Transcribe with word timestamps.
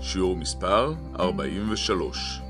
שיעור 0.00 0.36
מספר 0.36 0.94
43, 1.20 2.40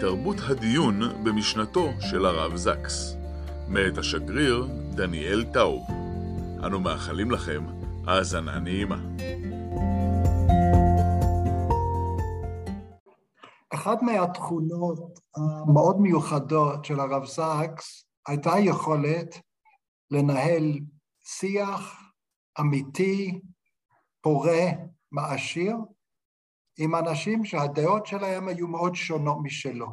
תרבות 0.00 0.36
הדיון 0.48 1.24
במשנתו 1.24 1.88
של 2.00 2.26
הרב 2.26 2.56
זקס, 2.56 3.16
מאת 3.68 3.98
השגריר 3.98 4.66
דניאל 4.90 5.44
טאוב. 5.52 5.86
אנו 6.66 6.80
מאחלים 6.80 7.30
לכם 7.30 7.66
האזנה 8.06 8.58
נעימה. 8.58 8.96
אחת 13.74 14.02
מהתכונות 14.02 15.18
המאוד 15.36 16.00
מיוחדות 16.00 16.84
של 16.84 17.00
הרב 17.00 17.24
זקס 17.24 18.04
הייתה 18.28 18.52
יכולת 18.58 19.38
לנהל 20.10 20.72
שיח 21.24 21.96
אמיתי, 22.60 23.40
פורה, 24.20 24.62
מעשיר, 25.12 25.76
עם 26.78 26.94
אנשים 26.94 27.44
שהדעות 27.44 28.06
שלהם 28.06 28.48
היו 28.48 28.68
מאוד 28.68 28.94
שונות 28.94 29.38
משלו. 29.42 29.86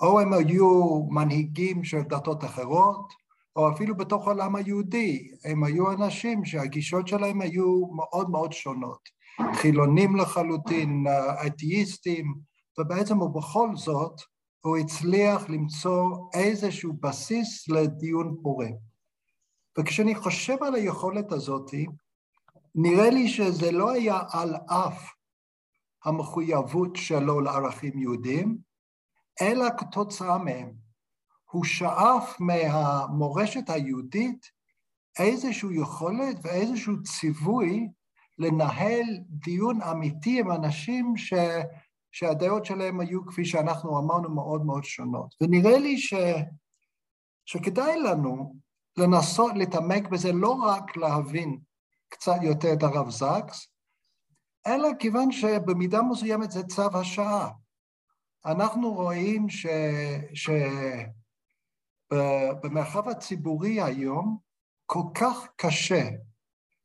או 0.00 0.20
הם 0.20 0.32
היו 0.32 1.02
מנהיגים 1.10 1.84
של 1.84 2.02
דתות 2.02 2.44
אחרות, 2.44 3.12
או 3.56 3.70
אפילו 3.72 3.96
בתוך 3.96 4.26
העולם 4.26 4.56
היהודי, 4.56 5.30
הם 5.44 5.64
היו 5.64 5.92
אנשים 5.92 6.44
שהגישות 6.44 7.08
שלהם 7.08 7.40
היו 7.40 7.86
מאוד 7.86 8.30
מאוד 8.30 8.52
שונות. 8.52 9.08
חילונים 9.54 10.16
לחלוטין, 10.16 11.04
אתאיסטים, 11.46 12.34
ובעצם 12.78 13.20
ובכל 13.20 13.76
זאת 13.76 14.20
הוא 14.60 14.76
הצליח 14.76 15.48
למצוא 15.48 16.28
איזשהו 16.34 16.92
בסיס 16.92 17.68
לדיון 17.68 18.36
פורה. 18.42 18.68
וכשאני 19.78 20.14
חושב 20.14 20.62
על 20.62 20.74
היכולת 20.74 21.32
הזאת, 21.32 21.70
נראה 22.74 23.10
לי 23.10 23.28
שזה 23.28 23.72
לא 23.72 23.90
היה 23.90 24.20
על 24.30 24.54
אף 24.66 25.13
המחויבות 26.04 26.96
שלו 26.96 27.40
לערכים 27.40 27.98
יהודיים, 27.98 28.58
אלא 29.42 29.64
כתוצאה 29.78 30.38
מהם. 30.38 30.72
הוא 31.50 31.64
שאף 31.64 32.40
מהמורשת 32.40 33.70
היהודית 33.70 34.46
איזושהי 35.18 35.68
יכולת 35.72 36.36
ואיזשהו 36.42 37.02
ציווי 37.02 37.88
לנהל 38.38 39.04
דיון 39.28 39.82
אמיתי 39.82 40.40
עם 40.40 40.50
אנשים 40.50 41.16
ש... 41.16 41.34
שהדעות 42.12 42.64
שלהם 42.64 43.00
היו, 43.00 43.26
כפי 43.26 43.44
שאנחנו 43.44 43.98
אמרנו, 43.98 44.34
מאוד 44.34 44.66
מאוד 44.66 44.84
שונות. 44.84 45.34
ונראה 45.40 45.78
לי 45.78 45.98
ש... 45.98 46.14
שכדאי 47.44 48.00
לנו 48.00 48.56
לנסות 48.96 49.52
להתעמק 49.54 50.08
בזה 50.08 50.32
לא 50.32 50.50
רק 50.50 50.96
להבין 50.96 51.58
קצת 52.08 52.36
יותר 52.42 52.72
את 52.72 52.82
הרב 52.82 53.10
זקס, 53.10 53.68
אלא 54.66 54.88
כיוון 54.98 55.32
שבמידה 55.32 56.02
מסוימת 56.02 56.50
זה 56.50 56.62
צו 56.62 56.98
השעה. 56.98 57.50
אנחנו 58.46 58.94
רואים 58.94 59.48
ש... 59.48 59.66
שבמרחב 62.12 63.08
הציבורי 63.08 63.82
היום 63.82 64.38
כל 64.86 65.02
כך 65.14 65.48
קשה 65.56 66.08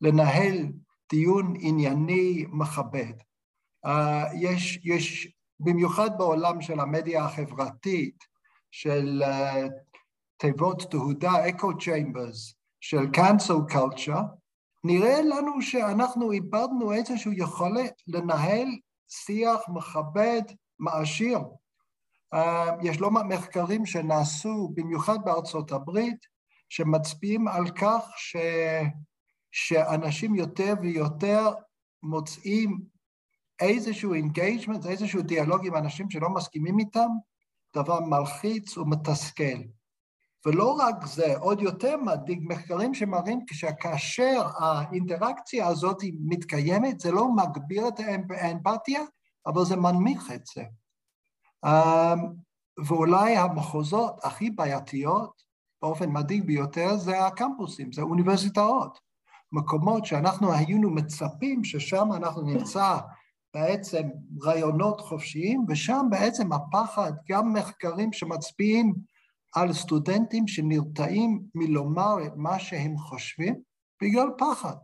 לנהל 0.02 0.72
דיון 1.12 1.54
ענייני 1.60 2.46
מכבד. 2.50 3.14
Uh, 3.86 3.90
יש, 4.40 4.80
יש, 4.84 5.34
במיוחד 5.60 6.18
בעולם 6.18 6.62
של 6.62 6.80
המדיה 6.80 7.26
החברתית, 7.26 8.24
של 8.72 9.24
uh, 9.26 9.72
תיבות 10.38 10.82
תהודה, 10.92 11.50
echo 11.50 11.78
chambers, 11.78 12.54
של 12.82 13.04
cancel 13.16 13.74
culture, 13.74 14.39
נראה 14.84 15.22
לנו 15.22 15.62
שאנחנו 15.62 16.32
איבדנו 16.32 16.94
איזושהי 16.94 17.34
יכולת 17.36 17.94
לנהל 18.08 18.68
שיח 19.10 19.62
מכבד, 19.70 20.42
מעשיר. 20.80 21.40
Uh, 22.36 22.40
יש 22.84 23.00
לא 23.00 23.12
מעט 23.12 23.26
מחקרים 23.26 23.86
שנעשו, 23.86 24.70
במיוחד 24.74 25.18
בארצות 25.26 25.72
הברית, 25.72 26.26
שמצביעים 26.70 27.48
על 27.48 27.70
כך 27.72 28.06
ש... 28.18 28.36
שאנשים 29.52 30.36
יותר 30.36 30.74
ויותר 30.82 31.50
מוצאים 32.04 32.80
איזשהו 33.60 34.14
engagement, 34.14 34.86
איזשהו 34.86 35.22
דיאלוג 35.22 35.68
עם 35.68 35.76
אנשים 35.76 36.10
שלא 36.10 36.30
מסכימים 36.30 36.80
איתם, 36.80 37.10
דבר 37.76 38.00
מלחיץ 38.00 38.78
ומתסכל. 38.78 39.60
ולא 40.46 40.72
רק 40.80 41.06
זה, 41.06 41.38
עוד 41.38 41.62
יותר 41.62 41.98
מדאיג, 41.98 42.40
מחקרים 42.44 42.94
שמראים 42.94 43.40
שכאשר 43.52 44.48
האינטראקציה 44.58 45.68
הזאת 45.68 45.98
מתקיימת, 46.20 47.00
זה 47.00 47.12
לא 47.12 47.36
מגביר 47.36 47.88
את 47.88 48.00
האמפתיה, 48.30 49.02
אבל 49.48 49.66
זה 49.66 49.76
מנמיך 49.76 50.32
את 50.32 50.46
זה. 50.56 50.64
אמ, 51.66 52.34
ואולי 52.86 53.38
המחוזות 53.38 54.20
הכי 54.24 54.50
בעייתיות, 54.50 55.44
באופן 55.82 56.10
מדאיג 56.10 56.46
ביותר, 56.46 56.98
זה 56.98 57.26
הקמפוסים, 57.26 57.92
זה 57.92 58.02
אוניברסיטאות. 58.02 59.00
מקומות 59.52 60.06
שאנחנו 60.06 60.54
היינו 60.54 60.90
מצפים 60.90 61.64
ששם 61.64 62.14
אנחנו 62.14 62.42
נמצא 62.42 62.98
בעצם 63.54 64.04
רעיונות 64.44 65.02
חופשיים, 65.02 65.66
ושם 65.68 66.08
בעצם 66.10 66.54
הפחד, 66.54 67.12
גם 67.30 67.54
מחקרים 67.54 68.14
שמצביעים 68.14 68.94
על 69.56 69.74
סטודנטים 69.74 70.48
שנרתעים 70.48 71.44
מלומר 71.56 72.16
את 72.26 72.32
מה 72.36 72.60
שהם 72.60 72.98
חושבים 72.98 73.56
בגלל 74.02 74.28
פחד. 74.38 74.76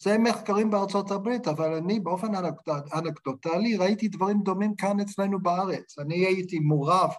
זה 0.00 0.18
מחקרים 0.18 0.70
בארצות 0.70 1.10
הברית, 1.10 1.48
אבל 1.48 1.74
אני 1.74 2.00
באופן 2.00 2.32
אנקדוטלי 2.94 3.76
ראיתי 3.76 4.08
דברים 4.08 4.42
דומים 4.42 4.74
כאן 4.76 5.00
אצלנו 5.00 5.42
בארץ. 5.42 5.98
אני 5.98 6.26
הייתי 6.26 6.58
מעורב 6.58 7.10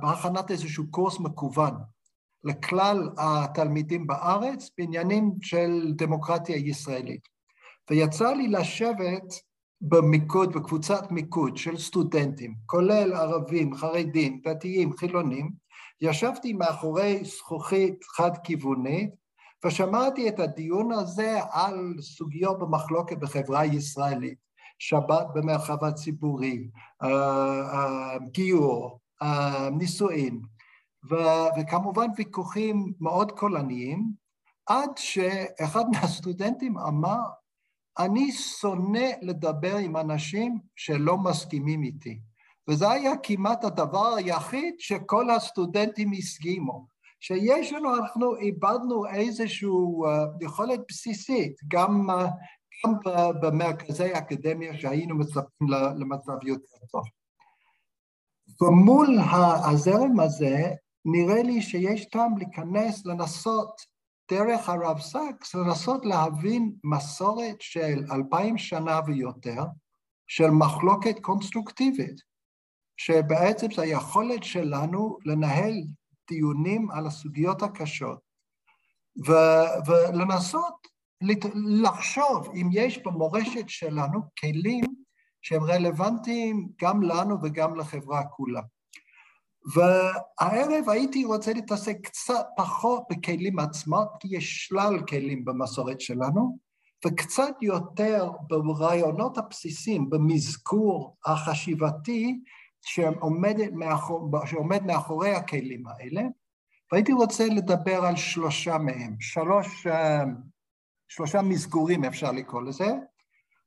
בהכנת 0.00 0.50
איזשהו 0.50 0.90
קורס 0.90 1.20
מקוון 1.20 1.74
לכלל 2.44 3.10
התלמידים 3.18 4.06
בארץ 4.06 4.70
בעניינים 4.78 5.32
של 5.42 5.92
דמוקרטיה 5.96 6.56
ישראלית. 6.56 7.28
ויצא 7.90 8.32
לי 8.32 8.48
לשבת 8.48 9.47
במיקוד, 9.80 10.52
בקבוצת 10.52 11.10
מיקוד 11.10 11.56
של 11.56 11.78
סטודנטים, 11.78 12.54
כולל 12.66 13.12
ערבים, 13.14 13.74
חרדים, 13.74 14.40
דתיים, 14.44 14.96
חילונים, 14.96 15.50
ישבתי 16.00 16.52
מאחורי 16.52 17.24
זכוכית 17.24 18.04
חד-כיוונית 18.04 19.10
ושמעתי 19.64 20.28
את 20.28 20.40
הדיון 20.40 20.92
הזה 20.92 21.40
על 21.50 21.94
סוגיות 22.00 22.58
במחלוקת 22.58 23.18
בחברה 23.18 23.60
הישראלית, 23.60 24.38
שבת 24.78 25.26
במרחב 25.34 25.84
הציבורי, 25.84 26.68
אה, 27.02 27.08
אה, 27.72 28.18
גיור, 28.32 29.00
אה, 29.22 29.68
נישואין, 29.70 30.40
וכמובן 31.58 32.06
ויכוחים 32.16 32.92
מאוד 33.00 33.32
קולניים, 33.32 34.12
עד 34.66 34.90
שאחד 34.96 35.84
מהסטודנטים 35.92 36.78
אמר, 36.78 37.22
אני 37.98 38.32
שונא 38.32 39.08
לדבר 39.22 39.76
עם 39.76 39.96
אנשים 39.96 40.58
שלא 40.76 41.18
מסכימים 41.18 41.82
איתי. 41.82 42.18
וזה 42.68 42.90
היה 42.90 43.12
כמעט 43.22 43.64
הדבר 43.64 44.14
היחיד 44.14 44.74
שכל 44.78 45.30
הסטודנטים 45.30 46.12
הסכימו. 46.12 46.86
שיש 47.20 47.72
לנו, 47.72 47.96
אנחנו 47.96 48.36
איבדנו 48.36 49.06
איזושהי 49.06 49.68
uh, 49.68 50.44
יכולת 50.44 50.80
בסיסית, 50.88 51.56
גם, 51.68 52.10
uh, 52.10 52.14
גם 52.86 52.92
במרכזי 53.40 54.12
האקדמיה 54.12 54.78
שהיינו 54.78 55.18
מצפים 55.18 55.68
למצב 55.98 56.46
יותר 56.46 56.86
טוב. 56.90 57.04
ומול 58.62 59.18
הזרם 59.64 60.20
הזה, 60.20 60.72
נראה 61.04 61.42
לי 61.42 61.62
שיש 61.62 62.04
טעם 62.04 62.38
להיכנס, 62.38 63.06
לנסות 63.06 63.97
דרך 64.30 64.68
הרב 64.68 65.00
סקס 65.00 65.54
לנסות 65.54 66.04
להבין 66.04 66.72
מסורת 66.84 67.60
של 67.60 68.04
אלפיים 68.12 68.58
שנה 68.58 69.00
ויותר 69.06 69.62
של 70.26 70.50
מחלוקת 70.50 71.20
קונסטרוקטיבית, 71.20 72.20
שבעצם 72.96 73.66
זה 73.76 73.82
היכולת 73.82 74.44
שלנו 74.44 75.18
לנהל 75.24 75.74
דיונים 76.28 76.90
על 76.90 77.06
הסוגיות 77.06 77.62
הקשות 77.62 78.18
ו- 79.26 79.90
ולנסות 79.90 80.74
לחשוב 81.54 82.48
אם 82.54 82.68
יש 82.72 82.98
במורשת 82.98 83.68
שלנו 83.68 84.20
כלים 84.40 84.84
שהם 85.42 85.62
רלוונטיים 85.62 86.68
גם 86.82 87.02
לנו 87.02 87.36
וגם 87.42 87.76
לחברה 87.76 88.24
כולה. 88.24 88.62
והערב 89.74 90.88
הייתי 90.88 91.24
רוצה 91.24 91.52
להתעסק 91.52 91.96
קצת 92.02 92.46
פחות 92.56 93.02
בכלים 93.10 93.58
עצמם, 93.58 94.04
כי 94.20 94.28
יש 94.30 94.66
שלל 94.66 95.02
כלים 95.08 95.44
במסורת 95.44 96.00
שלנו, 96.00 96.58
וקצת 97.06 97.54
יותר 97.62 98.30
ברעיונות 98.48 99.38
הבסיסיים, 99.38 100.10
במזכור 100.10 101.16
החשיבתי 101.26 102.40
שעומד 102.82 103.56
מאחור, 103.72 104.30
שעומד 104.46 104.82
מאחורי 104.86 105.34
הכלים 105.34 105.86
האלה, 105.86 106.22
והייתי 106.92 107.12
רוצה 107.12 107.46
לדבר 107.46 108.04
על 108.04 108.16
שלושה 108.16 108.78
מהם, 108.78 109.16
שלוש, 109.20 109.86
שלושה 111.08 111.42
מסגורים 111.42 112.04
אפשר 112.04 112.32
לקרוא 112.32 112.62
לזה, 112.62 112.88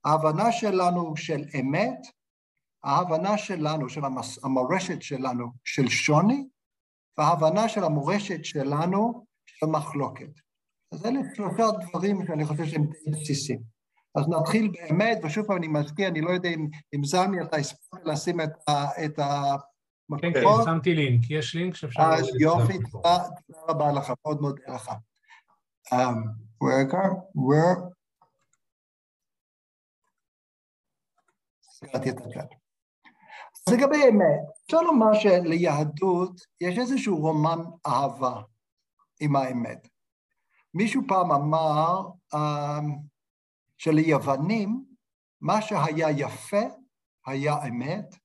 ההבנה 0.06 0.52
שלנו 0.52 1.18
של 1.18 1.44
אמת, 1.60 2.08
ההבנה 2.84 3.38
שלנו, 3.38 3.90
של 3.90 4.02
המורשת 4.44 5.02
שלנו 5.02 5.48
של 5.64 5.88
שוני, 5.88 6.48
וההבנה 7.18 7.70
של 7.70 7.84
המורשת 7.84 8.46
שלנו 8.46 9.26
של 9.46 9.66
מחלוקת. 9.66 10.30
אז 10.92 11.06
אלה 11.06 11.20
שלושה 11.36 11.64
דברים 11.82 12.26
שאני 12.28 12.46
חושב 12.46 12.66
שהם 12.66 12.90
בסיסיים. 13.12 13.62
אז 14.16 14.30
נתחיל 14.30 14.72
באמת, 14.72 15.18
ושוב 15.24 15.46
פעם 15.46 15.58
אני 15.58 15.68
מזכיר, 15.68 16.08
אני 16.08 16.22
לא 16.22 16.30
יודע 16.30 16.50
אם, 16.50 16.68
אם 16.96 17.04
זמי 17.04 17.42
אתה 17.42 17.58
הספקת 17.58 18.06
לשים 18.06 18.42
את, 18.42 18.70
ה, 18.70 19.06
את 19.06 19.20
המקומות. 19.20 20.22
כן, 20.22 20.34
כן, 20.34 20.72
שמתי 20.72 20.94
לינק, 20.94 21.30
יש 21.30 21.56
לינק 21.56 21.76
שאפשר... 21.76 22.02
אז 22.02 22.28
יופי, 22.40 22.78
תודה, 22.92 23.18
תודה 23.48 23.60
רבה 23.68 23.92
לך, 23.92 24.14
מאוד 24.26 24.42
מודה 24.42 24.62
לך. 24.76 24.92
Um, 25.94 25.96
where, 26.64 26.94
where... 27.36 27.92
סגרתי 31.62 32.10
את 32.10 32.16
הצ'אט. 32.18 32.61
אז 33.68 33.74
לגבי 33.74 34.10
אמת, 34.10 34.42
אפשר 34.66 34.82
לומר 34.82 35.14
שליהדות 35.14 36.42
יש 36.62 36.78
איזשהו 36.78 37.18
רומן 37.18 37.60
אהבה 37.88 38.42
עם 39.22 39.36
האמת. 39.36 39.88
מישהו 40.74 41.02
פעם 41.08 41.32
אמר 41.32 42.02
um, 42.36 42.86
שליוונים 43.78 44.86
מה 45.42 45.62
שהיה 45.62 46.08
יפה 46.10 46.62
היה 47.26 47.68
אמת, 47.68 48.16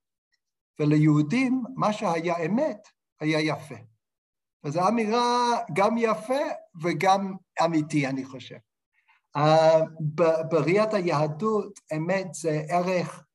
וליהודים 0.79 1.63
מה 1.75 1.93
שהיה 1.93 2.35
אמת 2.45 2.87
היה 3.19 3.39
יפה. 3.39 3.75
וזו 4.63 4.87
אמירה 4.87 5.57
גם 5.73 5.95
יפה 5.97 6.43
וגם 6.83 7.33
אמיתי, 7.65 8.07
אני 8.07 8.25
חושב. 8.25 8.57
Uh, 9.37 9.41
בראיית 10.49 10.93
היהדות, 10.93 11.79
אמת 11.95 12.33
זה 12.33 12.61
ערך 12.69 13.26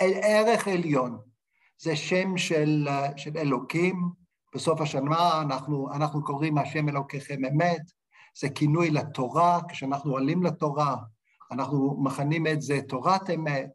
ערך 0.00 0.68
עליון, 0.68 1.18
זה 1.78 1.96
שם 1.96 2.36
של, 2.36 2.88
של 3.16 3.36
אלוקים, 3.36 4.02
בסוף 4.54 4.80
השנה 4.80 5.40
אנחנו, 5.42 5.88
אנחנו 5.92 6.24
קוראים 6.24 6.58
השם 6.58 6.88
אלוקיכם 6.88 7.44
אמת, 7.44 7.82
זה 8.40 8.48
כינוי 8.48 8.90
לתורה, 8.90 9.60
כשאנחנו 9.68 10.12
עולים 10.12 10.42
לתורה, 10.42 10.96
אנחנו 11.52 11.96
מכנים 12.02 12.46
את 12.46 12.62
זה 12.62 12.80
תורת 12.88 13.30
אמת. 13.30 13.70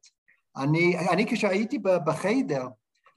אני, 0.57 1.09
אני 1.09 1.25
כשהייתי 1.27 1.79
בחיידר, 2.05 2.67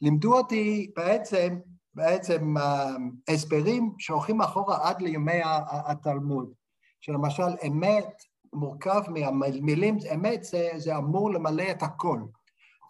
לימדו 0.01 0.37
אותי 0.37 0.91
בעצם, 0.97 1.59
בעצם 1.95 2.57
uh, 2.57 3.33
הסברים 3.33 3.93
שהולכים 3.99 4.41
אחורה 4.41 4.89
עד 4.89 5.03
לימי 5.03 5.41
התלמוד, 5.71 6.53
שלמשל 7.01 7.57
אמת 7.67 8.23
מורכב 8.53 9.03
מהמילים, 9.11 9.99
אמת 10.15 10.45
זה, 10.45 10.69
זה 10.77 10.97
אמור 10.97 11.31
למלא 11.31 11.65
את 11.71 11.83
הכל. 11.83 12.21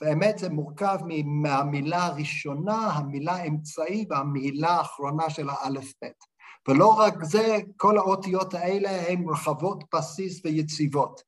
באמת 0.01 0.39
זה 0.39 0.49
מורכב 0.49 0.99
מהמילה 1.25 2.07
הראשונה, 2.07 2.77
המילה 2.77 3.33
האמצעי 3.33 4.07
והמילה 4.11 4.71
האחרונה 4.71 5.31
של 5.31 5.51
האלף-בית. 5.51 6.37
ולא 6.69 6.89
רק 6.89 7.25
זה, 7.25 7.59
כל 7.77 7.99
האותיות 7.99 8.55
האלה 8.55 9.09
הן 9.09 9.29
רחבות 9.29 9.85
בסיס 9.95 10.45
ויציבות. 10.45 11.21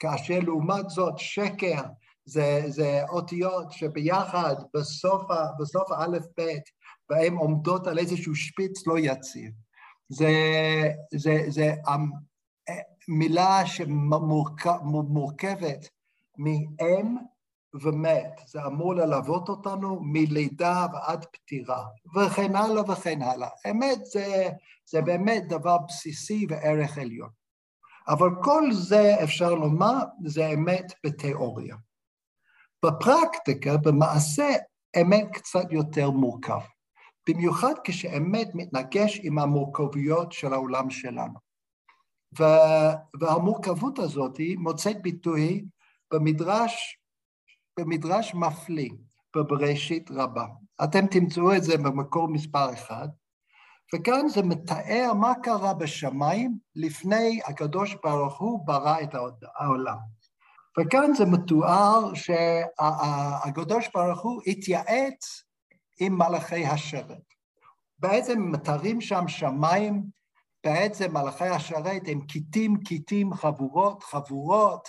כאשר 0.00 0.40
לעומת 0.40 0.90
זאת 0.90 1.18
שקר 1.18 1.82
זה, 2.24 2.62
זה 2.66 3.02
אותיות 3.08 3.72
שביחד 3.72 4.54
בסוף, 4.74 5.22
בסוף 5.58 5.90
האלף-בית, 5.90 6.62
והן 7.10 7.34
עומדות 7.34 7.86
על 7.86 7.98
איזשהו 7.98 8.34
שפיץ 8.34 8.86
לא 8.86 8.98
יציב. 8.98 9.52
זה, 10.08 10.32
זה, 11.14 11.44
זה 11.48 11.74
מילה 13.08 13.66
שמורכבת 13.66 15.88
מאם 16.38 17.16
ומת, 17.82 18.40
זה 18.46 18.66
אמור 18.66 18.94
ללוות 18.94 19.48
אותנו 19.48 20.00
מלידה 20.00 20.86
ועד 20.92 21.24
פטירה, 21.24 21.86
וכן 22.16 22.56
הלאה 22.56 22.90
וכן 22.90 23.22
הלאה. 23.22 23.48
אמת 23.70 24.04
זה, 24.04 24.48
זה 24.86 25.02
באמת 25.02 25.48
דבר 25.48 25.78
בסיסי 25.88 26.46
וערך 26.48 26.98
עליון. 26.98 27.30
אבל 28.08 28.30
כל 28.42 28.72
זה, 28.72 29.16
אפשר 29.22 29.54
לומר, 29.54 29.98
זה 30.24 30.46
אמת 30.46 30.92
בתיאוריה. 31.06 31.76
בפרקטיקה, 32.84 33.76
במעשה, 33.76 34.48
אמת 35.00 35.26
קצת 35.32 35.64
יותר 35.70 36.10
מורכב. 36.10 36.60
במיוחד 37.28 37.74
כשאמת 37.84 38.48
מתנגש 38.54 39.20
עם 39.22 39.38
המורכבויות 39.38 40.32
של 40.32 40.52
העולם 40.52 40.90
שלנו. 40.90 41.38
והמורכבות 43.20 43.98
הזאת 43.98 44.40
מוצאת 44.58 45.02
ביטוי 45.02 45.64
במדרש 46.12 46.98
במדרש 47.78 48.34
מפליא 48.34 48.90
בבראשית 49.36 50.10
רבה. 50.10 50.46
אתם 50.84 51.06
תמצאו 51.06 51.56
את 51.56 51.62
זה 51.62 51.76
במקור 51.76 52.28
מספר 52.28 52.72
אחד, 52.72 53.08
וכאן 53.94 54.28
זה 54.28 54.42
מתאר 54.42 55.12
מה 55.14 55.32
קרה 55.42 55.74
בשמיים 55.74 56.58
לפני 56.74 57.40
הקדוש 57.46 57.96
ברוך 58.04 58.40
הוא 58.40 58.66
ברא 58.66 59.00
את 59.02 59.14
העולם. 59.56 59.96
וכאן 60.80 61.14
זה 61.14 61.24
מתואר 61.24 62.14
שהקדוש 62.14 63.88
ברוך 63.94 64.22
הוא 64.22 64.42
התייעץ 64.46 65.44
עם 66.00 66.18
מלאכי 66.18 66.66
השרת. 66.66 67.22
בעצם 67.98 68.52
מתארים 68.52 69.00
שם 69.00 69.28
שמיים, 69.28 70.04
בעצם 70.64 71.12
מלאכי 71.12 71.48
השרת 71.48 72.02
הם 72.06 72.20
כיתים, 72.20 72.76
כיתים, 72.84 73.34
חבורות, 73.34 74.02
חבורות, 74.02 74.88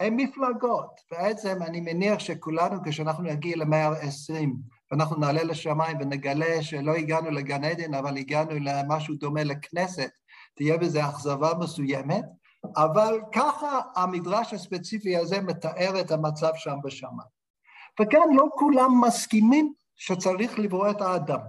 הם 0.00 0.16
מפלגות. 0.16 1.00
בעצם 1.10 1.62
אני 1.62 1.80
מניח 1.80 2.18
שכולנו, 2.18 2.76
כשאנחנו 2.84 3.24
נגיע 3.24 3.56
למאה 3.56 3.88
ה-20, 3.88 4.48
ואנחנו 4.90 5.16
נעלה 5.16 5.42
לשמיים 5.42 5.96
ונגלה 6.00 6.62
שלא 6.62 6.92
הגענו 6.92 7.30
לגן 7.30 7.64
עדן, 7.64 7.94
אבל 7.94 8.16
הגענו 8.16 8.50
למשהו 8.60 9.14
דומה 9.14 9.44
לכנסת, 9.44 10.10
תהיה 10.54 10.78
בזה 10.78 11.08
אכזבה 11.08 11.52
מסוימת, 11.60 12.24
אבל 12.76 13.20
ככה 13.32 13.80
המדרש 13.96 14.54
הספציפי 14.54 15.16
הזה 15.16 15.40
מתאר 15.40 16.00
את 16.00 16.10
המצב 16.10 16.50
שם 16.54 16.76
בשמיים. 16.84 17.38
וכאן 18.00 18.34
לא 18.34 18.44
כולם 18.58 19.00
מסכימים 19.06 19.72
שצריך 19.96 20.58
לברוא 20.58 20.90
את 20.90 21.00
האדם. 21.00 21.40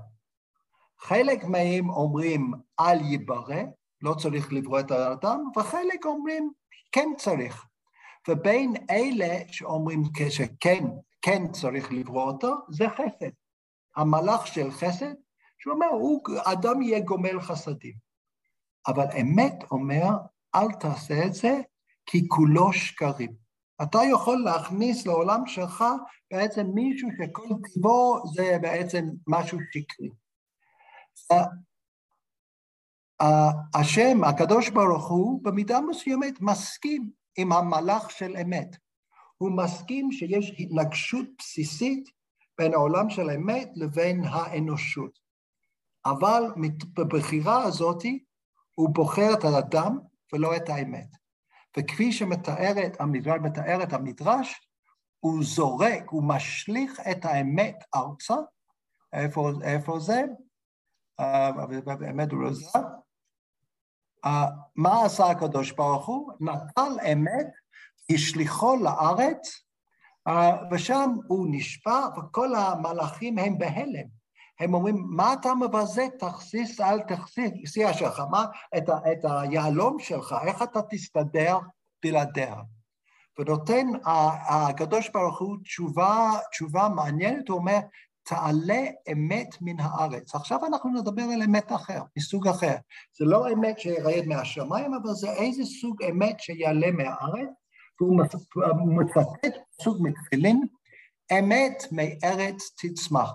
חלק 0.99 1.43
מהם 1.43 1.89
אומרים 1.89 2.51
אל 2.79 3.01
ייברא, 3.01 3.61
לא 4.01 4.13
צריך 4.13 4.53
לברוא 4.53 4.79
את 4.79 4.91
האדם, 4.91 5.39
וחלק 5.57 6.05
אומרים 6.05 6.51
כן 6.91 7.09
צריך. 7.17 7.68
ובין 8.27 8.73
אלה 8.89 9.37
שאומרים 9.47 10.03
שכן, 10.29 10.83
כן 11.21 11.51
צריך 11.51 11.91
לברוא 11.91 12.23
אותו, 12.23 12.55
זה 12.69 12.85
חסד. 12.89 13.29
המלאך 13.95 14.47
של 14.47 14.71
חסד, 14.71 15.13
שהוא 15.59 15.73
אומר, 15.73 15.87
הוא, 15.87 16.21
אדם 16.43 16.81
יהיה 16.81 16.99
גומל 16.99 17.41
חסדים. 17.41 17.93
אבל 18.87 19.05
אמת 19.21 19.63
אומר, 19.71 20.07
אל 20.55 20.71
תעשה 20.71 21.25
את 21.25 21.33
זה, 21.33 21.61
כי 22.05 22.27
כולו 22.27 22.73
שקרים. 22.73 23.33
אתה 23.83 23.99
יכול 24.11 24.43
להכניס 24.43 25.07
לעולם 25.07 25.45
שלך 25.45 25.83
בעצם 26.31 26.67
מישהו 26.73 27.09
שכל 27.17 27.47
טיבו 27.73 28.21
זה 28.35 28.57
בעצם 28.61 29.05
משהו 29.27 29.57
שקרי. 29.71 30.09
השם, 33.73 34.23
הקדוש 34.23 34.69
ברוך 34.69 35.09
הוא, 35.09 35.43
במידה 35.43 35.81
מסוימת 35.81 36.41
מסכים 36.41 37.11
עם 37.37 37.51
המלאך 37.51 38.11
של 38.11 38.37
אמת. 38.37 38.75
הוא 39.37 39.51
מסכים 39.51 40.11
שיש 40.11 40.53
התנגשות 40.59 41.25
בסיסית 41.37 42.09
בין 42.57 42.73
העולם 42.73 43.09
של 43.09 43.29
אמת 43.29 43.69
לבין 43.75 44.23
האנושות. 44.23 45.19
אבל 46.05 46.43
בבחירה 46.93 47.63
הזאת 47.63 48.03
הוא 48.75 48.89
בוחר 48.89 49.33
את 49.33 49.43
האדם 49.43 49.99
ולא 50.33 50.55
את 50.55 50.69
האמת. 50.69 51.07
וכפי 51.77 52.11
שמתארת 52.11 53.01
המדרש, 53.01 53.39
מתאר 53.41 53.83
את 53.83 53.93
המדרש, 53.93 54.69
הוא 55.19 55.43
זורק, 55.43 56.03
הוא 56.09 56.23
משליך 56.23 56.99
את 57.11 57.25
האמת 57.25 57.83
ארצה. 57.95 58.35
איפה, 59.13 59.51
איפה 59.63 59.99
זה? 59.99 60.21
באמת 61.99 62.31
הוא 62.31 62.43
לא 62.43 62.53
זר. 62.53 62.79
מה 64.75 65.05
עשה 65.05 65.25
הקדוש 65.25 65.71
ברוך 65.71 66.05
הוא? 66.05 66.31
נטל 66.39 67.11
אמת, 67.13 67.47
השליחו 68.11 68.75
לארץ, 68.75 69.63
ושם 70.71 71.11
הוא 71.27 71.47
נשבע, 71.51 72.07
וכל 72.17 72.55
המלאכים 72.55 73.39
הם 73.39 73.57
בהלם. 73.57 74.19
הם 74.59 74.73
אומרים, 74.73 75.05
מה 75.09 75.33
אתה 75.33 75.53
מבזה? 75.53 76.07
תכסיס 76.19 76.79
על 76.79 76.99
תכסיס 76.99 77.73
שלך, 77.93 78.21
מה, 78.31 78.45
את, 78.77 78.89
ה, 78.89 78.97
את 79.11 79.25
היהלום 79.29 79.99
שלך, 79.99 80.35
איך 80.45 80.61
אתה 80.61 80.79
תסתדר 80.89 81.59
בלעדיה? 82.03 82.55
ונותן 83.39 83.87
הקדוש 84.49 85.09
ברוך 85.09 85.39
הוא 85.39 85.57
תשובה, 85.63 86.31
תשובה 86.51 86.89
מעניינת, 86.89 87.49
הוא 87.49 87.57
אומר, 87.57 87.79
תעלה 88.23 88.83
אמת 89.11 89.55
מן 89.61 89.79
הארץ. 89.79 90.35
עכשיו 90.35 90.65
אנחנו 90.65 90.89
נדבר 90.89 91.21
על 91.21 91.41
אמת 91.43 91.71
אחר, 91.71 92.01
מסוג 92.17 92.47
אחר. 92.47 92.75
זה 93.19 93.25
לא 93.25 93.53
אמת 93.53 93.79
שירד 93.79 94.25
מהשמיים, 94.27 94.93
אבל 94.93 95.13
זה 95.13 95.31
איזה 95.31 95.63
סוג 95.65 96.03
אמת 96.03 96.39
שיעלה 96.39 96.91
מהארץ, 96.91 97.49
והוא 98.01 98.21
מצטט 98.99 99.57
סוג 99.81 99.97
מתפילין, 100.01 100.61
אמת 101.39 101.83
מארץ 101.91 102.69
תצמח. 102.77 103.31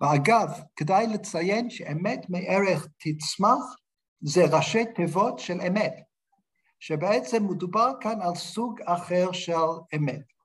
ואגב, 0.00 0.50
כדאי 0.76 1.06
לציין 1.06 1.70
שאמת 1.70 2.26
מערך 2.28 2.86
תצמח 2.98 3.76
זה 4.20 4.44
ראשי 4.56 4.84
תיבות 4.94 5.38
של 5.38 5.60
אמת, 5.60 5.94
שבעצם 6.80 7.46
מדובר 7.46 7.92
כאן 8.00 8.22
על 8.22 8.34
סוג 8.34 8.80
אחר 8.84 9.32
של 9.32 9.52
אמת. 9.96 10.37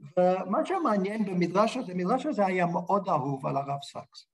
ומה 0.00 0.66
שמעניין 0.66 1.24
במדרש 1.24 1.76
הזה, 1.76 1.92
המדרש 1.92 2.26
הזה 2.26 2.46
היה 2.46 2.66
מאוד 2.66 3.08
אהוב 3.08 3.46
על 3.46 3.56
הרב 3.56 3.82
סקס. 3.82 4.26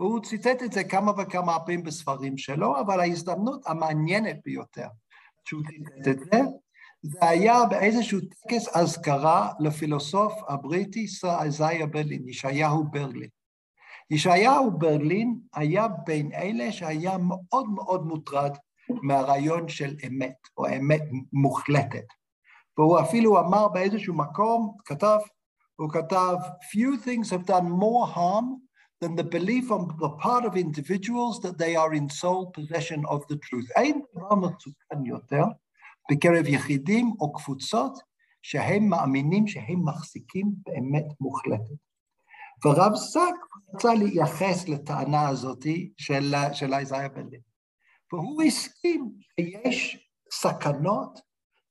והוא 0.00 0.20
ציטט 0.20 0.62
את 0.62 0.72
זה 0.72 0.84
כמה 0.84 1.12
וכמה 1.18 1.60
פעמים 1.60 1.82
בספרים 1.82 2.38
שלו, 2.38 2.80
אבל 2.80 3.00
ההזדמנות 3.00 3.62
המעניינת 3.66 4.36
ביותר 4.44 4.88
שהוא 5.44 5.62
ציטט 5.66 6.08
את 6.08 6.18
זה, 6.18 6.40
זה 7.02 7.18
היה 7.20 7.64
באיזשהו 7.70 8.20
טקס 8.20 8.68
אזכרה 8.76 9.52
לפילוסוף 9.60 10.32
הבריטי 10.48 11.00
ישראל 11.00 11.86
ברלין, 11.86 12.28
ישעיהו 12.28 12.84
ברלין. 12.84 13.28
ישעיהו 14.10 14.70
ברלין 14.70 15.40
היה 15.54 15.88
בין 15.88 16.32
אלה 16.32 16.72
שהיה 16.72 17.18
מאוד 17.18 17.68
מאוד 17.68 18.06
מוטרד 18.06 18.56
מהרעיון 18.88 19.68
של 19.68 19.96
אמת, 20.06 20.36
או 20.56 20.66
אמת 20.66 21.02
מוחלטת. 21.32 22.04
והוא 22.78 23.00
אפילו 23.00 23.40
אמר 23.40 23.68
באיזשהו 23.68 24.14
מקום, 24.14 24.76
כתב, 24.84 25.18
הוא 25.76 25.90
כתב, 25.90 26.36
few 26.72 27.04
things 27.04 27.30
have 27.30 27.46
done 27.46 27.68
more 27.68 28.06
harm 28.06 28.46
than 29.02 29.16
the 29.16 29.24
belief 29.24 29.70
on 29.70 29.82
the 30.04 30.10
part 30.24 30.44
of 30.44 30.56
individuals 30.56 31.40
that 31.44 31.58
they 31.58 31.74
are 31.76 31.92
in 31.94 32.08
sole 32.08 32.46
possession 32.56 33.04
of 33.06 33.20
the 33.28 33.36
truth. 33.36 33.72
אין 33.76 34.02
דבר 34.14 34.34
מסוכן 34.34 35.06
יותר 35.06 35.44
בקרב 36.10 36.46
יחידים 36.46 37.12
או 37.20 37.32
קבוצות 37.32 37.98
שהם 38.42 38.88
מאמינים 38.88 39.46
שהם 39.46 39.84
מחזיקים 39.84 40.52
באמת 40.66 41.06
מוחלטת. 41.20 41.74
ורב 42.64 42.94
סק 42.94 43.34
רצה 43.74 43.94
לייחס 43.94 44.68
לטענה 44.68 45.28
הזאת 45.28 45.66
של, 45.96 46.34
של 46.52 46.74
איזאיה 46.74 47.08
בלין. 47.08 47.40
והוא 48.12 48.42
הסכים 48.42 49.12
שיש 49.40 50.08
סכנות 50.32 51.20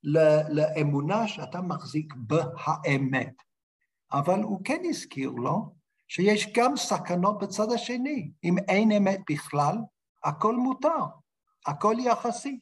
לאמונה 0.04 1.28
שאתה 1.28 1.62
מחזיק 1.62 2.14
בהאמת. 2.18 3.34
אבל 4.12 4.44
הוא 4.44 4.62
כן 4.64 4.82
הזכיר 4.86 5.30
לו 5.32 5.76
שיש 6.08 6.54
גם 6.56 6.78
סכנות 6.78 7.40
בצד 7.40 7.72
השני. 7.72 8.32
אם 8.44 8.56
אין 8.68 8.92
אמת 8.92 9.20
בכלל, 9.30 9.78
הכל 10.24 10.56
מותר, 10.56 11.06
הכל 11.68 11.96
יחסי. 12.00 12.60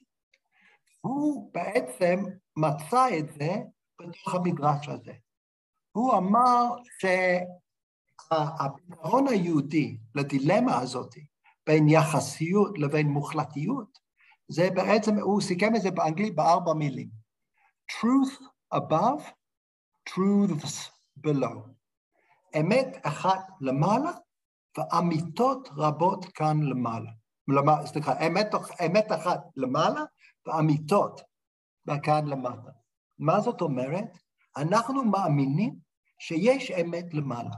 הוא 1.02 1.52
בעצם 1.54 2.24
מצא 2.58 3.08
את 3.20 3.34
זה 3.34 3.56
בתוך 4.02 4.36
המדרש 4.36 4.90
הזה. 4.90 5.14
הוא 5.92 6.18
אמר 6.18 6.76
שהפתרון 8.30 9.28
היהודי 9.28 9.98
לדילמה 10.16 10.80
הזאת 10.80 11.16
בין 11.68 11.90
יחסיות 11.90 12.78
לבין 12.78 13.08
מוחלטיות, 13.08 14.00
זה 14.48 14.70
בעצם, 14.76 15.20
הוא 15.20 15.42
סיכם 15.42 15.76
את 15.76 15.82
זה 15.82 15.92
באנגלית 15.92 16.36
בארבע 16.36 16.74
מילים. 16.74 17.19
Truth 17.92 18.38
above, 18.74 19.24
truths 20.10 20.90
below. 21.26 21.70
אמת 22.60 22.98
אחת 23.04 23.48
למעלה 23.62 24.12
ואמיתות 24.78 25.70
רבות 25.78 26.26
כאן 26.26 26.64
למעלה. 26.64 27.12
סליחה, 27.86 28.28
אמת, 28.28 28.48
אמת 28.86 29.12
אחת 29.12 29.40
למעלה 29.56 30.02
ואמיתות 30.46 31.22
כאן 32.04 32.26
למטה. 32.28 32.72
מה 33.20 33.42
זאת 33.42 33.62
אומרת? 33.62 34.18
אנחנו 34.58 35.04
מאמינים 35.04 35.76
שיש 36.20 36.72
אמת 36.72 37.14
למעלה, 37.14 37.56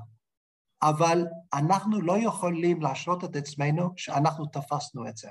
אבל 0.81 1.25
אנחנו 1.53 2.01
לא 2.01 2.17
יכולים 2.17 2.81
להשלות 2.81 3.23
את 3.23 3.35
עצמנו 3.35 3.93
שאנחנו 3.97 4.45
תפסנו 4.45 5.07
את 5.07 5.17
זה. 5.17 5.29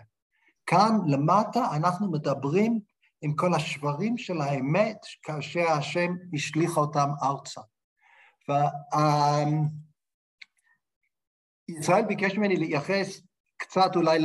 כאן 0.67 0.99
למטה 1.07 1.77
אנחנו 1.77 2.11
מדברים 2.11 2.81
עם 3.23 3.35
כל 3.35 3.55
השברים 3.55 4.19
של 4.19 4.41
האמת 4.41 4.97
כאשר 5.23 5.71
השם 5.71 6.15
השליך 6.35 6.77
אותם 6.77 7.09
ארצה. 7.23 7.61
וישראל 11.69 12.05
ביקש 12.05 12.35
ממני 12.35 12.57
לייחס 12.57 13.21
קצת 13.57 13.97
אולי 13.97 14.19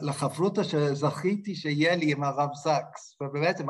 לחברותא 0.00 0.62
שזכיתי 0.62 1.54
שיהיה 1.54 1.96
לי 1.96 2.12
עם 2.12 2.24
הרב 2.24 2.50
זקס, 2.54 3.16
ובעצם 3.22 3.66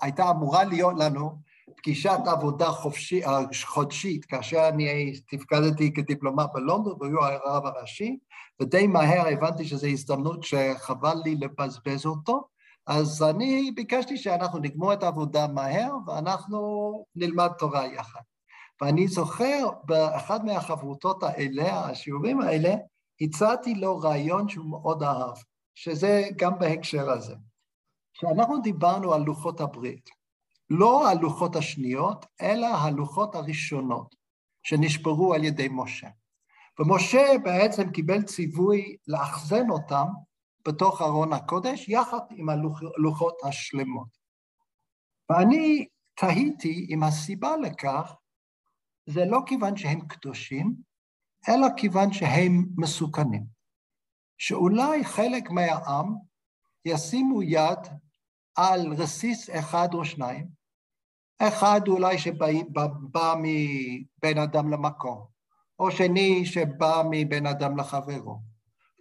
הייתה 0.00 0.30
אמורה 0.30 0.64
להיות 0.64 0.94
לנו 0.98 1.38
פגישת 1.76 2.18
עבודה 2.26 2.66
חופשי, 2.66 3.22
חודשית, 3.64 4.24
כאשר 4.24 4.68
אני 4.68 5.12
תפקדתי 5.30 5.92
כדיפלומט 5.92 6.46
בלונדון 6.54 6.96
והוא 7.00 7.24
הרב 7.24 7.66
הראשי, 7.66 8.18
ודי 8.60 8.86
מהר 8.86 9.26
הבנתי 9.28 9.64
שזו 9.64 9.86
הזדמנות 9.86 10.44
שחבל 10.44 11.14
לי 11.24 11.34
לבזבז 11.34 12.06
אותו, 12.06 12.48
אז 12.86 13.22
אני 13.22 13.70
ביקשתי 13.74 14.16
שאנחנו 14.16 14.58
נגמור 14.58 14.92
את 14.92 15.02
העבודה 15.02 15.46
מהר 15.46 15.92
ואנחנו 16.06 17.04
נלמד 17.16 17.50
תורה 17.58 17.86
יחד. 17.86 18.20
ואני 18.80 19.08
זוכר 19.08 19.68
באחד 19.84 20.44
מהחברותות 20.44 21.22
האלה, 21.22 21.86
השיעורים 21.86 22.40
האלה, 22.40 22.74
הצעתי 23.20 23.74
לו 23.74 23.98
רעיון 23.98 24.48
שהוא 24.48 24.70
מאוד 24.70 25.02
אהב, 25.02 25.36
שזה 25.74 26.22
גם 26.36 26.58
בהקשר 26.58 27.10
הזה. 27.10 27.34
כשאנחנו 28.14 28.60
דיברנו 28.60 29.14
על 29.14 29.22
לוחות 29.22 29.60
הברית, 29.60 30.10
לא 30.70 31.08
הלוחות 31.08 31.56
השניות, 31.56 32.26
אלא 32.40 32.66
הלוחות 32.66 33.34
הראשונות 33.34 34.14
שנשברו 34.62 35.34
על 35.34 35.44
ידי 35.44 35.68
משה. 35.70 36.08
ומשה 36.78 37.26
בעצם 37.44 37.90
קיבל 37.90 38.22
ציווי 38.22 38.96
לאחזן 39.08 39.70
אותם 39.70 40.06
בתוך 40.66 41.02
ארון 41.02 41.32
הקודש, 41.32 41.88
יחד 41.88 42.18
עם 42.30 42.48
הלוחות 42.48 43.38
השלמות. 43.44 44.08
ואני 45.30 45.86
תהיתי 46.14 46.86
אם 46.90 47.02
הסיבה 47.02 47.56
לכך 47.56 48.14
זה 49.06 49.24
לא 49.24 49.40
כיוון 49.46 49.76
שהם 49.76 50.00
קדושים, 50.00 50.74
אלא 51.48 51.66
כיוון 51.76 52.12
שהם 52.12 52.66
מסוכנים. 52.76 53.44
שאולי 54.38 55.04
חלק 55.04 55.50
מהעם 55.50 56.14
ישימו 56.84 57.42
יד 57.42 57.78
על 58.54 58.92
רסיס 58.92 59.50
אחד 59.50 59.88
או 59.94 60.04
שניים, 60.04 60.48
אחד 61.38 61.80
אולי 61.88 62.18
שבא 62.18 63.34
מבין 63.38 64.38
אדם 64.38 64.70
למקום, 64.70 65.26
או 65.78 65.90
שני 65.90 66.46
שבא 66.46 67.02
מבין 67.10 67.46
אדם 67.46 67.76
לחברו, 67.76 68.40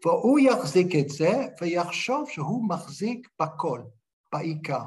והוא 0.05 0.39
יחזיק 0.39 0.95
את 0.95 1.09
זה 1.09 1.47
ויחשוב 1.61 2.29
שהוא 2.29 2.69
מחזיק 2.69 3.27
בכל, 3.41 3.81
בעיקר. 4.33 4.85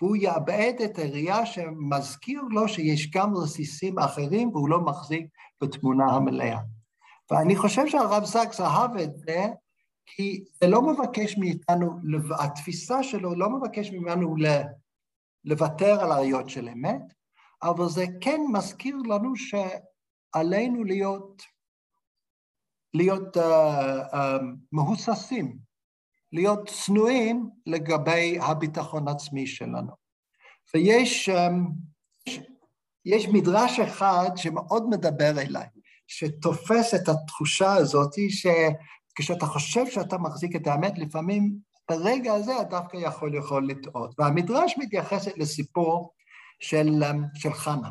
והוא 0.00 0.16
יאבד 0.16 0.72
את 0.84 0.98
הראייה 0.98 1.46
שמזכיר 1.46 2.42
לו 2.50 2.68
שיש 2.68 3.10
גם 3.10 3.36
רסיסים 3.36 3.98
אחרים 3.98 4.48
והוא 4.48 4.68
לא 4.68 4.80
מחזיק 4.80 5.26
בתמונה 5.62 6.04
המלאה. 6.04 6.58
ואני 7.30 7.56
חושב 7.56 7.86
שהרב 7.86 8.24
זקס 8.24 8.60
אהב 8.60 8.96
את 8.96 9.16
זה, 9.16 9.46
כי 10.06 10.44
זה 10.60 10.68
לא 10.68 10.82
מבקש 10.82 11.38
מאיתנו, 11.38 11.98
התפיסה 12.38 13.02
שלו 13.02 13.34
לא 13.34 13.50
מבקש 13.50 13.90
ממנו 13.90 14.36
לוותר 15.44 16.00
על 16.00 16.12
הראיות 16.12 16.50
של 16.50 16.68
אמת, 16.68 17.02
אבל 17.62 17.88
זה 17.88 18.04
כן 18.20 18.40
מזכיר 18.52 18.96
לנו 18.96 19.32
שעלינו 19.36 20.84
להיות, 20.84 21.42
להיות 22.94 23.36
uh, 23.36 23.40
uh, 23.40 24.16
מהוססים, 24.72 25.58
להיות 26.32 26.68
צנועים 26.68 27.50
לגבי 27.66 28.38
הביטחון 28.40 29.08
העצמי 29.08 29.46
שלנו. 29.46 29.92
ויש 30.74 31.28
um, 31.28 31.52
יש 33.04 33.28
מדרש 33.28 33.80
אחד 33.80 34.30
שמאוד 34.36 34.88
מדבר 34.88 35.40
אליי. 35.40 35.66
שתופס 36.06 36.94
את 36.94 37.08
התחושה 37.08 37.72
הזאת 37.72 38.14
שכשאתה 38.28 39.46
חושב 39.46 39.86
שאתה 39.86 40.18
מחזיק 40.18 40.56
את 40.56 40.66
האמת, 40.66 40.98
לפעמים 40.98 41.54
ברגע 41.90 42.34
הזה 42.34 42.60
אתה 42.60 42.64
דווקא 42.64 42.96
יכול 42.96 43.34
יכול 43.34 43.68
לטעות. 43.68 44.14
והמדרש 44.18 44.74
מתייחסת 44.78 45.38
לסיפור 45.38 46.12
של, 46.60 47.02
של 47.34 47.52
חנה. 47.52 47.88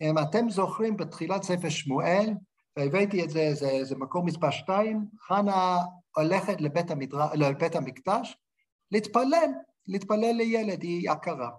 אם 0.00 0.18
אתם 0.18 0.50
זוכרים, 0.50 0.96
בתחילת 0.96 1.42
ספר 1.42 1.68
שמואל, 1.68 2.30
והבאתי 2.76 3.24
את 3.24 3.30
זה, 3.30 3.54
זה, 3.54 3.84
זה 3.84 3.96
מקום 3.96 4.26
מספר 4.26 4.50
שתיים, 4.50 5.04
חנה 5.20 5.78
הולכת 6.16 6.60
לבית, 6.60 6.90
המדר... 6.90 7.34
לבית 7.34 7.76
המקדש 7.76 8.36
להתפלל, 8.90 9.50
להתפלל 9.86 10.32
לילד, 10.32 10.82
היא 10.82 11.10
יקרה. 11.10 11.50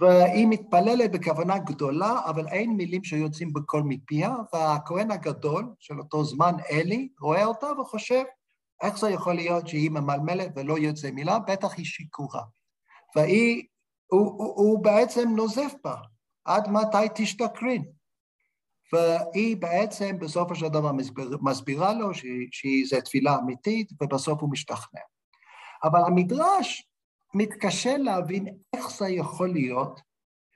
והיא 0.00 0.46
מתפללת 0.46 1.12
בכוונה 1.12 1.58
גדולה, 1.58 2.20
אבל 2.26 2.48
אין 2.48 2.70
מילים 2.70 3.04
שיוצאים 3.04 3.52
בקול 3.52 3.82
מפיה, 3.82 4.34
והכהן 4.52 5.10
הגדול 5.10 5.74
של 5.78 5.98
אותו 5.98 6.24
זמן, 6.24 6.52
אלי, 6.70 7.08
רואה 7.20 7.44
אותה 7.44 7.66
וחושב, 7.80 8.22
איך 8.82 8.98
זה 8.98 9.10
יכול 9.10 9.34
להיות 9.34 9.68
שהיא 9.68 9.90
ממלמלת 9.90 10.52
ולא 10.56 10.78
יוצא 10.78 11.10
מילה? 11.10 11.38
בטח 11.38 11.76
היא 11.76 11.84
שיכורה. 11.84 12.42
והיא, 13.16 13.64
הוא, 14.06 14.26
הוא, 14.26 14.54
הוא 14.56 14.84
בעצם 14.84 15.28
נוזף 15.36 15.72
בה, 15.84 15.96
עד 16.44 16.68
מתי 16.68 17.06
תשתכרין? 17.14 17.84
והיא 18.92 19.56
בעצם 19.56 20.18
בסופו 20.18 20.54
של 20.54 20.68
דבר 20.68 20.92
מסביר, 20.92 21.38
מסבירה 21.42 21.94
לו 21.94 22.10
שזו 22.50 23.00
תפילה 23.04 23.38
אמיתית, 23.38 23.92
ובסוף 24.00 24.40
הוא 24.40 24.50
משתכנע. 24.50 25.00
אבל 25.84 26.00
המדרש 26.06 26.88
מתקשה 27.34 27.96
להבין 27.96 28.46
איך 28.76 28.90
זה 28.90 29.08
יכול 29.08 29.52
להיות 29.52 30.00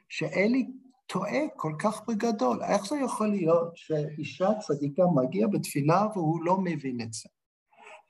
שאלי 0.08 0.66
טועה 1.06 1.40
כל 1.56 1.72
כך 1.78 2.02
בגדול. 2.08 2.62
איך 2.62 2.86
זה 2.86 2.96
יכול 2.96 3.28
להיות 3.28 3.76
שאישה 3.76 4.48
צדיקה 4.60 5.02
מגיעה 5.14 5.48
בתפילה 5.48 6.06
והוא 6.14 6.44
לא 6.44 6.56
מבין 6.60 7.00
את 7.00 7.12
זה? 7.12 7.28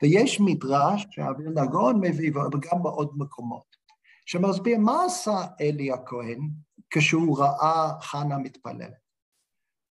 ויש 0.03 0.41
מדרש 0.41 1.07
שאביל 1.11 1.49
נגון 1.49 2.01
מביא, 2.01 2.31
וגם 2.31 2.83
בעוד 2.83 3.11
מקומות, 3.17 3.77
שמסביר 4.27 4.79
מה 4.79 5.05
עשה 5.05 5.47
אלי 5.61 5.93
הכהן 5.93 6.41
כשהוא 6.91 7.39
ראה 7.39 7.93
חנה 8.01 8.39
מתפללת. 8.39 9.04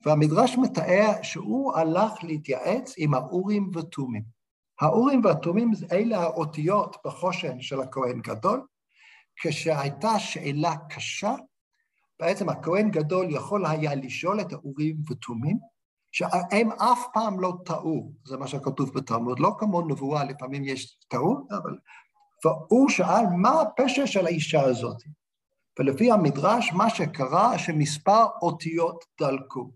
והמדרש 0.05 0.57
מתאר 0.57 1.12
שהוא 1.22 1.74
הלך 1.74 2.13
להתייעץ 2.24 2.93
עם 2.98 3.13
האורים 3.13 3.72
ותומים. 3.74 4.24
האורים 4.81 5.22
והתומים 5.24 5.72
אלה 5.91 6.19
האותיות 6.19 6.98
בחושן 7.05 7.62
של 7.62 7.81
הכהן 7.81 8.22
גדול. 8.22 8.65
כשהייתה 9.36 10.19
שאלה 10.19 10.75
קשה, 10.89 11.36
בעצם 12.19 12.50
הכהן 12.50 12.91
גדול 12.91 13.27
יכול 13.29 13.65
היה 13.65 13.95
לשאול 13.95 14.41
את 14.41 14.53
האורים 14.53 14.95
ותומים, 15.10 15.57
שהם 16.12 16.72
אף 16.72 17.00
פעם 17.13 17.39
לא 17.39 17.53
טעו, 17.65 18.12
זה 18.25 18.38
מה 18.38 18.48
שכתוב 18.48 18.93
בתלמוד, 18.93 19.39
לא 19.39 19.55
כמו 19.60 19.81
נבואה, 19.81 20.24
לפעמים 20.24 20.63
יש 20.65 21.00
טעות, 21.07 21.51
אבל... 21.51 21.77
והוא 22.45 22.89
שאל, 22.89 23.25
מה 23.38 23.62
הפשע 23.62 24.07
של 24.07 24.25
האישה 24.25 24.62
הזאת? 24.62 24.98
ולפי 25.79 26.12
המדרש, 26.12 26.74
מה 26.74 26.89
שקרה, 26.89 27.57
שמספר 27.57 28.25
אותיות 28.41 29.05
דלקו. 29.19 29.72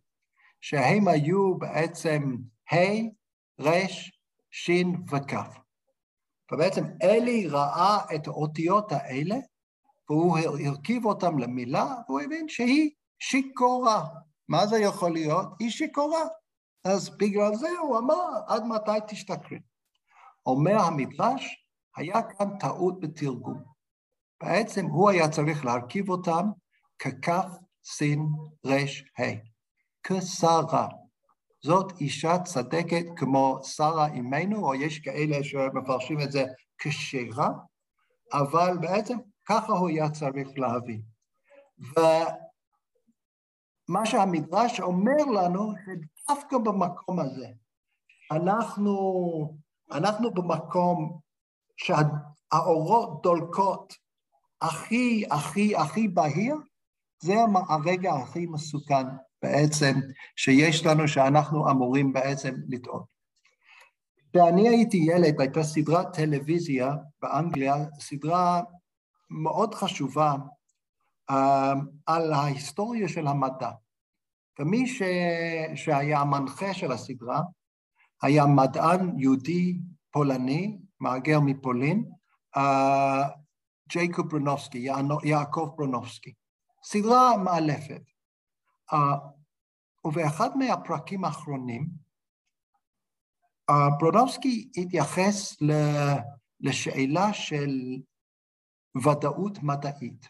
שהם 0.62 1.08
היו 1.08 1.58
בעצם 1.58 2.36
ה', 2.74 2.78
ר', 3.62 3.88
ש' 4.52 4.70
וכ'. 5.12 5.34
ובעצם 6.52 6.84
אלי 7.04 7.48
ראה 7.48 7.98
את 8.16 8.28
האותיות 8.28 8.92
האלה, 8.92 9.36
והוא 10.10 10.38
הרכיב 10.66 11.06
אותם 11.06 11.40
למילה, 11.40 11.96
והוא 12.08 12.22
הבין 12.22 12.50
שהיא 12.50 12.92
שיכורה. 13.20 14.06
מה 14.50 14.68
זה 14.68 14.80
יכול 14.80 15.14
להיות? 15.14 15.48
היא 15.60 15.70
שיכורה. 15.70 16.24
אז 16.84 17.18
בגלל 17.18 17.56
זה 17.56 17.70
הוא 17.82 17.98
אמר, 17.98 18.30
עד 18.48 18.64
מתי 18.66 19.00
תשתכרי? 19.08 19.60
אומר 20.46 20.80
המדרש, 20.80 21.66
היה 21.98 22.22
כאן 22.22 22.58
טעות 22.60 23.00
בתרגום. 23.00 23.64
בעצם 24.44 24.86
הוא 24.86 25.10
היה 25.10 25.30
צריך 25.30 25.66
להרכיב 25.66 26.10
אותם 26.10 26.50
ככף, 27.00 27.46
סין, 27.84 28.28
רש, 28.66 29.04
ה'. 29.20 29.57
כשרה. 30.08 30.88
זאת 31.64 32.02
אישה 32.02 32.40
צדקת 32.40 33.06
כמו 33.16 33.60
שרה 33.64 34.08
אימנו, 34.08 34.66
או 34.68 34.76
יש 34.76 35.00
כאלה 35.00 35.44
שמפרשים 35.44 36.22
את 36.22 36.32
זה 36.32 36.46
כשרה, 36.78 37.50
אבל 38.34 38.78
בעצם 38.82 39.18
ככה 39.46 39.74
הוא 39.74 39.90
היה 39.90 40.10
צריך 40.10 40.48
להביא. 40.58 41.00
ומה 43.90 44.06
שהמדרש 44.06 44.80
אומר 44.80 45.26
לנו, 45.34 45.74
שדווקא 45.86 46.58
במקום 46.58 47.20
הזה, 47.20 47.48
אנחנו, 48.32 48.94
אנחנו 49.92 50.32
במקום 50.32 51.20
שהאורות 51.78 53.22
דולקות 53.22 53.94
הכי, 54.62 55.24
הכי, 55.32 55.76
הכי 55.76 56.08
בהיר, 56.08 56.56
זה 57.20 57.34
הרגע 57.70 58.14
הכי 58.14 58.46
מסוכן 58.46 59.06
בעצם 59.48 60.00
שיש 60.36 60.86
לנו 60.86 61.08
שאנחנו 61.08 61.72
אמורים 61.72 62.14
בעצם 62.14 62.56
לטעות. 62.70 63.06
כשאני 64.34 64.70
הייתי 64.70 64.98
ילד, 64.98 65.42
הייתה 65.42 65.64
סדרת 65.64 66.14
טלוויזיה 66.14 66.96
באנגליה, 67.22 67.76
סדרה 68.00 68.62
מאוד 69.30 69.76
חשובה 69.76 70.36
uh, 71.32 71.34
על 72.06 72.34
ההיסטוריה 72.34 73.08
של 73.08 73.28
המדע. 73.28 73.72
ומי 74.60 74.88
ש... 74.88 75.02
שהיה 75.76 76.20
המנחה 76.20 76.74
של 76.74 76.92
הסדרה 76.92 77.42
היה 78.22 78.46
מדען 78.46 79.20
יהודי 79.20 79.78
פולני, 80.12 80.78
מהגר 81.00 81.40
מפולין, 81.40 82.06
uh, 82.58 82.60
ג'ייקוב 83.90 84.28
ברונובסקי, 84.28 84.88
יעקב 85.24 85.70
ברונובסקי. 85.76 86.34
סדרה 86.84 87.38
מאלפת. 87.38 88.02
ובאחד 90.06 90.58
מהפרקים 90.58 91.26
האחרונים, 91.26 91.88
ברודובסקי 94.00 94.70
התייחס 94.78 95.58
לשאלה 96.60 97.34
של 97.34 97.72
ודאות 99.04 99.64
מדעית 99.64 100.30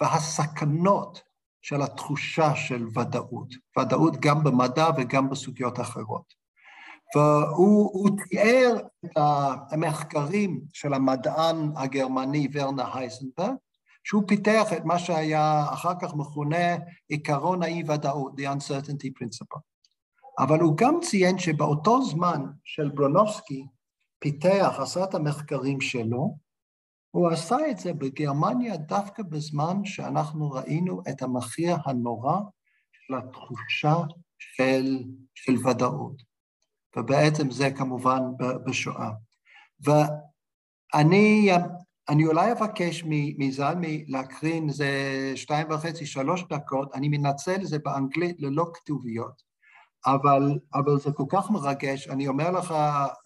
והסכנות 0.00 1.22
של 1.62 1.82
התחושה 1.82 2.56
של 2.56 2.86
ודאות, 2.98 3.54
ודאות 3.78 4.16
גם 4.20 4.44
במדע 4.44 4.86
וגם 4.96 5.30
בסוגיות 5.30 5.80
אחרות. 5.80 6.34
והוא 7.16 8.10
תיאר 8.28 8.76
את 9.04 9.10
המחקרים 9.72 10.60
של 10.72 10.94
המדען 10.94 11.72
הגרמני 11.76 12.48
ורנה 12.52 12.94
הייזנברג, 12.94 13.54
שהוא 14.04 14.22
פיתח 14.26 14.72
את 14.76 14.84
מה 14.84 14.98
שהיה 14.98 15.64
אחר 15.72 15.92
כך 16.00 16.14
מכונה 16.14 16.76
עיקרון 17.08 17.62
האי-ודאות, 17.62 18.32
the 18.40 18.42
uncertainty 18.42 19.08
principle. 19.18 19.60
אבל 20.38 20.60
הוא 20.60 20.76
גם 20.76 20.94
ציין 21.02 21.38
שבאותו 21.38 22.04
זמן 22.04 22.44
של 22.64 22.88
ברונובסקי 22.88 23.66
פיתח, 24.18 24.76
עשה 24.78 25.04
את 25.04 25.14
המחקרים 25.14 25.80
שלו, 25.80 26.36
הוא 27.10 27.28
עשה 27.28 27.56
את 27.70 27.78
זה 27.78 27.92
בגרמניה 27.92 28.76
דווקא 28.76 29.22
בזמן 29.22 29.84
שאנחנו 29.84 30.50
ראינו 30.50 31.02
את 31.08 31.22
המחיר 31.22 31.76
הנורא 31.84 32.40
של 32.92 33.14
התחושה 33.14 33.94
של, 34.38 35.02
של 35.34 35.66
ודאות. 35.66 36.22
ובעצם 36.96 37.50
זה 37.50 37.70
כמובן 37.70 38.20
בשואה. 38.66 39.10
ואני 39.80 41.50
אני 42.08 42.26
אולי 42.26 42.52
אבקש 42.52 43.04
מזלמי 43.38 44.04
להקרין 44.08 44.68
איזה 44.68 44.88
שתיים 45.36 45.70
וחצי, 45.70 46.06
שלוש 46.06 46.44
דקות, 46.50 46.94
אני 46.94 47.08
מנצל 47.08 47.64
זה 47.64 47.78
באנגלית 47.78 48.36
ללא 48.40 48.70
כתוביות, 48.74 49.42
אבל, 50.06 50.58
אבל 50.74 50.98
זה 50.98 51.12
כל 51.12 51.24
כך 51.28 51.50
מרגש, 51.50 52.08
אני 52.08 52.28
אומר 52.28 52.50
לך, 52.50 52.74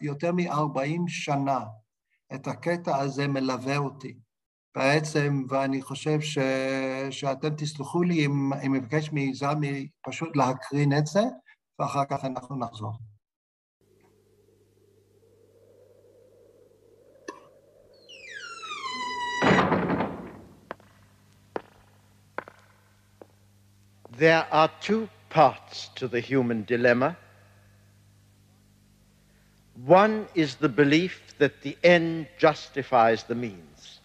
יותר 0.01 0.33
מ-40 0.33 1.03
שנה 1.09 1.61
את 2.35 2.47
הקטע 2.47 2.97
הזה 2.97 3.29
מלווה 3.29 3.77
אותי. 3.77 4.19
בעצם, 4.77 5.45
ואני 5.49 5.83
חושב 5.83 6.21
ש, 6.21 6.39
שאתם 7.11 7.55
תסלחו 7.55 8.03
לי 8.03 8.27
אם 8.27 8.53
אני 8.53 8.69
מבקש 8.69 9.11
מזלמי 9.13 9.89
פשוט 10.07 10.37
להקרין 10.37 10.99
את 10.99 11.07
זה, 11.07 11.23
ואחר 11.79 12.05
כך 12.05 12.25
אנחנו 12.25 12.59
נחזור. 12.59 12.93
There 24.19 24.49
are 24.51 24.69
two 24.81 25.09
parts 25.31 25.91
to 25.95 26.09
the 26.09 26.19
human 26.19 26.65
dilemma. 26.65 27.17
One 29.85 30.27
is 30.35 30.57
the 30.57 30.69
belief 30.69 31.35
that 31.39 31.63
the 31.63 31.79
end 31.85 32.27
justifies 32.37 33.23
the 33.23 33.37
means. 33.37 34.01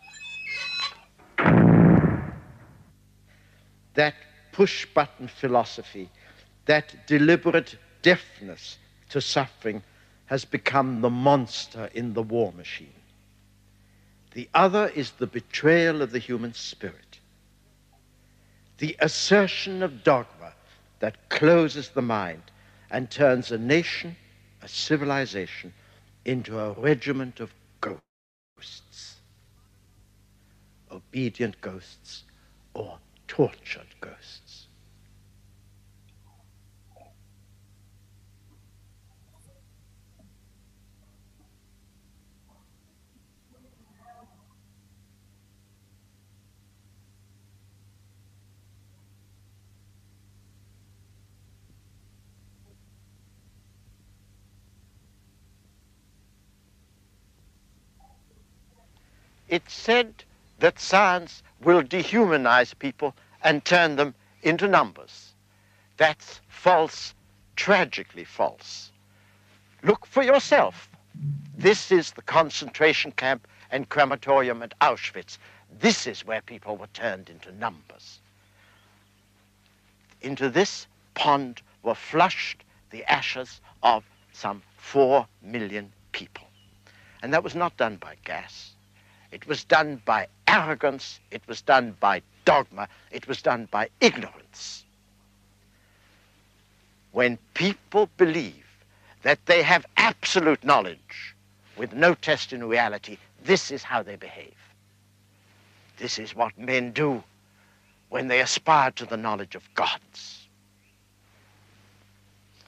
That 3.96 4.14
push 4.52 4.86
button 4.86 5.28
philosophy, 5.28 6.12
that 6.68 7.08
deliberate 7.08 7.76
deafness 8.04 8.78
to 9.10 9.20
suffering, 9.20 9.82
has 10.28 10.46
become 10.46 11.02
the 11.02 11.10
monster 11.10 11.90
in 11.96 12.14
the 12.14 12.22
war 12.22 12.52
machine. 12.52 13.02
The 14.34 14.48
other 14.54 14.90
is 14.90 15.10
the 15.10 15.26
betrayal 15.26 16.04
of 16.04 16.12
the 16.12 16.20
human 16.20 16.54
spirit 16.54 17.13
the 18.78 18.96
assertion 19.00 19.84
of 19.84 20.04
dogma 20.04 20.54
that 21.00 21.30
closes 21.30 21.90
the 21.90 22.02
mind 22.02 22.42
and 22.92 23.10
turns 23.10 23.52
a 23.52 23.58
nation, 23.58 24.16
a 24.62 24.68
civilization, 24.68 25.74
into 26.26 26.60
a 26.60 26.72
regiment 26.74 27.40
of 27.40 27.54
ghosts, 27.82 29.18
obedient 30.92 31.60
ghosts 31.62 32.24
or 32.74 32.98
tortured 33.28 33.88
ghosts. 34.00 34.43
It's 59.54 59.76
said 59.76 60.24
that 60.58 60.80
science 60.80 61.44
will 61.62 61.84
dehumanize 61.84 62.74
people 62.80 63.14
and 63.44 63.64
turn 63.64 63.98
them 63.98 64.16
into 64.42 64.68
numbers. 64.68 65.36
That's 65.98 66.42
false, 66.48 67.14
tragically 67.56 68.24
false. 68.24 68.92
Look 69.84 70.08
for 70.08 70.24
yourself. 70.24 70.90
This 71.56 71.92
is 71.92 72.14
the 72.14 72.24
concentration 72.24 73.12
camp 73.12 73.48
and 73.70 73.88
crematorium 73.88 74.64
at 74.64 74.74
Auschwitz. 74.80 75.38
This 75.72 76.08
is 76.08 76.26
where 76.26 76.42
people 76.42 76.76
were 76.76 76.88
turned 76.88 77.30
into 77.30 77.52
numbers. 77.52 78.22
Into 80.22 80.50
this 80.50 80.88
pond 81.14 81.62
were 81.84 81.94
flushed 81.94 82.64
the 82.90 83.04
ashes 83.04 83.62
of 83.84 84.04
some 84.32 84.64
four 84.78 85.28
million 85.44 85.94
people. 86.12 86.48
And 87.22 87.32
that 87.32 87.44
was 87.44 87.54
not 87.54 87.78
done 87.78 87.98
by 87.98 88.16
gas. 88.26 88.72
It 89.34 89.48
was 89.48 89.64
done 89.64 90.00
by 90.06 90.28
arrogance. 90.48 91.20
It 91.32 91.42
was 91.48 91.60
done 91.62 91.98
by 92.00 92.22
dogma. 92.46 92.88
It 93.10 93.28
was 93.28 93.42
done 93.42 93.68
by 93.72 93.90
ignorance. 94.00 94.86
When 97.14 97.40
people 97.56 98.10
believe 98.18 98.66
that 99.24 99.44
they 99.48 99.64
have 99.64 99.88
absolute 99.98 100.64
knowledge 100.64 101.36
with 101.78 101.94
no 101.94 102.14
test 102.14 102.54
in 102.54 102.64
reality, 102.64 103.18
this 103.44 103.72
is 103.72 103.82
how 103.82 104.04
they 104.04 104.18
behave. 104.18 104.54
This 105.98 106.20
is 106.20 106.36
what 106.36 106.56
men 106.58 106.92
do 106.92 107.24
when 108.10 108.28
they 108.28 108.40
aspire 108.40 108.92
to 108.92 109.06
the 109.06 109.18
knowledge 109.18 109.56
of 109.56 109.74
gods. 109.74 110.48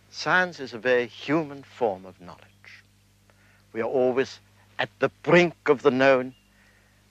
Science 0.09 0.59
is 0.59 0.73
a 0.73 0.79
very 0.79 1.05
human 1.05 1.61
form 1.61 2.07
of 2.07 2.19
knowledge. 2.19 2.83
We 3.71 3.81
are 3.81 3.89
always 4.01 4.39
at 4.79 4.89
the 4.97 5.09
brink 5.21 5.55
of 5.67 5.83
the 5.83 5.91
known 5.91 6.33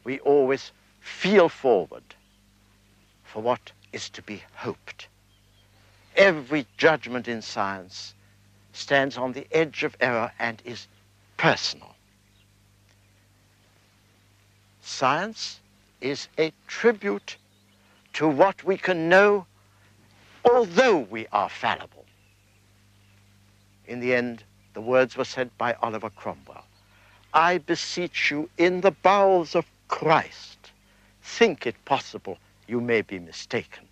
we 0.05 0.21
always 0.21 0.71
feel 1.01 1.49
forward 1.49 2.03
for 3.25 3.43
what 3.43 3.73
is 3.93 4.09
to 4.11 4.23
be 4.23 4.43
hoped. 4.55 5.09
Every 6.17 6.67
judgment 6.77 7.27
in 7.27 7.43
science 7.43 8.15
stands 8.73 9.17
on 9.17 9.33
the 9.33 9.47
edge 9.51 9.83
of 9.83 9.97
error 10.01 10.31
and 10.39 10.63
is 10.65 10.87
personal. 11.37 11.95
Science 14.83 15.61
is 16.01 16.29
a 16.39 16.53
tribute 16.67 17.37
to 18.13 18.29
what 18.29 18.63
we 18.65 18.77
can 18.77 19.09
know, 19.09 19.47
although 20.45 20.99
we 20.99 21.27
are 21.33 21.49
fallible. 21.49 22.05
In 23.87 24.01
the 24.01 24.15
end, 24.15 24.45
the 24.75 24.81
words 24.81 25.17
were 25.17 25.25
said 25.25 25.51
by 25.59 25.75
Oliver 25.75 26.11
Cromwell. 26.11 26.65
I 27.33 27.59
beseech 27.59 28.31
you 28.31 28.49
in 28.59 28.81
the 28.81 28.91
bowels 28.91 29.55
of 29.55 29.67
Christ, 29.95 30.73
think 31.23 31.69
it 31.69 31.85
possible 31.85 32.37
you 32.67 32.81
may 32.81 33.01
be 33.01 33.21
mistaken. 33.21 33.87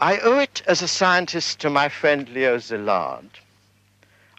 I 0.00 0.18
owe 0.18 0.40
it 0.40 0.62
as 0.66 0.82
a 0.82 0.88
scientist 0.88 1.60
to 1.60 1.70
my 1.70 1.88
friend 1.88 2.28
Leo 2.28 2.56
Szilard. 2.56 3.28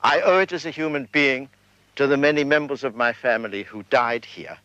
I 0.03 0.19
owe 0.19 0.39
it 0.39 0.51
as 0.51 0.65
a 0.65 0.69
human 0.69 1.08
being 1.13 1.47
to 1.95 2.08
the 2.08 2.17
many 2.17 2.43
members 2.43 2.84
of 2.84 2.93
my 2.93 3.13
family 3.13 3.63
who 3.63 3.84
died 3.84 4.25
here, 4.25 4.58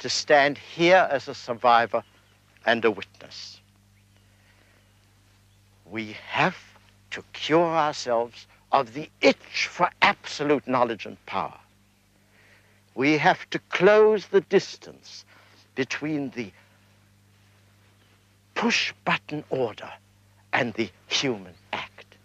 to 0.00 0.08
stand 0.08 0.58
here 0.58 1.08
as 1.08 1.28
a 1.28 1.36
survivor 1.36 2.02
and 2.66 2.84
a 2.84 2.90
witness. 2.90 3.60
We 5.88 6.16
have 6.30 6.58
to 7.12 7.22
cure 7.32 7.76
ourselves 7.76 8.48
of 8.72 8.92
the 8.92 9.08
itch 9.20 9.68
for 9.68 9.88
absolute 10.02 10.66
knowledge 10.66 11.06
and 11.06 11.24
power 11.26 11.60
we 12.96 13.18
have 13.18 13.48
to 13.50 13.58
close 13.68 14.26
the 14.28 14.40
distance 14.40 15.26
between 15.74 16.30
the 16.30 16.50
push 18.54 18.94
button 19.04 19.44
order 19.50 19.92
and 20.54 20.72
the 20.74 20.88
human 21.06 21.52
act. 21.74 22.16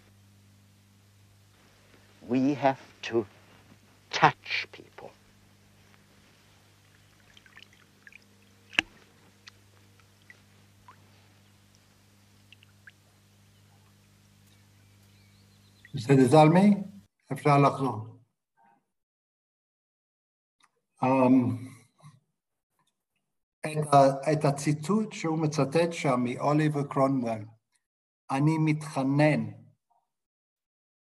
We 2.26 2.54
have 2.54 2.80
to 3.02 3.26
touch 4.10 4.66
people. 4.72 5.12
Mr. 15.94 16.16
Zalmi, 16.26 16.82
Afra 17.30 17.58
Lakhnon. 17.58 18.11
Um, 21.04 21.72
את, 23.66 23.94
ה, 23.94 24.32
את 24.32 24.44
הציטוט 24.44 25.12
שהוא 25.12 25.38
מצטט 25.38 25.92
שם 25.92 26.20
מאוליבר 26.24 26.82
קרונוול, 26.82 27.44
אני 28.30 28.58
מתחנן, 28.58 29.50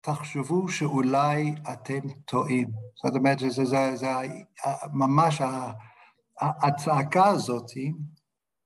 תחשבו 0.00 0.68
שאולי 0.68 1.54
אתם 1.72 2.08
טועים. 2.24 2.68
זאת 3.04 3.14
אומרת, 3.16 3.38
זה, 3.38 3.50
זה, 3.50 3.64
זה, 3.64 3.96
זה 3.96 4.08
ממש 4.92 5.42
הצעקה 6.40 7.26
הזאת, 7.26 7.70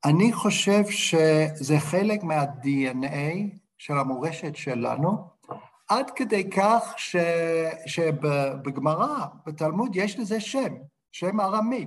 אני 0.04 0.32
חושב 0.32 0.82
שזה 0.88 1.78
חלק 1.78 2.22
מה-DNA 2.22 3.56
של 3.78 3.98
המורשת 3.98 4.56
שלנו, 4.56 5.28
עד 5.88 6.10
כדי 6.10 6.50
כך 6.50 6.94
שבגמרא, 7.86 9.26
בתלמוד, 9.46 9.96
יש 9.96 10.18
לזה 10.18 10.40
שם. 10.40 10.74
שם 11.12 11.40
ארמי, 11.40 11.86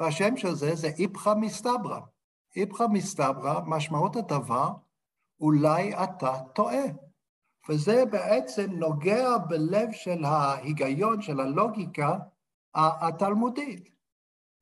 והשם 0.00 0.36
של 0.36 0.54
זה 0.54 0.74
זה 0.74 0.90
איפכא 0.98 1.34
מסתברא. 1.40 2.00
איפכא 2.56 2.84
מסתברא, 2.90 3.60
משמעות 3.66 4.16
הדבר, 4.16 4.70
אולי 5.40 5.94
אתה 5.94 6.38
טועה. 6.54 6.84
וזה 7.68 8.04
בעצם 8.10 8.70
נוגע 8.72 9.38
בלב 9.38 9.92
של 9.92 10.24
ההיגיון, 10.24 11.22
של 11.22 11.40
הלוגיקה 11.40 12.18
התלמודית, 12.74 13.88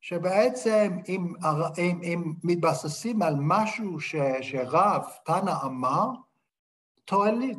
שבעצם 0.01 0.97
אם, 1.07 1.33
אם, 1.77 1.99
אם 2.03 2.33
מתבססים 2.43 3.21
על 3.21 3.35
משהו 3.39 3.99
ש, 3.99 4.15
שרב, 4.41 5.03
תנא 5.25 5.53
אמר, 5.63 6.09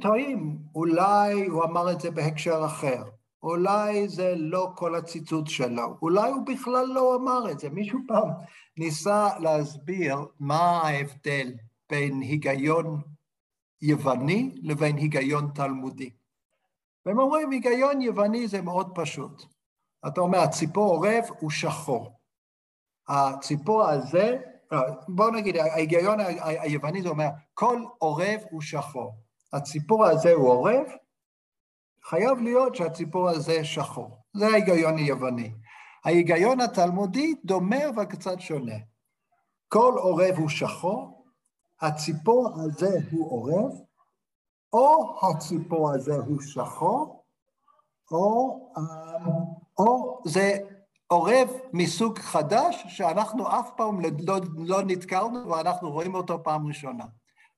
טועים, 0.00 0.58
אולי 0.74 1.46
הוא 1.46 1.64
אמר 1.64 1.92
את 1.92 2.00
זה 2.00 2.10
בהקשר 2.10 2.62
אחר. 2.66 3.02
אולי 3.42 4.08
זה 4.08 4.34
לא 4.36 4.72
כל 4.76 4.94
הציטוט 4.94 5.46
שלו, 5.46 5.98
אולי 6.02 6.30
הוא 6.30 6.46
בכלל 6.46 6.86
לא 6.86 7.16
אמר 7.16 7.50
את 7.50 7.58
זה. 7.58 7.70
מישהו 7.70 7.98
פעם 8.08 8.28
ניסה 8.76 9.38
להסביר 9.38 10.16
מה 10.40 10.80
ההבדל 10.82 11.52
בין 11.90 12.20
היגיון 12.20 13.00
יווני 13.82 14.54
לבין 14.62 14.96
היגיון 14.96 15.50
תלמודי. 15.54 16.10
והם 17.06 17.18
אומרים, 17.18 17.50
היגיון 17.50 18.00
יווני 18.00 18.48
זה 18.48 18.62
מאוד 18.62 18.90
פשוט. 18.94 19.42
אתה 20.06 20.20
אומר, 20.20 20.38
הציפור 20.38 20.90
עורב 20.90 21.24
הוא 21.40 21.50
שחור. 21.50 22.12
הציפור 23.08 23.84
הזה, 23.84 24.38
בואו 25.08 25.30
נגיד, 25.30 25.56
ההיגיון 25.56 26.20
היווני 26.42 27.02
זה 27.02 27.08
אומר, 27.08 27.28
כל 27.54 27.82
עורב 27.98 28.40
הוא 28.50 28.60
שחור. 28.60 29.14
הציפור 29.52 30.04
הזה 30.04 30.32
הוא 30.32 30.48
עורב, 30.48 30.86
חייב 32.08 32.38
להיות 32.38 32.74
שהציפור 32.74 33.28
הזה 33.28 33.64
שחור. 33.64 34.18
זה 34.36 34.46
ההיגיון 34.46 34.96
היווני. 34.96 35.52
ההיגיון 36.04 36.60
התלמודי 36.60 37.34
דומה 37.44 37.88
אבל 37.88 38.04
קצת 38.04 38.40
שונה. 38.40 38.74
כל 39.68 39.94
עורב 39.96 40.34
הוא 40.36 40.48
שחור, 40.48 41.24
הציפור 41.80 42.48
הזה 42.54 42.98
הוא 43.10 43.30
עורב, 43.30 43.72
או 44.72 45.16
הציפור 45.22 45.92
הזה 45.92 46.16
הוא 46.16 46.40
שחור, 46.40 47.24
או, 48.12 48.70
או 49.78 50.22
זה 50.24 50.58
עורב 51.06 51.48
מסוג 51.72 52.18
חדש 52.18 52.84
שאנחנו 52.88 53.48
אף 53.48 53.70
פעם 53.76 54.00
לא, 54.00 54.36
לא 54.56 54.82
נתקלנו 54.82 55.48
ואנחנו 55.48 55.90
רואים 55.90 56.14
אותו 56.14 56.42
פעם 56.42 56.66
ראשונה. 56.66 57.04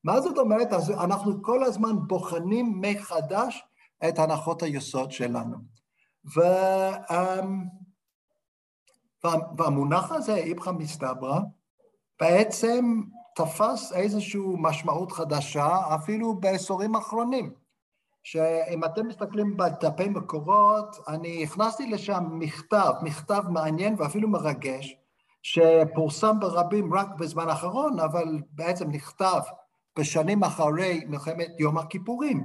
מה 0.05 0.21
זאת 0.21 0.39
אומרת? 0.39 0.73
אז 0.73 0.91
אנחנו 0.91 1.43
כל 1.43 1.65
הזמן 1.65 1.97
בוחנים 2.07 2.81
מחדש 2.81 3.68
את 4.09 4.19
הנחות 4.19 4.63
היסוד 4.63 5.13
שלנו. 5.13 5.57
ו, 6.37 6.41
אמ, 7.11 7.65
והמונח 9.59 10.13
הזה, 10.13 10.35
איפכא 10.35 10.71
מסתברא, 10.71 11.41
בעצם 12.21 13.03
תפס 13.35 13.93
איזושהי 13.93 14.41
משמעות 14.59 15.13
חדשה 15.13 15.95
אפילו 15.95 16.35
בעשורים 16.35 16.95
האחרונים. 16.95 17.55
שאם 18.23 18.85
אתם 18.85 19.09
מסתכלים 19.09 19.57
בדפי 19.57 20.09
מקורות, 20.09 20.97
אני 21.09 21.45
הכנסתי 21.45 21.87
לשם 21.91 22.25
מכתב, 22.31 22.93
מכתב 23.03 23.43
מעניין 23.49 23.95
ואפילו 23.99 24.29
מרגש, 24.29 24.97
שפורסם 25.43 26.41
ברבים 26.41 26.95
רק 26.95 27.09
בזמן 27.19 27.49
האחרון, 27.49 28.01
אבל 28.01 28.39
בעצם 28.51 28.91
נכתב 28.91 29.41
בשנים 29.99 30.45
אחרי 30.45 31.05
מלחמת 31.07 31.51
יום 31.59 31.79
הכיפורים, 31.79 32.45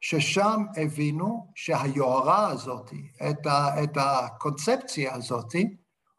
ששם 0.00 0.62
הבינו 0.76 1.46
שהיוהרה 1.54 2.48
הזאת, 2.48 2.90
את, 3.30 3.46
ה, 3.46 3.84
את 3.84 3.96
הקונספציה 3.96 5.14
הזאת, 5.14 5.54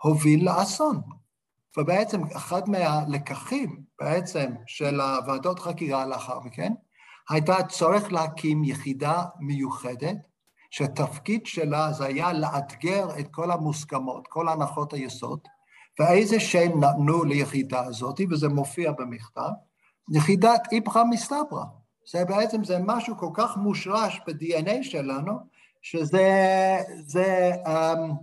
הוביל 0.03 0.49
לאסון. 0.49 1.01
ובעצם 1.77 2.21
אחד 2.35 2.69
מהלקחים 2.69 3.81
בעצם 3.99 4.53
של 4.65 5.01
הוועדות 5.01 5.59
חקירה 5.59 6.05
לאחר 6.05 6.39
מכן, 6.39 6.73
הייתה 7.29 7.63
צורך 7.63 8.11
להקים 8.11 8.63
יחידה 8.63 9.23
מיוחדת, 9.39 10.17
שהתפקיד 10.71 11.45
שלה 11.45 11.91
זה 11.93 12.05
היה 12.05 12.33
לאתגר 12.33 13.19
את 13.19 13.27
כל 13.31 13.51
המוסכמות, 13.51 14.27
כל 14.27 14.49
הנחות 14.49 14.93
היסוד, 14.93 15.39
ואיזה 15.99 16.39
שם 16.39 16.79
נתנו 16.79 17.23
ליחידה 17.23 17.85
הזאת, 17.85 18.19
וזה 18.29 18.47
מופיע 18.47 18.91
במכתב, 18.91 19.49
יחידת 20.15 20.67
איפכא 20.71 21.03
מסתברא. 21.09 21.63
זה 22.11 22.25
בעצם, 22.25 22.63
זה 22.63 22.77
משהו 22.85 23.17
כל 23.17 23.29
כך 23.33 23.57
מושרש 23.57 24.21
ב-DNA 24.27 24.83
שלנו, 24.83 25.33
שזה 25.81 26.29
זה, 27.05 27.51
um, 27.65 28.13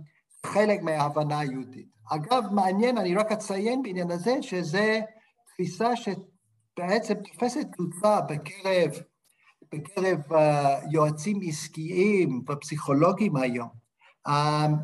חלק 0.45 0.81
מההבנה 0.81 1.39
היהודית. 1.39 1.87
אגב, 2.11 2.43
מעניין, 2.51 2.97
אני 2.97 3.15
רק 3.15 3.31
אציין 3.31 3.83
בעניין 3.83 4.11
הזה, 4.11 4.35
שזה 4.41 4.99
תפיסה 5.47 5.89
שבעצם 5.95 7.13
תופסת 7.13 7.67
תגובה 7.71 8.21
בקרב, 8.21 8.91
בקרב 9.73 10.19
uh, 10.31 10.35
יועצים 10.91 11.39
עסקיים 11.47 12.41
ופסיכולוגים 12.49 13.35
היום, 13.35 13.69
um, 14.27 14.31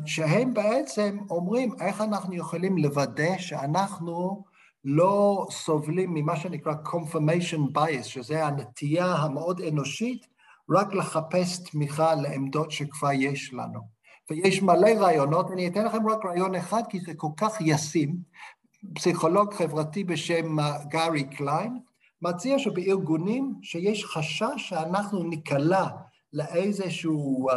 שהם 0.06 0.54
בעצם 0.54 1.18
אומרים 1.30 1.72
איך 1.80 2.00
אנחנו 2.00 2.34
יכולים 2.34 2.78
לוודא 2.78 3.38
שאנחנו 3.38 4.44
לא 4.84 5.46
סובלים 5.50 6.14
ממה 6.14 6.36
שנקרא 6.36 6.72
confirmation 6.86 7.78
bias, 7.78 8.02
שזה 8.02 8.46
הנטייה 8.46 9.06
המאוד 9.06 9.60
אנושית, 9.60 10.26
רק 10.70 10.94
לחפש 10.94 11.70
תמיכה 11.70 12.14
לעמדות 12.14 12.70
שכבר 12.70 13.12
יש 13.12 13.54
לנו. 13.54 13.80
ויש 14.30 14.62
מלא 14.62 14.90
רעיונות, 14.98 15.50
אני 15.50 15.68
אתן 15.68 15.84
לכם 15.84 16.08
רק 16.08 16.24
רעיון 16.24 16.54
אחד, 16.54 16.82
כי 16.88 17.00
זה 17.00 17.14
כל 17.16 17.30
כך 17.36 17.52
ישים. 17.60 18.16
פסיכולוג 18.94 19.54
חברתי 19.54 20.04
בשם 20.04 20.56
גארי 20.88 21.24
קליין, 21.24 21.78
מציע 22.22 22.58
שבארגונים 22.58 23.54
שיש 23.62 24.04
חשש 24.04 24.54
שאנחנו 24.56 25.22
ניקלע 25.22 25.86
לאיזשהו, 26.32 27.48
um, 27.50 27.54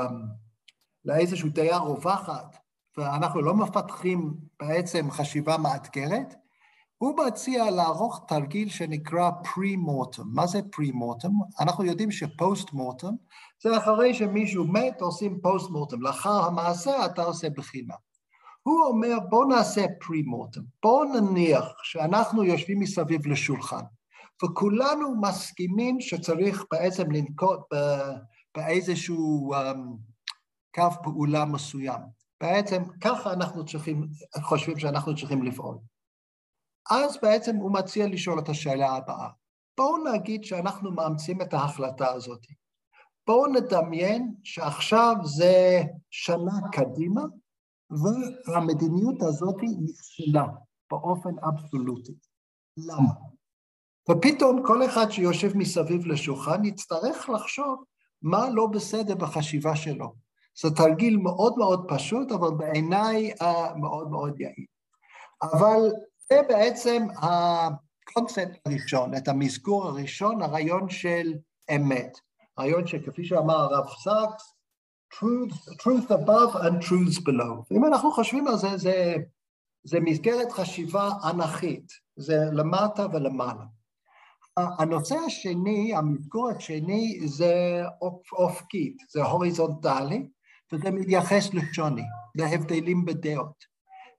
לאיזשהו 1.06 1.50
דעה 1.50 1.78
רווחת, 1.78 2.58
ואנחנו 2.98 3.42
לא 3.42 3.54
מפתחים 3.54 4.34
בעצם 4.60 5.12
חשיבה 5.12 5.58
מאתגרת, 5.58 6.36
הוא 7.06 7.26
מציע 7.28 7.72
לערוך 7.72 8.26
תרגיל 8.28 8.70
שנקרא 8.70 9.32
פרי-מורטם. 9.32 10.24
מה 10.26 10.48
זה 10.48 10.60
פרי-מורטם? 10.72 11.30
אנחנו 11.60 11.84
יודעים 11.84 12.12
שפוסט-מורטם 12.12 13.14
זה 13.64 13.78
אחרי 13.78 14.14
שמישהו 14.14 14.68
מת, 14.68 15.02
עושים 15.02 15.40
פוסט-מורטם. 15.42 16.02
לאחר 16.02 16.46
המעשה 16.46 17.06
אתה 17.06 17.24
עושה 17.24 17.50
בחינה. 17.50 17.94
הוא 18.64 18.86
אומר, 18.86 19.18
בואו 19.30 19.50
נעשה 19.50 19.86
פרי-מורטם. 20.00 20.62
בואו 20.84 21.04
נניח 21.04 21.66
שאנחנו 21.84 22.44
יושבים 22.44 22.80
מסביב 22.80 23.28
לשולחן, 23.28 23.84
וכולנו 24.44 25.22
מסכימים 25.22 26.02
שצריך 26.02 26.64
בעצם 26.72 27.12
לנקוט 27.12 27.60
באיזשהו 28.58 29.54
um, 29.54 29.78
קו 30.76 31.04
פעולה 31.04 31.46
מסוים. 31.46 32.02
בעצם 32.42 32.84
ככה 33.02 33.34
אנחנו 33.34 33.66
צריכים, 33.66 34.08
חושבים 34.42 34.80
שאנחנו 34.80 35.16
צריכים 35.16 35.44
לפעול. 35.44 35.78
אז 36.92 37.18
בעצם 37.22 37.56
הוא 37.56 37.72
מציע 37.72 38.08
לשאול 38.08 38.40
את 38.40 38.50
השאלה 38.50 38.92
הבאה. 38.92 39.30
בואו 39.78 40.14
נגיד 40.14 40.44
שאנחנו 40.44 40.92
מאמצים 40.92 41.42
את 41.42 41.54
ההחלטה 41.54 42.12
הזאת. 42.12 42.46
בואו 43.28 43.48
נדמיין 43.48 44.36
שעכשיו 44.44 45.16
זה 45.24 45.82
שנה 46.10 46.54
קדימה, 46.72 47.22
והמדיניות 48.48 49.22
הזאת 49.22 49.56
נכשלה 49.84 50.46
באופן 50.92 51.30
אבסולוטי. 51.50 52.14
למה? 52.78 53.14
ופתאום 54.12 54.64
כל 54.66 54.86
אחד 54.86 55.10
שיושב 55.10 55.58
מסביב 55.58 56.06
לשולחן 56.06 56.66
יצטרך 56.66 57.30
לחשוב 57.30 57.84
מה 58.22 58.50
לא 58.50 58.68
בסדר 58.68 59.16
בחשיבה 59.16 59.76
שלו. 59.76 60.14
זה 60.62 60.76
תרגיל 60.76 61.18
מאוד 61.18 61.58
מאוד 61.58 61.86
פשוט, 61.88 62.32
אבל 62.32 62.52
בעיניי 62.58 63.34
uh, 63.34 63.76
מאוד 63.76 64.10
מאוד 64.10 64.40
יעיל. 64.40 64.66
אבל 65.44 65.92
זה 66.30 66.42
בעצם 66.48 67.08
הקונספט 67.18 68.50
הראשון, 68.66 69.18
את 69.18 69.28
המסגור 69.28 69.88
הראשון, 69.88 70.42
הרעיון 70.42 70.90
של 70.90 71.34
אמת. 71.76 72.20
הרעיון 72.58 72.88
שכפי 72.88 73.26
שאמר 73.26 73.56
הרב 73.56 73.86
סאקס, 74.04 74.54
truth, 75.14 75.82
truth 75.82 76.10
above 76.10 76.56
and 76.56 76.86
truth 76.86 77.22
below. 77.22 77.76
אם 77.76 77.86
אנחנו 77.86 78.12
חושבים 78.12 78.48
על 78.48 78.58
זה, 78.58 78.78
זה, 78.78 79.16
זה 79.84 80.00
מסגרת 80.00 80.52
חשיבה 80.52 81.10
אנכית, 81.30 81.92
זה 82.16 82.38
למטה 82.54 83.06
ולמעלה. 83.14 83.66
הנושא 84.58 85.16
השני, 85.26 85.96
המסגור 85.96 86.50
השני, 86.50 87.20
זה 87.26 87.84
אופקית, 88.32 88.98
זה 89.10 89.24
הוריזונטלי, 89.24 90.28
וזה 90.74 90.92
מתייחס 90.92 91.54
לשוני, 91.54 92.04
להבדלים 92.36 93.06
בדעות. 93.06 93.75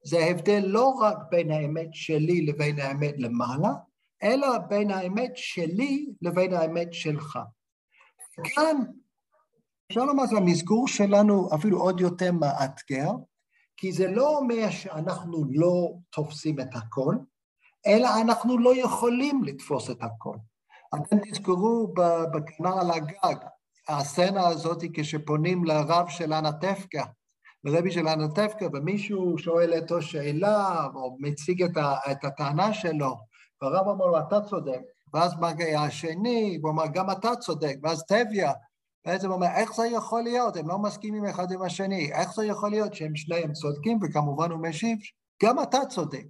זה 0.06 0.18
ההבדל 0.18 0.62
לא 0.66 0.88
רק 0.88 1.16
בין 1.30 1.50
האמת 1.50 1.88
שלי 1.92 2.46
לבין 2.46 2.80
האמת 2.80 3.14
למעלה, 3.18 3.70
אלא 4.22 4.58
בין 4.58 4.90
האמת 4.90 5.32
שלי 5.34 6.06
לבין 6.22 6.54
האמת 6.54 6.88
שלך. 6.92 7.38
כאן 8.44 8.76
אפשר 9.88 10.04
לומר 10.04 10.26
שהמסגור 10.26 10.88
שלנו 10.88 11.48
אפילו 11.54 11.80
עוד 11.80 12.00
יותר 12.00 12.32
מאתגר, 12.32 13.10
כי 13.76 13.92
זה 13.92 14.08
לא 14.08 14.38
אומר 14.38 14.70
שאנחנו 14.70 15.44
לא 15.50 15.92
תופסים 16.10 16.60
את 16.60 16.74
הכל, 16.74 17.16
אלא 17.86 18.08
אנחנו 18.22 18.58
לא 18.58 18.76
יכולים 18.76 19.44
לתפוס 19.44 19.90
את 19.90 20.02
הכל. 20.02 20.36
אתם 20.94 21.16
תזכרו 21.30 21.94
בכנר 22.34 22.80
על 22.80 22.90
הגג, 22.90 23.36
הסצנה 23.88 24.46
הזאת 24.46 24.84
כשפונים 24.94 25.64
לרב 25.64 26.08
של 26.08 26.32
אנטפקה, 26.32 27.04
לרבי 27.66 27.90
של 27.90 28.08
אנטפקה, 28.08 28.66
ומישהו 28.72 29.38
שואל 29.38 29.74
אותו 29.74 30.02
שאלה, 30.02 30.86
או 30.94 31.16
מציג 31.20 31.62
את, 31.62 31.76
ה, 31.76 31.94
את 32.10 32.24
הטענה 32.24 32.74
שלו, 32.74 33.16
והרב 33.62 33.86
אומר 33.86 34.06
לו, 34.06 34.18
אתה 34.18 34.40
צודק. 34.40 34.80
ואז 35.14 35.34
מגיע 35.40 35.80
השני, 35.80 36.58
והוא 36.60 36.70
אומר, 36.70 36.86
גם 36.86 37.10
אתה 37.10 37.36
צודק. 37.36 37.76
ואז 37.82 38.04
טביה 38.04 38.52
בעצם 39.06 39.30
אומר, 39.30 39.46
איך 39.56 39.74
זה 39.74 39.86
יכול 39.86 40.22
להיות? 40.22 40.56
הם 40.56 40.68
לא 40.68 40.78
מסכימים 40.78 41.24
אחד 41.24 41.52
עם 41.52 41.62
השני. 41.62 42.12
איך 42.12 42.34
זה 42.34 42.46
יכול 42.46 42.70
להיות 42.70 42.94
שהם 42.94 43.16
שניהם 43.16 43.52
צודקים? 43.52 43.98
וכמובן 44.02 44.50
הוא 44.50 44.68
משיב, 44.68 44.98
גם 45.42 45.62
אתה 45.62 45.78
צודק. 45.88 46.24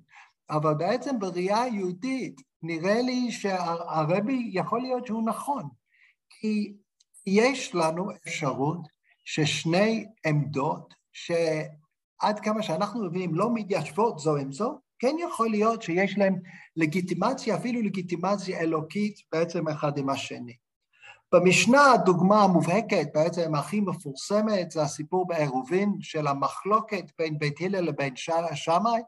אבל 0.51 0.75
בעצם 0.75 1.19
בראייה 1.19 1.63
היהודית, 1.63 2.41
נראה 2.63 3.03
לי 3.03 3.33
שהרבי 3.33 4.51
יכול 4.53 4.81
להיות 4.81 5.07
שהוא 5.07 5.27
נכון. 5.27 5.69
כי 6.31 6.73
יש 7.27 7.75
לנו 7.75 8.11
אפשרות 8.11 8.79
ששני 9.25 10.07
עמדות 10.27 10.96
שעד 11.17 12.41
כמה 12.43 12.63
שאנחנו 12.63 13.05
מבינים 13.05 13.35
לא 13.35 13.55
מתיישבות 13.55 14.19
זו 14.19 14.37
עם 14.37 14.53
זו, 14.53 14.79
כן 14.99 15.17
יכול 15.25 15.51
להיות 15.51 15.83
שיש 15.83 16.19
להם 16.19 16.37
לגיטימציה, 16.77 17.57
אפילו 17.57 17.83
לגיטימציה 17.83 18.61
אלוקית 18.61 19.19
בעצם 19.33 19.69
אחד 19.69 19.99
עם 19.99 20.09
השני. 20.11 20.57
במשנה 21.33 21.93
הדוגמה 21.93 22.43
המובהקת, 22.43 23.07
בעצם 23.15 23.55
הכי 23.55 23.81
מפורסמת, 23.81 24.71
זה 24.71 24.83
הסיפור 24.83 25.27
בעירובין 25.27 25.93
של 26.01 26.27
המחלוקת 26.27 27.05
בין 27.19 27.39
בית 27.39 27.61
הלל 27.61 27.85
לבין 27.85 28.15
שמאי, 28.17 29.01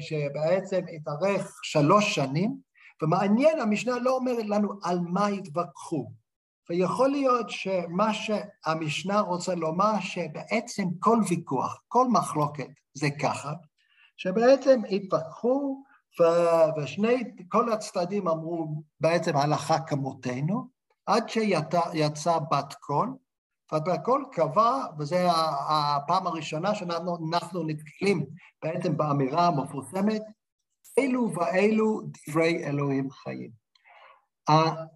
שבעצם 0.00 0.80
התארך 0.96 1.60
שלוש 1.62 2.14
שנים, 2.14 2.56
ומעניין, 3.02 3.60
המשנה 3.60 3.98
לא 3.98 4.16
אומרת 4.16 4.44
לנו 4.46 4.72
על 4.82 5.00
מה 5.00 5.26
התווכחו. 5.26 6.10
ויכול 6.70 7.08
להיות 7.08 7.50
שמה 7.50 8.14
שהמשנה 8.14 9.20
רוצה 9.20 9.54
לומר, 9.54 10.00
שבעצם 10.00 10.84
כל 10.98 11.18
ויכוח, 11.28 11.82
כל 11.88 12.06
מחלוקת 12.08 12.68
זה 12.94 13.08
ככה, 13.22 13.52
שבעצם 14.16 14.80
התווכחו 14.90 15.82
ושני, 16.76 17.24
כל 17.48 17.72
הצדדים 17.72 18.28
אמרו 18.28 18.82
בעצם 19.00 19.36
הלכה 19.36 19.80
כמותנו, 19.80 20.68
עד 21.06 21.28
שיצא 21.28 22.38
בת 22.50 22.74
קול, 22.80 23.16
ובת 23.72 24.00
קול 24.04 24.24
קבע, 24.32 24.84
וזו 24.98 25.16
הפעם 25.68 26.26
הראשונה 26.26 26.74
שאנחנו 26.74 27.64
נתקלים 27.66 28.26
בעצם 28.62 28.96
באמירה 28.96 29.46
המפורסמת, 29.46 30.22
אלו 30.98 31.32
ואלו 31.34 32.00
דברי 32.02 32.64
אלוהים 32.64 33.10
חיים. 33.10 33.50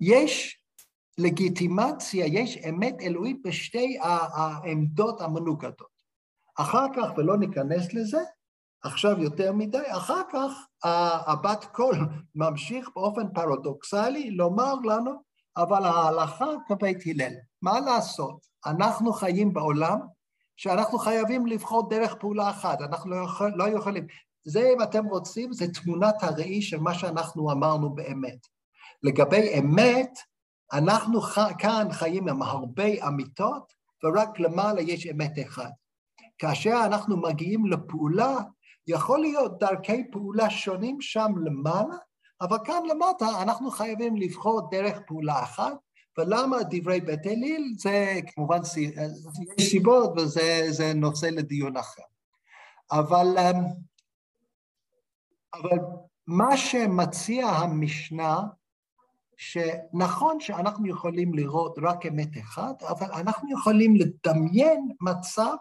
יש 0.00 0.63
לגיטימציה, 1.18 2.26
יש 2.26 2.56
אמת 2.68 2.94
אלוהית 3.00 3.42
בשתי 3.44 3.98
העמדות 4.02 5.20
המנוגדות. 5.20 5.94
אחר 6.56 6.86
כך, 6.96 7.10
ולא 7.16 7.38
ניכנס 7.38 7.94
לזה, 7.94 8.20
עכשיו 8.82 9.22
יותר 9.22 9.52
מדי, 9.52 9.82
אחר 9.88 10.20
כך 10.32 10.52
הבת 11.26 11.64
קול 11.64 11.96
ממשיך 12.34 12.90
באופן 12.94 13.32
פרדוקסלי 13.34 14.30
לומר 14.30 14.74
לנו, 14.74 15.12
אבל 15.56 15.84
ההלכה 15.84 16.46
כבית 16.68 16.98
הלל. 17.06 17.32
מה 17.62 17.80
לעשות? 17.80 18.46
אנחנו 18.66 19.12
חיים 19.12 19.52
בעולם 19.52 19.98
שאנחנו 20.56 20.98
חייבים 20.98 21.46
לבחור 21.46 21.88
דרך 21.88 22.14
פעולה 22.14 22.50
אחת, 22.50 22.80
אנחנו 22.80 23.10
לא, 23.10 23.16
יכול, 23.16 23.52
לא 23.56 23.68
יכולים. 23.68 24.06
זה, 24.44 24.70
אם 24.74 24.82
אתם 24.82 25.04
רוצים, 25.04 25.52
זה 25.52 25.66
תמונת 25.72 26.22
הראי 26.22 26.62
של 26.62 26.80
מה 26.80 26.94
שאנחנו 26.94 27.52
אמרנו 27.52 27.94
באמת. 27.94 28.46
לגבי 29.02 29.58
אמת, 29.58 30.18
אנחנו 30.72 31.20
כאן 31.58 31.88
חיים 31.92 32.28
עם 32.28 32.42
הרבה 32.42 33.06
אמיתות, 33.08 33.72
ורק 34.04 34.40
למעלה 34.40 34.80
יש 34.80 35.06
אמת 35.06 35.32
אחת. 35.46 35.72
כאשר 36.38 36.80
אנחנו 36.84 37.16
מגיעים 37.16 37.66
לפעולה, 37.66 38.36
יכול 38.86 39.20
להיות 39.20 39.58
דרכי 39.58 40.10
פעולה 40.10 40.50
שונים 40.50 41.00
שם 41.00 41.32
למעלה, 41.44 41.96
אבל 42.40 42.56
כאן 42.64 42.82
למטה 42.90 43.42
אנחנו 43.42 43.70
חייבים 43.70 44.16
לבחור 44.16 44.70
דרך 44.70 44.98
פעולה 45.06 45.42
אחת, 45.42 45.72
ולמה 46.18 46.56
דברי 46.70 47.00
בית 47.00 47.26
אליל 47.26 47.74
זה 47.78 48.20
כמובן 48.34 48.58
יש 49.58 49.68
סיבות 49.68 50.12
וזה 50.16 50.92
נושא 50.94 51.26
לדיון 51.26 51.76
אחר. 51.76 52.02
אבל, 52.92 53.38
אמ, 53.38 53.64
אבל 55.54 55.78
מה 56.26 56.56
שמציע 56.56 57.46
המשנה, 57.46 58.40
שנכון 59.36 60.40
שאנחנו 60.40 60.88
יכולים 60.88 61.34
לראות 61.34 61.78
רק 61.82 62.06
אמת 62.06 62.38
אחת, 62.42 62.82
אבל 62.82 63.12
אנחנו 63.12 63.52
יכולים 63.52 63.96
לדמיין 63.96 64.88
מצב 65.00 65.54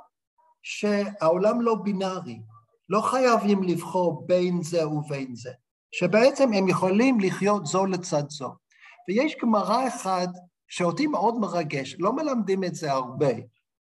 שהעולם 0.64 1.62
לא 1.62 1.76
בינארי, 1.76 2.42
לא 2.90 3.02
חייבים 3.02 3.64
לבחור 3.64 4.28
בין 4.28 4.62
זה 4.62 4.88
ובין 4.88 5.36
זה, 5.36 5.52
שבעצם 5.92 6.54
הם 6.54 6.68
יכולים 6.68 7.20
לחיות 7.20 7.66
זו 7.66 7.86
לצד 7.86 8.30
זו. 8.30 8.52
ויש 9.08 9.36
גמרא 9.42 9.88
אחד 9.88 10.28
שאותי 10.68 11.08
מאוד 11.08 11.40
מרגש, 11.40 11.96
לא 12.00 12.14
מלמדים 12.14 12.64
את 12.64 12.76
זה 12.76 12.92
הרבה, 12.92 13.34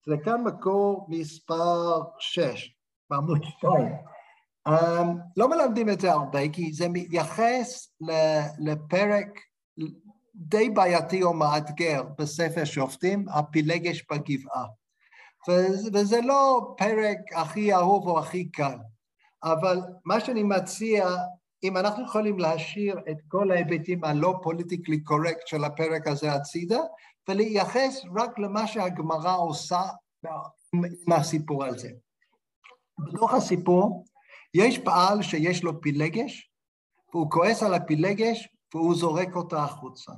זה 0.07 0.15
כאן 0.25 0.45
מקור 0.45 1.07
מספר 1.09 2.01
6, 2.19 2.75
בעמוד 3.11 3.45
2. 3.45 3.73
Um, 4.69 4.73
לא 5.37 5.49
מלמדים 5.49 5.89
את 5.89 6.01
זה 6.01 6.13
הרבה, 6.13 6.49
כי 6.49 6.73
זה 6.73 6.89
מתייחס 6.89 7.95
לפרק 8.59 9.41
די 10.49 10.71
בעייתי 10.71 11.23
או 11.23 11.35
מאתגר 11.35 12.03
בספר 12.19 12.65
שופטים, 12.65 13.27
הפילגש 13.29 14.05
בגבעה. 14.11 14.67
וזה 15.95 16.21
לא 16.21 16.75
פרק 16.79 17.19
הכי 17.35 17.75
אהוב 17.75 18.07
או 18.07 18.19
הכי 18.19 18.49
קל. 18.49 18.77
אבל 19.45 19.81
מה 20.05 20.21
שאני 20.21 20.43
מציע, 20.43 21.09
אם 21.63 21.77
אנחנו 21.77 22.05
יכולים 22.05 22.39
להשאיר 22.39 22.99
את 23.11 23.17
כל 23.29 23.51
ההיבטים 23.51 24.05
הלא 24.05 24.35
פוליטיקלי 24.43 25.01
קורקט 25.01 25.47
של 25.47 25.65
הפרק 25.65 26.07
הזה 26.07 26.33
הצידה, 26.33 26.81
ולהתייחס 27.29 28.03
רק 28.17 28.39
למה 28.39 28.67
שהגמרא 28.67 29.37
עושה 29.37 29.83
עם 30.73 31.13
הסיפור 31.13 31.65
הזה. 31.65 31.91
בתוך 32.99 33.35
הסיפור 33.35 34.05
יש 34.55 34.79
בעל 34.79 35.23
שיש 35.23 35.63
לו 35.63 35.81
פילגש, 35.81 36.51
והוא 37.13 37.31
כועס 37.31 37.63
על 37.63 37.75
הפילגש 37.75 38.49
והוא 38.75 38.95
זורק 38.95 39.37
אותה 39.37 39.65
החוצה. 39.65 40.13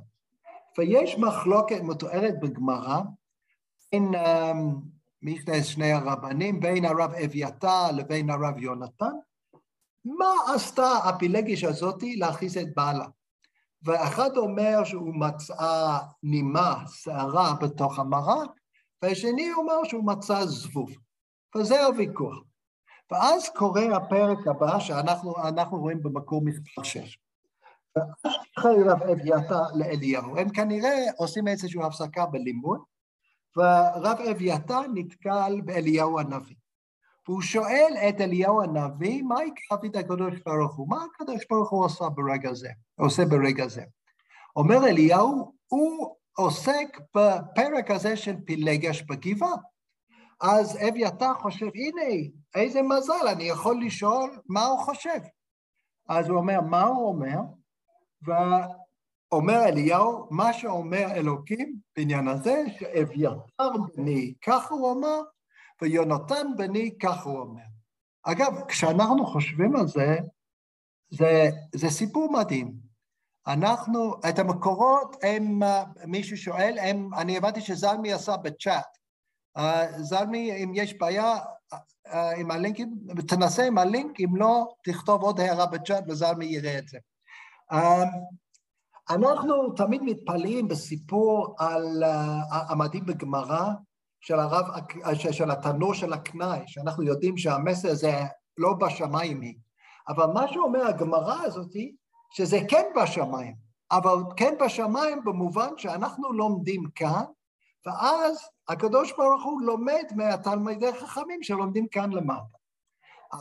ויש 0.77 1.17
מחלוקת 1.17 1.81
מתוארת 1.81 2.39
בגמרא 2.39 2.99
בין 3.91 4.11
מכנס 5.21 5.65
שני 5.65 5.91
הרבנים, 5.91 6.59
בין 6.59 6.85
הרב 6.85 7.13
אביתר 7.13 7.91
לבין 7.97 8.29
הרב 8.29 8.57
יונתן, 8.57 9.13
מה 10.05 10.33
עשתה 10.55 10.91
הפילגש 10.97 11.63
הזאתי 11.63 12.15
להכניס 12.15 12.57
את 12.57 12.75
בעלה? 12.75 13.05
ואחד 13.83 14.37
אומר 14.37 14.83
שהוא 14.83 15.15
מצא 15.15 15.97
נימה, 16.23 16.83
שערה 16.87 17.53
בתוך 17.61 17.99
המרק, 17.99 18.49
והשני 19.01 19.53
אומר 19.53 19.83
שהוא 19.83 20.05
מצא 20.05 20.45
זבוב. 20.45 20.89
וזה 21.57 21.85
הוויכוח. 21.85 22.37
ואז 23.11 23.49
קורה 23.49 23.95
הפרק 23.95 24.47
הבא 24.47 24.79
שאנחנו 24.79 25.33
רואים 25.71 26.03
במקור 26.03 26.41
מספר 26.45 26.83
6. 26.83 27.19
ואז 27.97 28.75
רב 28.85 29.03
אביתר 29.03 29.63
לאליהו. 29.75 30.37
הם 30.37 30.49
כנראה 30.49 31.05
עושים 31.17 31.47
איזושהי 31.47 31.83
הפסקה 31.83 32.25
בלימוד, 32.25 32.79
ורב 33.57 34.17
אביתר 34.31 34.81
נתקל 34.93 35.61
באליהו 35.65 36.19
הנביא. 36.19 36.55
והוא 37.27 37.41
שואל 37.41 37.93
את 38.09 38.21
אליהו 38.21 38.61
הנביא, 38.61 39.23
מה 39.23 39.43
יקרא 39.43 39.77
את 39.85 39.95
הקדוש 39.95 40.39
ברוך 40.45 40.75
הוא? 40.75 40.89
מה 40.89 40.97
הקדוש 41.03 41.45
ברוך 41.49 41.69
הוא 41.69 41.85
עושה 41.85 42.09
ברגע 42.09 42.53
זה, 42.53 42.69
עושה 42.99 43.25
ברגע 43.25 43.67
זה? 43.67 43.83
אומר 44.55 44.87
אליהו, 44.87 45.53
הוא 45.67 46.15
עוסק 46.37 46.99
בפרק 47.15 47.91
הזה 47.91 48.17
של 48.17 48.35
פילגש 48.45 49.01
בגבעה. 49.01 49.55
אז 50.41 50.77
אביתר 50.89 51.33
חושב, 51.33 51.69
הנה, 51.75 52.29
איזה 52.55 52.81
מזל, 52.81 53.27
אני 53.31 53.43
יכול 53.43 53.81
לשאול 53.85 54.39
מה 54.49 54.65
הוא 54.65 54.79
חושב. 54.79 55.19
אז 56.09 56.29
הוא 56.29 56.37
אומר, 56.37 56.61
מה 56.61 56.83
הוא 56.83 57.07
אומר? 57.07 57.39
אומר 59.31 59.63
אליהו, 59.63 60.27
מה 60.31 60.53
שאומר 60.53 61.11
אלוקים 61.11 61.75
בעניין 61.97 62.27
הזה, 62.27 62.63
שאביתר 62.79 63.69
בני, 63.95 64.33
ככה 64.41 64.73
הוא 64.73 64.91
אמר, 64.91 65.21
ויונתן 65.81 66.47
בני, 66.57 66.97
ככה 67.01 67.29
הוא 67.29 67.39
אומר. 67.39 67.61
אגב, 68.23 68.65
כשאנחנו 68.67 69.25
חושבים 69.25 69.75
על 69.75 69.87
זה, 69.87 70.17
זה, 71.09 71.49
זה 71.75 71.89
סיפור 71.89 72.31
מדהים. 72.31 72.73
אנחנו, 73.47 74.13
את 74.29 74.39
המקורות, 74.39 75.15
הם, 75.23 75.59
מישהו 76.05 76.37
שואל, 76.37 76.77
הם, 76.81 77.13
אני 77.13 77.37
הבנתי 77.37 77.61
שזלמי 77.61 78.13
עשה 78.13 78.37
בצ'אט. 78.37 78.97
Uh, 79.57 79.61
זלמי, 80.01 80.63
אם 80.63 80.71
יש 80.75 80.93
בעיה 80.93 81.35
uh, 81.73 82.15
עם 82.37 82.51
הלינקים, 82.51 82.95
תנסה 83.27 83.63
עם 83.63 83.77
הלינק, 83.77 84.19
אם 84.19 84.35
לא, 84.35 84.75
תכתוב 84.83 85.21
עוד 85.21 85.39
הערה 85.39 85.65
בצ'אט 85.65 86.03
וזלמי 86.07 86.45
יראה 86.45 86.77
את 86.77 86.87
זה. 86.87 86.97
Uh, 87.71 87.75
אנחנו 89.09 89.73
תמיד 89.73 90.01
מתפלאים 90.03 90.67
בסיפור 90.67 91.55
על 91.59 92.03
uh, 92.03 92.55
המדהים 92.71 93.05
בגמרא 93.05 93.69
של 94.19 94.39
הרב, 94.39 94.65
של 95.31 95.51
התנור 95.51 95.93
של 95.93 96.13
הקנאי, 96.13 96.59
שאנחנו 96.67 97.03
יודעים 97.03 97.37
שהמסר 97.37 97.91
הזה 97.91 98.21
לא 98.57 98.73
בשמיים 98.73 99.41
היא. 99.41 99.55
אבל 100.07 100.25
מה 100.25 100.47
שאומר 100.47 100.87
הגמרא 100.87 101.41
הזאת, 101.41 101.71
שזה 102.31 102.59
כן 102.69 102.85
בשמיים, 102.95 103.55
אבל 103.91 104.15
כן 104.37 104.53
בשמיים 104.65 105.23
במובן 105.25 105.69
שאנחנו 105.77 106.33
לומדים 106.33 106.83
כאן, 106.95 107.23
ואז 107.85 108.37
הקדוש 108.67 109.13
ברוך 109.17 109.43
הוא 109.43 109.61
לומד 109.61 110.03
מהתלמידי 110.15 110.93
חכמים 110.93 111.43
שלומדים 111.43 111.87
כאן 111.87 112.11
למטה. 112.11 112.54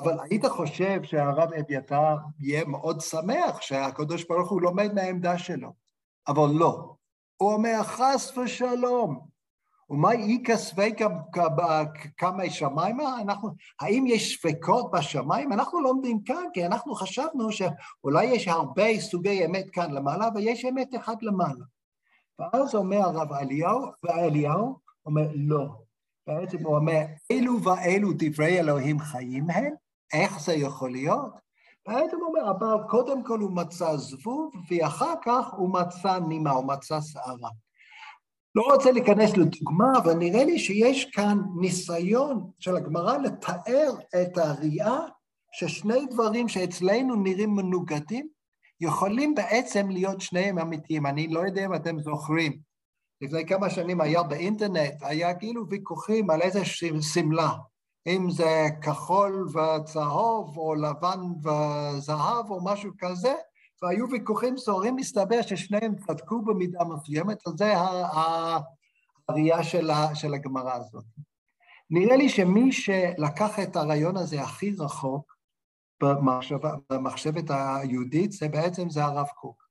אבל 0.02 0.16
היית 0.22 0.46
חושב 0.46 1.02
שהרב 1.02 1.52
אביתר 1.52 2.16
יהיה 2.40 2.64
מאוד 2.64 3.00
שמח 3.00 3.60
שהקדוש 3.60 4.24
ברוך 4.24 4.50
הוא 4.50 4.62
לומד 4.62 4.94
מהעמדה 4.94 5.38
שלו, 5.38 5.72
אבל 6.28 6.48
לא. 6.52 6.94
הוא 7.36 7.52
אומר, 7.52 7.80
חס 7.82 8.38
ושלום, 8.38 9.34
ומה 9.90 10.12
איכא 10.12 10.56
ספקא 10.56 11.06
כמה 12.16 12.50
שמיימה? 12.50 13.20
אנחנו, 13.20 13.50
האם 13.80 14.04
יש 14.06 14.36
ספקות 14.36 14.90
בשמיים? 14.90 15.52
אנחנו 15.52 15.80
לומדים 15.80 16.22
כאן, 16.22 16.44
כי 16.54 16.66
אנחנו 16.66 16.94
חשבנו 16.94 17.48
שאולי 17.52 18.24
יש 18.24 18.48
הרבה 18.48 19.00
סוגי 19.00 19.46
אמת 19.46 19.70
כאן 19.72 19.90
למעלה, 19.90 20.28
ויש 20.34 20.64
אמת 20.64 20.88
אחת 20.96 21.22
למעלה. 21.22 21.64
ואז 22.38 22.74
אומר 22.74 22.96
הרב 22.96 23.32
אליהו, 23.32 23.86
ואליהו 24.02 24.78
אומר, 25.06 25.28
לא. 25.34 25.68
בעצם 26.26 26.58
הוא 26.64 26.76
אומר, 26.76 27.00
אלו 27.30 27.62
ואלו 27.62 28.08
דברי 28.18 28.60
אלוהים 28.60 28.98
חיים 28.98 29.50
הם, 29.50 29.74
איך 30.14 30.40
זה 30.40 30.54
יכול 30.54 30.92
להיות? 30.92 31.32
בעצם 31.88 32.16
אומר, 32.22 32.50
אבל 32.50 32.88
קודם 32.88 33.24
כל 33.24 33.38
הוא 33.38 33.50
מצא 33.50 33.96
זבוב, 33.96 34.52
ואחר 34.70 35.14
כך 35.24 35.46
הוא 35.56 35.72
מצא 35.72 36.18
נימה, 36.18 36.50
הוא 36.50 36.64
מצא 36.64 37.00
שערה. 37.00 37.50
לא 38.54 38.62
רוצה 38.62 38.92
להיכנס 38.92 39.36
לדוגמה, 39.36 39.98
אבל 39.98 40.14
נראה 40.14 40.44
לי 40.44 40.58
שיש 40.58 41.04
כאן 41.04 41.38
ניסיון 41.60 42.50
של 42.58 42.76
הגמרא 42.76 43.16
לתאר 43.16 43.94
את 44.22 44.38
הראייה 44.38 44.98
ששני 45.52 46.06
דברים 46.10 46.48
שאצלנו 46.48 47.14
נראים 47.14 47.54
מנוגדים, 47.54 48.28
יכולים 48.80 49.34
בעצם 49.34 49.90
להיות 49.90 50.20
שניהם 50.20 50.58
אמיתיים. 50.58 51.06
אני 51.06 51.28
לא 51.28 51.40
יודע 51.40 51.64
אם 51.64 51.74
אתם 51.74 52.00
זוכרים. 52.00 52.58
לפני 53.20 53.46
כמה 53.46 53.70
שנים 53.70 54.00
היה 54.00 54.22
באינטרנט, 54.22 54.94
היה 55.00 55.34
כאילו 55.34 55.68
ויכוחים 55.68 56.30
על 56.30 56.42
איזה 56.42 56.60
שמלה. 57.00 57.50
אם 58.06 58.30
זה 58.30 58.66
כחול 58.82 59.48
וצהוב, 59.48 60.58
או 60.58 60.74
לבן 60.74 61.20
וזהב, 61.38 62.50
או 62.50 62.64
משהו 62.64 62.90
כזה, 62.98 63.34
והיו 63.82 64.10
ויכוחים 64.10 64.56
סוערים, 64.56 64.96
מסתבר 64.96 65.42
ששניהם 65.42 65.94
צדקו 65.96 66.42
במידה 66.42 66.84
מסוימת, 66.84 67.46
אז 67.46 67.52
זה 67.56 67.74
הראייה 69.28 69.62
של, 69.62 69.90
של 70.14 70.34
הגמרא 70.34 70.74
הזאת. 70.74 71.04
נראה 71.90 72.16
לי 72.16 72.28
שמי 72.28 72.72
שלקח 72.72 73.58
את 73.62 73.76
הרעיון 73.76 74.16
הזה 74.16 74.42
הכי 74.42 74.74
רחוק 74.78 75.36
במחשבה, 76.02 76.74
במחשבת 76.90 77.44
היהודית, 77.50 78.32
זה 78.32 78.48
בעצם 78.48 78.90
זה 78.90 79.04
הרב 79.04 79.26
קוק, 79.26 79.68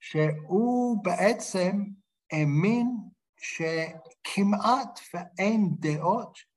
שהוא 0.00 1.04
בעצם 1.04 1.84
האמין 2.32 2.96
שכמעט 3.36 5.00
ואין 5.14 5.70
דעות 5.78 6.47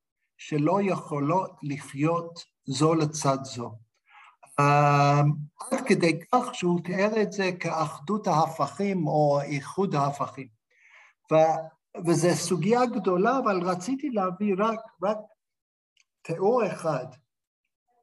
שלא 0.44 0.80
יכולות 0.82 1.52
לחיות 1.64 2.44
זו 2.66 2.94
לצד 2.94 3.38
זו. 3.44 3.76
אמ, 4.60 5.32
עד 5.60 5.80
כדי 5.86 6.20
כך 6.32 6.56
שהוא 6.56 6.80
תיאר 6.84 7.22
את 7.22 7.32
זה 7.32 7.52
כאחדות 7.60 8.28
ההפכים 8.28 9.08
או 9.08 9.42
איחוד 9.42 9.96
ההפכים. 9.96 10.48
וזו 12.06 12.30
סוגיה 12.34 12.86
גדולה, 12.86 13.40
אבל 13.40 13.62
רציתי 13.64 14.10
להביא 14.10 14.56
רק, 14.58 14.80
רק 15.04 15.18
תיאור 16.22 16.66
אחד 16.68 17.06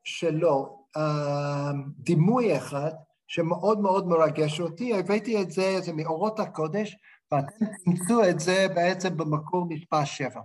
שלו, 0.04 0.86
אמ, 0.96 1.84
דימוי 1.98 2.56
אחד, 2.56 2.92
שמאוד 3.26 3.80
מאוד 3.80 4.08
מרגש 4.08 4.60
אותי, 4.60 4.98
הבאתי 4.98 5.42
את 5.42 5.50
זה, 5.50 5.80
זה 5.80 5.92
מאורות 5.92 6.40
הקודש, 6.40 6.96
ואתם 7.32 7.66
תמצאו 7.84 8.28
את 8.30 8.40
זה 8.40 8.66
בעצם 8.74 9.16
במקור 9.16 9.66
מספר 9.68 10.04
שבע. 10.04 10.40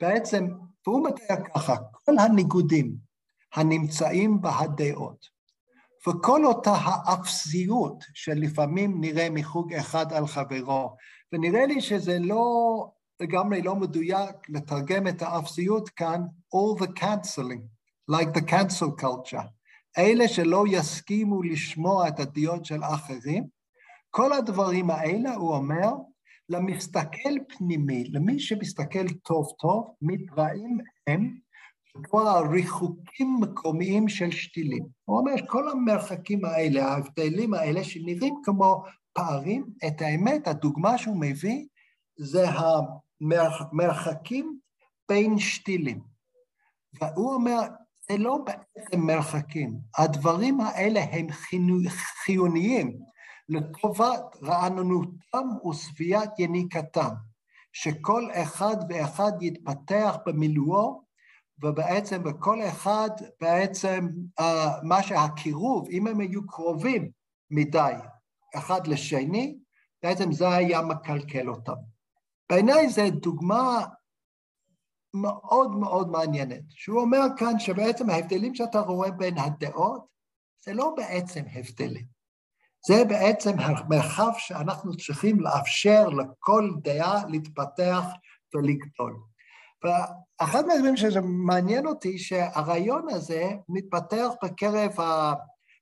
בעצם, 0.00 0.48
והוא 0.86 1.08
מתאר 1.08 1.36
ככה, 1.54 1.76
כל 1.92 2.18
הניגודים 2.18 2.96
הנמצאים 3.54 4.40
בהדעות, 4.40 5.26
וכל 6.08 6.46
אותה 6.46 6.72
האפסיות 6.72 8.04
שלפעמים 8.14 9.00
נראה 9.00 9.30
מחוג 9.30 9.74
אחד 9.74 10.12
על 10.12 10.26
חברו, 10.26 10.96
ונראה 11.32 11.66
לי 11.66 11.80
שזה 11.80 12.18
לא, 12.18 12.44
לגמרי 13.20 13.62
לא 13.62 13.76
מדויק 13.76 14.48
לתרגם 14.48 15.08
את 15.08 15.22
האפסיות 15.22 15.88
כאן, 15.88 16.22
all 16.54 16.82
the 16.82 16.88
canceling, 17.00 17.62
like 18.10 18.38
the 18.38 18.50
cancel 18.50 19.02
culture. 19.02 19.46
אלה 19.98 20.28
שלא 20.28 20.64
יסכימו 20.68 21.42
לשמוע 21.42 22.08
את 22.08 22.20
הדעות 22.20 22.64
של 22.64 22.84
אחרים, 22.84 23.44
כל 24.10 24.32
הדברים 24.32 24.90
האלה, 24.90 25.34
הוא 25.34 25.54
אומר, 25.54 25.92
למסתכל 26.50 27.34
פנימי, 27.48 28.04
למי 28.04 28.38
שמסתכל 28.38 29.08
טוב 29.08 29.52
טוב, 29.58 29.94
מתראים 30.02 30.78
הם 31.06 31.36
כמו 32.02 32.20
הריחוקים 32.20 33.36
מקומיים 33.40 34.08
של 34.08 34.30
שתילים. 34.30 34.86
הוא 35.04 35.18
אומר 35.18 35.36
שכל 35.36 35.70
המרחקים 35.70 36.44
האלה, 36.44 36.84
ההבדלים 36.84 37.54
האלה, 37.54 37.84
שנראים 37.84 38.34
כמו 38.44 38.82
פערים, 39.12 39.66
את 39.86 40.00
האמת, 40.00 40.48
הדוגמה 40.48 40.98
שהוא 40.98 41.20
מביא, 41.20 41.66
זה 42.18 42.44
המרחקים 43.20 44.58
בין 45.08 45.38
שתילים. 45.38 46.00
והוא 47.00 47.34
אומר, 47.34 47.60
זה 48.10 48.18
לא 48.18 48.38
בעצם 48.46 49.00
מרחקים, 49.00 49.78
הדברים 49.98 50.60
האלה 50.60 51.00
הם 51.12 51.26
חיוניים 52.24 52.98
לטובת 53.50 54.36
רעננותם 54.42 55.48
ושביעת 55.70 56.38
יניקתם, 56.38 57.10
שכל 57.72 58.28
אחד 58.32 58.76
ואחד 58.88 59.32
יתפתח 59.40 60.16
במילואו, 60.26 61.02
ובעצם 61.62 62.22
בכל 62.22 62.58
אחד, 62.68 63.10
בעצם 63.40 64.08
uh, 64.40 64.44
מה 64.82 65.02
שהקירוב, 65.02 65.88
אם 65.90 66.06
הם 66.06 66.20
היו 66.20 66.46
קרובים 66.46 67.10
מדי 67.50 67.92
אחד 68.54 68.86
לשני, 68.86 69.58
בעצם 70.02 70.32
זה 70.32 70.48
היה 70.48 70.82
מקלקל 70.82 71.48
אותם. 71.48 71.74
בעיניי 72.50 72.88
זו 72.88 73.02
דוגמה 73.10 73.86
מאוד 75.14 75.70
מאוד 75.70 76.10
מעניינת, 76.10 76.62
שהוא 76.68 77.00
אומר 77.00 77.20
כאן 77.36 77.58
שבעצם 77.58 78.10
ההבדלים 78.10 78.54
שאתה 78.54 78.80
רואה 78.80 79.10
בין 79.10 79.38
הדעות, 79.38 80.06
זה 80.64 80.72
לא 80.72 80.94
בעצם 80.96 81.42
הבדלים. 81.52 82.06
זה 82.86 83.04
בעצם 83.04 83.58
המרחב 83.58 84.30
שאנחנו 84.38 84.96
צריכים 84.96 85.40
לאפשר 85.40 86.08
לכל 86.08 86.70
דעה 86.82 87.22
להתפתח 87.28 88.04
ולגדול. 88.54 89.16
ואחד 89.84 90.66
מהדברים 90.66 90.96
שזה 90.96 91.20
מעניין 91.20 91.86
אותי, 91.86 92.18
שהרעיון 92.18 93.08
הזה 93.10 93.50
מתפתח 93.68 94.28
בקרב 94.44 94.90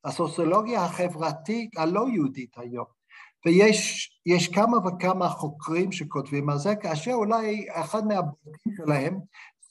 הסוציולוגיה 0.05 0.85
החברתית 0.85 1.77
הלא 1.77 2.07
יהודית 2.09 2.59
היום. 2.59 2.99
ויש 3.47 4.49
כמה 4.55 4.77
וכמה 4.87 5.29
חוקרים 5.29 5.93
שכותבים 5.93 6.51
על 6.51 6.59
זה, 6.59 6.77
כאשר 6.77 7.13
אולי 7.13 7.67
אחד 7.73 8.07
מהבודקים 8.07 8.73
שלהם 8.77 9.19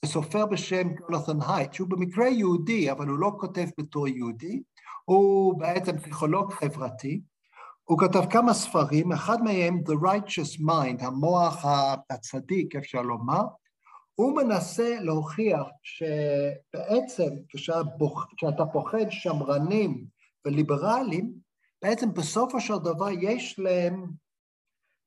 סופר 0.06 0.46
בשם 0.46 0.90
גונת'ן 0.94 1.42
הייט, 1.48 1.74
שהוא 1.74 1.90
במקרה 1.90 2.28
יהודי, 2.28 2.92
אבל 2.92 3.08
הוא 3.08 3.20
לא 3.20 3.32
כותב 3.40 3.66
בתור 3.80 4.08
יהודי, 4.08 4.62
הוא 5.10 5.60
בעצם 5.60 5.98
פסיכולוג 5.98 6.54
חברתי, 6.54 7.22
הוא 7.84 8.00
כתב 8.00 8.30
כמה 8.30 8.54
ספרים, 8.54 9.12
אחד 9.12 9.42
מהם 9.44 9.80
The 9.86 9.94
Righteous 9.94 10.60
Mind, 10.60 11.06
המוח 11.06 11.66
הצדיק, 12.10 12.76
אפשר 12.76 13.02
לומר, 13.02 13.42
הוא 14.16 14.38
מנסה 14.38 14.96
להוכיח 15.00 15.68
שבעצם 15.84 17.30
כשאתה 18.36 18.66
פוחד 18.74 19.10
שמרנים 19.10 20.06
וליברלים, 20.46 21.34
בעצם 21.82 22.14
בסופו 22.14 22.62
של 22.62 22.78
דבר 22.78 23.10
יש 23.10 23.60
להם, 23.60 24.06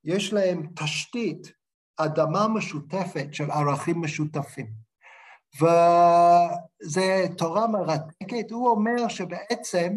יש 0.05 0.33
להם 0.33 0.67
תשתית, 0.77 1.53
אדמה 1.97 2.49
משותפת 2.49 3.29
של 3.33 3.51
ערכים 3.51 4.01
משותפים. 4.01 4.80
וזו 5.57 7.35
תורה 7.39 7.67
מרתקת, 7.67 8.51
הוא 8.51 8.69
אומר 8.69 9.09
שבעצם 9.09 9.93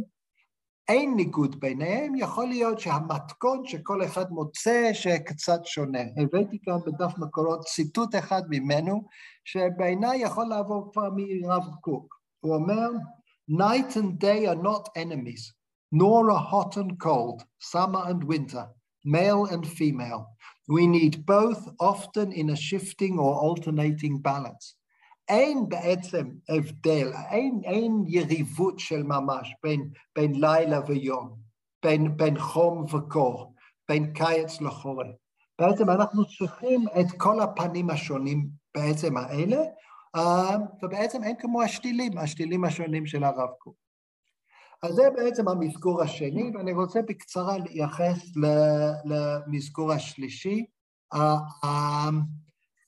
אין 0.90 1.16
ניגוד 1.16 1.60
ביניהם, 1.60 2.16
יכול 2.16 2.48
להיות 2.48 2.80
שהמתכון 2.80 3.66
שכל 3.66 4.06
אחד 4.06 4.32
מוצא 4.32 4.90
שקצת 4.94 5.60
שונה. 5.66 6.02
הבאתי 6.18 6.58
כאן 6.64 6.78
בדף 6.86 7.18
מקורות 7.18 7.66
ציטוט 7.66 8.16
אחד 8.16 8.42
ממנו, 8.50 9.08
שבעיניי 9.46 10.20
יכול 10.20 10.46
לעבור 10.46 10.92
כבר 10.92 11.10
מרב 11.16 11.64
קוק. 11.82 12.16
הוא 12.40 12.56
אומר, 12.56 12.90
Night 13.52 13.98
and 13.98 14.20
day 14.20 14.48
are 14.48 14.56
not 14.56 14.88
enemies, 14.96 15.54
nor 15.92 16.32
are 16.32 16.46
hot 16.52 16.78
and 16.78 16.98
cold, 16.98 17.44
summer 17.60 18.04
and 18.08 18.24
winter, 18.24 18.66
male 19.04 19.46
and 19.46 19.68
female. 19.68 20.28
We 20.70 20.88
need 20.88 21.26
both 21.26 21.62
often 21.80 22.32
in 22.32 22.52
a 22.52 22.56
shifting 22.56 23.20
or 23.20 23.34
alternating 23.36 24.20
balance. 24.20 24.76
אין 25.30 25.70
בעצם 25.70 26.30
הבדל, 26.50 27.12
אין, 27.30 27.62
אין 27.64 28.04
יריבות 28.08 28.80
של 28.80 29.04
ממש 29.04 29.56
בין, 29.64 29.90
בין 30.16 30.34
לילה 30.42 30.80
ויום, 30.88 31.36
בין, 31.84 32.18
בין 32.18 32.40
חום 32.40 32.86
וקור, 32.96 33.54
בין 33.90 34.14
קיץ 34.14 34.62
לחורף. 34.62 35.16
בעצם 35.62 35.90
אנחנו 35.90 36.24
צריכים 36.38 36.86
את 37.00 37.06
כל 37.18 37.40
הפנים 37.40 37.90
השונים 37.90 38.48
בעצם 38.76 39.18
האלה, 39.18 39.62
אה, 40.16 40.58
ובעצם 40.84 41.24
אין 41.24 41.36
כמו 41.40 41.62
השתילים, 41.62 42.18
השתילים 42.18 42.66
השונים 42.66 43.06
של 43.06 43.24
הרב 43.24 43.50
קוק. 43.58 43.76
אז 44.84 44.94
זה 44.94 45.04
בעצם 45.16 45.48
המסגור 45.48 46.02
השני, 46.02 46.52
ואני 46.54 46.74
רוצה 46.74 47.02
בקצרה 47.02 47.58
להתייחס 47.58 48.32
למסגור 49.06 49.92
השלישי. 49.92 50.66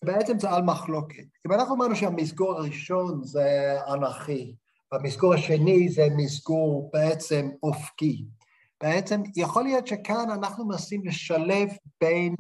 בעצם 0.04 0.40
זה 0.40 0.50
על 0.50 0.62
מחלוקת. 0.64 1.26
אם 1.48 1.52
אנחנו 1.52 1.76
אמרנו 1.76 1.96
שהמסגור 1.96 2.52
הראשון 2.58 3.24
זה 3.24 3.78
אנכי, 3.94 4.56
והמסגור 4.92 5.34
השני 5.34 5.90
זה 5.90 6.08
מסגור 6.18 6.90
בעצם 6.94 7.50
אופקי, 7.64 8.26
בעצם 8.84 9.22
יכול 9.36 9.64
להיות 9.64 9.88
שכאן 9.88 10.30
אנחנו 10.30 10.68
מנסים 10.68 11.06
לשלב 11.06 11.70
בין 12.02 12.36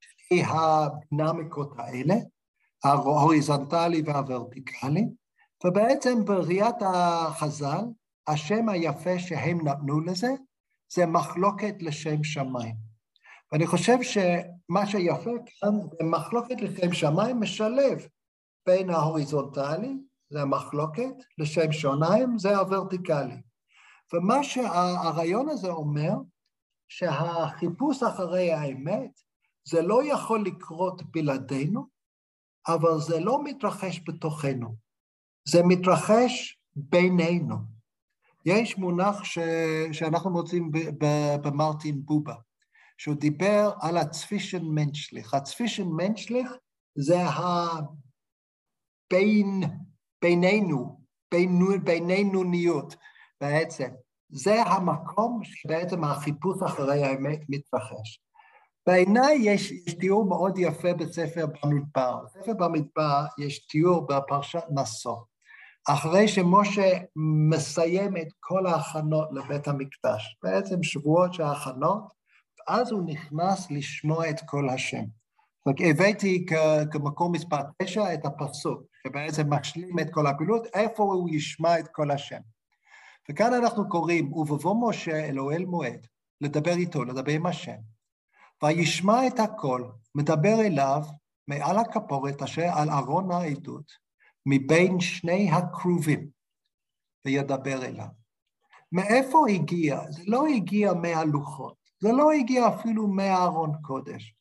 שתי 0.00 0.42
הדינמיקות 0.46 1.72
האלה, 1.78 2.14
ההוריזונטלי 2.84 4.02
והוורטיקלי, 4.06 5.04
ובעצם 5.64 6.24
בראיית 6.24 6.76
החז"ל, 6.80 7.84
השם 8.26 8.68
היפה 8.68 9.18
שהם 9.18 9.68
נתנו 9.68 10.00
לזה, 10.00 10.28
זה 10.92 11.06
מחלוקת 11.06 11.74
לשם 11.80 12.24
שמיים. 12.24 12.74
ואני 13.52 13.66
חושב 13.66 13.98
שמה 14.70 14.86
שיפה 14.86 15.30
כאן 15.46 15.70
זה 15.80 16.04
מחלוקת 16.04 16.60
לשם 16.60 16.92
שמיים 16.92 17.40
משלב 17.40 17.98
בין 18.66 18.90
ההוריזונטלי, 18.90 19.94
זה 20.30 20.42
המחלוקת, 20.42 21.14
לשם 21.38 21.72
שוניים, 21.72 22.38
זה 22.38 22.56
הוורטיקלי. 22.56 23.42
ומה 24.12 24.44
שהרעיון 24.44 25.48
הזה 25.48 25.68
אומר, 25.68 26.12
שהחיפוש 26.88 28.02
אחרי 28.02 28.52
האמת, 28.52 29.20
זה 29.68 29.82
לא 29.82 30.12
יכול 30.12 30.44
לקרות 30.46 31.02
בלעדינו, 31.02 31.86
אבל 32.68 33.00
זה 33.00 33.20
לא 33.20 33.44
מתרחש 33.44 34.00
בתוכנו, 34.08 34.74
זה 35.48 35.62
מתרחש 35.64 36.58
בינינו. 36.76 37.56
יש 38.44 38.78
מונח 38.78 39.24
ש... 39.24 39.38
שאנחנו 39.92 40.30
מוצאים 40.30 40.70
במרטין 41.42 42.02
בובה, 42.04 42.34
שהוא 42.98 43.14
דיבר 43.14 43.72
על 43.80 43.96
הצפישן 43.96 44.64
מנשליך. 44.64 45.34
הצפישן 45.34 45.86
מנשליך 45.86 46.52
זה 46.94 47.18
הבין, 49.10 49.62
בינינו, 50.22 51.00
בינו, 51.32 51.66
בינינוניות 51.84 52.96
בעצם. 53.40 53.88
זה 54.30 54.62
המקום 54.62 55.40
שבעצם 55.44 56.04
החיפוש 56.04 56.62
אחרי 56.62 57.04
האמת 57.04 57.40
מתרחש. 57.48 58.22
בעיניי 58.86 59.38
יש, 59.40 59.70
יש 59.70 59.94
תיאור 59.94 60.24
מאוד 60.24 60.58
יפה 60.58 60.94
בספר 60.94 61.46
במדבר. 61.46 62.18
בספר 62.24 62.52
במדבר 62.54 63.24
יש 63.38 63.66
תיאור 63.66 64.06
בפרשת 64.06 64.62
נשוא. 64.70 65.16
אחרי 65.88 66.28
שמשה 66.28 66.98
מסיים 67.50 68.16
את 68.16 68.28
כל 68.40 68.66
ההכנות 68.66 69.28
לבית 69.32 69.68
המקדש, 69.68 70.38
בעצם 70.42 70.82
שבועות 70.82 71.34
של 71.34 71.42
ההכנות, 71.42 72.17
ואז 72.68 72.92
הוא 72.92 73.02
נכנס 73.06 73.70
לשמוע 73.70 74.30
את 74.30 74.40
כל 74.46 74.68
השם. 74.68 75.04
הבאתי 75.90 76.46
כמקום 76.92 77.32
מספר 77.32 77.60
תשע 77.82 78.14
את 78.14 78.26
הפסוק, 78.26 78.82
שבעצם 79.06 79.54
משלים 79.54 79.98
את 79.98 80.10
כל 80.10 80.26
הפעילות, 80.26 80.66
איפה 80.74 81.02
הוא 81.02 81.28
ישמע 81.30 81.78
את 81.78 81.88
כל 81.88 82.10
השם. 82.10 82.40
וכאן 83.30 83.52
אנחנו 83.54 83.88
קוראים, 83.88 84.32
ובבוא 84.32 84.88
משה 84.88 85.28
אל 85.28 85.40
אוהל 85.40 85.64
מועד, 85.64 86.06
לדבר 86.40 86.72
איתו, 86.72 87.04
לדבר 87.04 87.32
עם 87.32 87.46
השם. 87.46 87.76
וישמע 88.62 89.26
את 89.26 89.40
הכל, 89.40 89.90
מדבר 90.14 90.60
אליו 90.60 91.02
מעל 91.48 91.78
הכפורת 91.78 92.42
אשר 92.42 92.70
על 92.74 92.90
ארון 92.90 93.30
העדות, 93.30 93.92
מבין 94.46 95.00
שני 95.00 95.50
הכרובים, 95.50 96.28
וידבר 97.24 97.84
אליו. 97.84 98.08
מאיפה 98.92 99.38
הגיע? 99.48 100.00
זה 100.10 100.22
לא 100.26 100.46
הגיע 100.46 100.92
מהלוחות, 100.92 101.77
זה 102.00 102.12
לא 102.12 102.32
הגיע 102.32 102.68
אפילו 102.68 103.06
מהארון 103.06 103.72
קודש, 103.82 104.34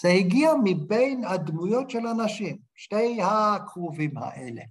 זה 0.00 0.08
הגיע 0.08 0.52
מבין 0.64 1.24
הדמויות 1.24 1.90
של 1.90 2.06
אנשים, 2.06 2.58
שתי 2.74 3.22
הכרובים 3.22 4.18
האלה. 4.18 4.62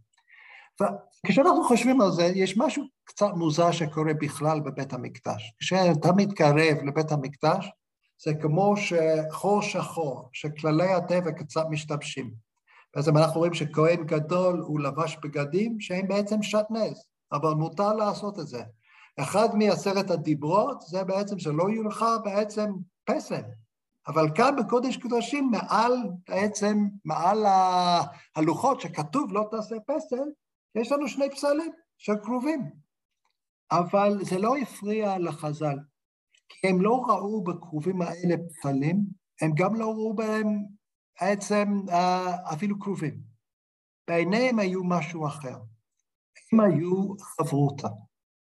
וכשאנחנו 1.25 1.63
חושבים 1.63 2.01
על 2.01 2.11
זה, 2.11 2.23
יש 2.23 2.57
משהו 2.57 2.83
קצת 3.03 3.29
מוזר 3.35 3.71
שקורה 3.71 4.13
בכלל 4.13 4.59
בבית 4.59 4.93
המקדש. 4.93 5.53
כשאתה 5.59 6.11
מתקרב 6.11 6.77
לבית 6.83 7.11
המקדש, 7.11 7.71
זה 8.23 8.33
כמו 8.33 8.75
שחור 8.77 9.61
שחור, 9.61 10.29
שכללי 10.33 10.93
הטבע 10.93 11.31
קצת 11.31 11.65
משתבשים. 11.69 12.33
בעצם 12.95 13.17
אנחנו 13.17 13.39
רואים 13.39 13.53
שכהן 13.53 14.03
גדול 14.03 14.59
הוא 14.59 14.79
לבש 14.79 15.17
בגדים 15.23 15.79
שהם 15.79 16.07
בעצם 16.07 16.43
שעטנז, 16.43 17.05
אבל 17.31 17.53
מותר 17.53 17.93
לעשות 17.93 18.39
את 18.39 18.47
זה. 18.47 18.63
אחד 19.20 19.55
מעשרת 19.55 20.11
הדיברות 20.11 20.82
זה 20.82 21.03
בעצם 21.03 21.39
שלא 21.39 21.70
יהיו 21.70 21.84
לך 21.84 22.05
בעצם 22.24 22.72
פסל. 23.03 23.41
אבל 24.07 24.28
כאן 24.36 24.55
בקודש 24.59 24.97
קודשים, 24.97 25.51
מעל 25.51 25.93
בעצם, 26.28 26.88
מעל 27.05 27.45
הלוחות 28.36 28.82
שכתוב 28.82 29.34
לא 29.34 29.47
תעשה 29.51 29.76
פסל, 29.88 30.24
יש 30.76 30.91
לנו 30.91 31.07
שני 31.07 31.30
פסלים 31.30 31.72
של 31.97 32.14
כרובים. 32.24 32.70
אבל 33.72 34.18
זה 34.24 34.38
לא 34.38 34.57
הפריע 34.57 35.18
לחז"ל. 35.20 35.78
כי 36.49 36.68
הם 36.68 36.82
לא 36.82 37.03
ראו 37.07 37.43
בכרובים 37.43 38.01
האלה 38.01 38.36
פסלים, 38.49 39.05
הם 39.41 39.51
גם 39.55 39.76
לא 39.76 39.86
ראו 39.91 40.14
בהם 40.14 40.47
בעצם 41.22 41.82
אה, 41.89 42.53
אפילו 42.53 42.80
כרובים. 42.80 43.20
בעיניהם 44.07 44.59
היו 44.59 44.84
משהו 44.84 45.28
אחר. 45.28 45.57
הם 46.51 46.59
היו 46.59 47.18
חברותה. 47.20 47.88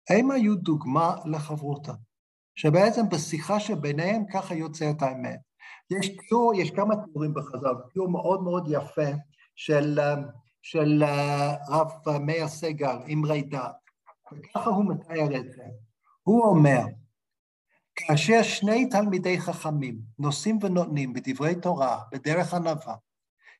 הם 0.09 0.31
היו 0.31 0.55
דוגמה 0.55 1.15
לחברותה. 1.25 1.93
שבעצם 2.55 3.09
בשיחה 3.09 3.59
שביניהם 3.59 4.23
ככה 4.33 4.55
יוצאת 4.55 5.01
האמת. 5.01 5.39
יש 5.89 6.09
תיאור, 6.29 6.53
יש 6.55 6.71
כמה 6.71 6.95
תיאורים 6.95 7.33
בחז"ל, 7.33 7.73
תיאור 7.93 8.09
מאוד 8.09 8.43
מאוד 8.43 8.67
יפה 8.71 9.09
של, 9.55 9.99
אה, 9.99 10.15
של 10.61 11.03
אה, 11.03 11.55
רב 11.69 12.19
מאיר 12.19 12.47
סגל, 12.47 12.97
אמרי 13.13 13.41
דת, 13.41 13.75
וככה 14.33 14.69
הוא 14.69 14.85
מתאר 14.85 15.37
את 15.37 15.51
זה. 15.51 15.63
הוא 16.23 16.45
אומר, 16.45 16.81
כאשר 17.95 18.43
שני 18.43 18.89
תלמידי 18.89 19.39
חכמים 19.39 19.99
נושאים 20.19 20.59
ונותנים 20.61 21.13
בדברי 21.13 21.55
תורה, 21.55 22.01
בדרך 22.11 22.53
ענווה, 22.53 22.95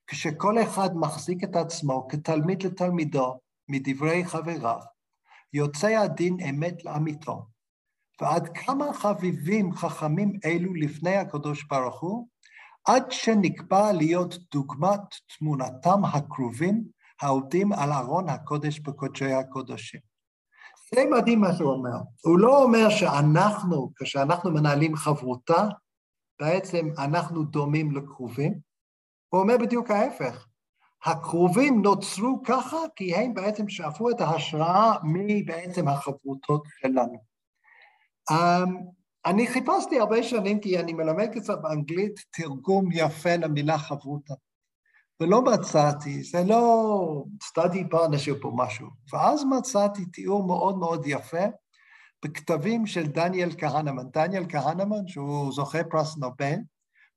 כשכל 0.08 0.64
אחד 0.64 0.90
מחזיק 0.96 1.44
את 1.44 1.56
עצמו 1.56 2.08
כתלמיד 2.10 2.64
לתלמידו 2.64 3.40
מדברי 3.70 4.26
חבריו, 4.26 4.80
יוצא 5.54 5.88
הדין 5.88 6.38
אמת 6.50 6.86
לאמיתו. 6.86 7.46
ועד 8.22 8.50
כמה 8.58 8.94
חביבים 8.94 9.74
חכמים 9.74 10.34
אלו 10.46 10.74
לפני 10.74 11.16
הקדוש 11.16 11.64
ברוך 11.64 12.02
הוא, 12.02 12.28
עד 12.88 13.12
שנקבע 13.12 13.92
להיות 13.92 14.36
דוגמת 14.52 15.00
תמונתם 15.38 16.06
הקרובים 16.06 16.84
העובדים 17.22 17.74
על 17.74 17.92
ארון 17.92 18.30
הקודש 18.30 18.80
בקודשי 18.80 19.34
הקודשים. 19.34 20.00
זה 20.96 21.02
מדהים 21.12 21.42
מה 21.42 21.54
שהוא 21.54 21.72
אומר. 21.72 21.98
הוא 22.22 22.40
לא 22.40 22.64
אומר 22.64 22.90
שאנחנו, 22.90 23.92
כשאנחנו 23.96 24.52
מנהלים 24.52 24.96
חברותה, 24.96 25.68
בעצם 26.40 26.88
אנחנו 26.98 27.44
דומים 27.44 27.92
לקרובים, 27.92 28.60
הוא 29.30 29.42
אומר 29.42 29.56
בדיוק 29.58 29.92
ההפך. 29.92 30.48
הקרובים 31.04 31.82
נוצרו 31.82 32.42
ככה 32.46 32.78
כי 32.96 33.16
הם 33.16 33.34
בעצם 33.34 33.70
שאפו 33.70 34.10
את 34.10 34.22
ההשראה 34.22 34.94
מבעצם 35.04 35.88
החברותות 35.88 36.64
שלנו. 36.82 37.36
Um, 38.32 38.70
אני 39.26 39.48
חיפשתי 39.48 40.00
הרבה 40.00 40.24
שנים, 40.24 40.60
כי 40.60 40.80
אני 40.80 40.94
מלמד 40.94 41.28
קצת 41.34 41.62
באנגלית 41.62 42.20
תרגום 42.32 42.90
יפה 42.92 43.36
למילה 43.36 43.78
חברותה. 43.78 44.34
ולא 45.20 45.42
מצאתי, 45.42 46.24
זה 46.24 46.44
לא 46.44 47.24
study 47.44 47.94
partnership 47.94 48.44
או 48.44 48.56
משהו. 48.56 48.88
ואז 49.14 49.44
מצאתי 49.58 50.06
תיאור 50.06 50.48
מאוד 50.48 50.78
מאוד 50.78 51.04
יפה 51.06 51.46
בכתבים 52.26 52.86
של 52.86 53.08
דניאל 53.08 53.50
כהנמן. 53.58 54.10
דניאל 54.14 54.46
כהנמן, 54.50 55.08
שהוא 55.08 55.52
זוכה 55.54 55.84
פרס 55.84 56.18
נובל, 56.18 56.56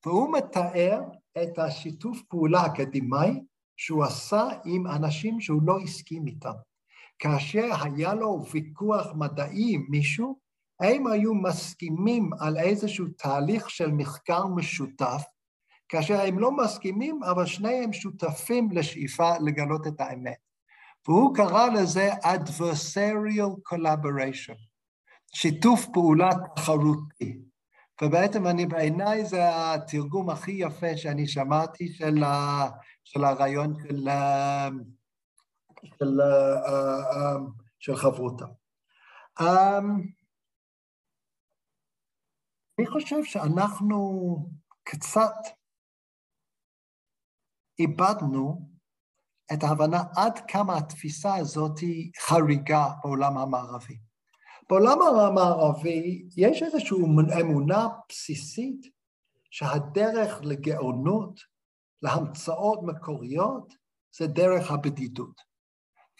והוא 0.06 0.32
מתאר 0.32 1.00
את 1.42 1.58
השיתוף 1.58 2.22
פעולה 2.28 2.60
האקדמאי 2.60 3.40
שהוא 3.78 4.04
עשה 4.04 4.48
עם 4.64 4.86
אנשים 4.86 5.40
שהוא 5.40 5.62
לא 5.64 5.78
הסכים 5.78 6.26
איתם. 6.26 6.52
כאשר 7.18 7.68
היה 7.82 8.14
לו 8.14 8.44
ויכוח 8.52 9.06
מדעי 9.14 9.74
עם 9.74 9.86
מישהו, 9.88 10.38
הם 10.80 11.06
היו 11.06 11.34
מסכימים 11.34 12.30
על 12.40 12.58
איזשהו 12.58 13.06
תהליך 13.18 13.70
של 13.70 13.90
מחקר 13.90 14.46
משותף, 14.46 15.22
כאשר 15.88 16.20
הם 16.20 16.38
לא 16.38 16.56
מסכימים, 16.56 17.22
אבל 17.22 17.46
שניהם 17.46 17.92
שותפים 17.92 18.68
לשאיפה 18.72 19.38
לגלות 19.38 19.86
את 19.86 20.00
האמת. 20.00 20.36
והוא 21.08 21.34
קרא 21.34 21.66
לזה 21.66 22.12
adversarial 22.12 23.74
collaboration, 23.74 24.58
שיתוף 25.34 25.86
פעולה 25.92 26.30
תחרותי. 26.56 27.38
ובעצם 28.02 28.46
אני, 28.46 28.66
בעיניי 28.66 29.24
זה 29.24 29.40
התרגום 29.42 30.30
הכי 30.30 30.52
יפה 30.52 30.96
שאני 30.96 31.26
שמעתי 31.26 31.88
של, 31.92 32.24
ה, 32.24 32.68
של 33.10 33.24
הרעיון 33.24 33.74
של, 33.82 34.08
של, 35.84 36.20
של 37.78 37.96
חברותה. 37.96 38.44
אני 42.78 42.86
חושב 42.86 43.24
שאנחנו 43.24 43.98
קצת 44.84 45.34
איבדנו 47.78 48.68
את 49.52 49.62
ההבנה 49.62 50.02
עד 50.16 50.38
כמה 50.48 50.76
התפיסה 50.76 51.34
הזאת 51.36 51.78
היא 51.78 52.10
חריגה 52.18 52.88
בעולם 53.02 53.38
המערבי. 53.38 53.98
בעולם 54.70 55.02
המערבי 55.02 56.28
יש 56.36 56.62
איזושהי 56.62 56.98
אמונה 57.40 57.88
בסיסית 58.08 58.80
שהדרך 59.50 60.40
לגאונות, 60.42 61.40
להמצאות 62.02 62.82
מקוריות, 62.82 63.74
זה 64.16 64.26
דרך 64.26 64.70
הבדידות. 64.70 65.48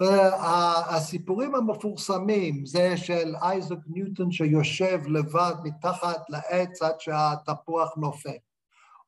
והסיפורים 0.01 1.55
המפורסמים 1.55 2.67
זה 2.67 2.97
של 2.97 3.35
אייזק 3.43 3.77
ניוטון 3.87 4.33
שיושב 4.33 5.01
לבד 5.07 5.55
מתחת 5.65 6.21
לעץ 6.29 6.83
עד 6.83 7.01
שהתפוח 7.01 7.97
נופל, 7.97 8.37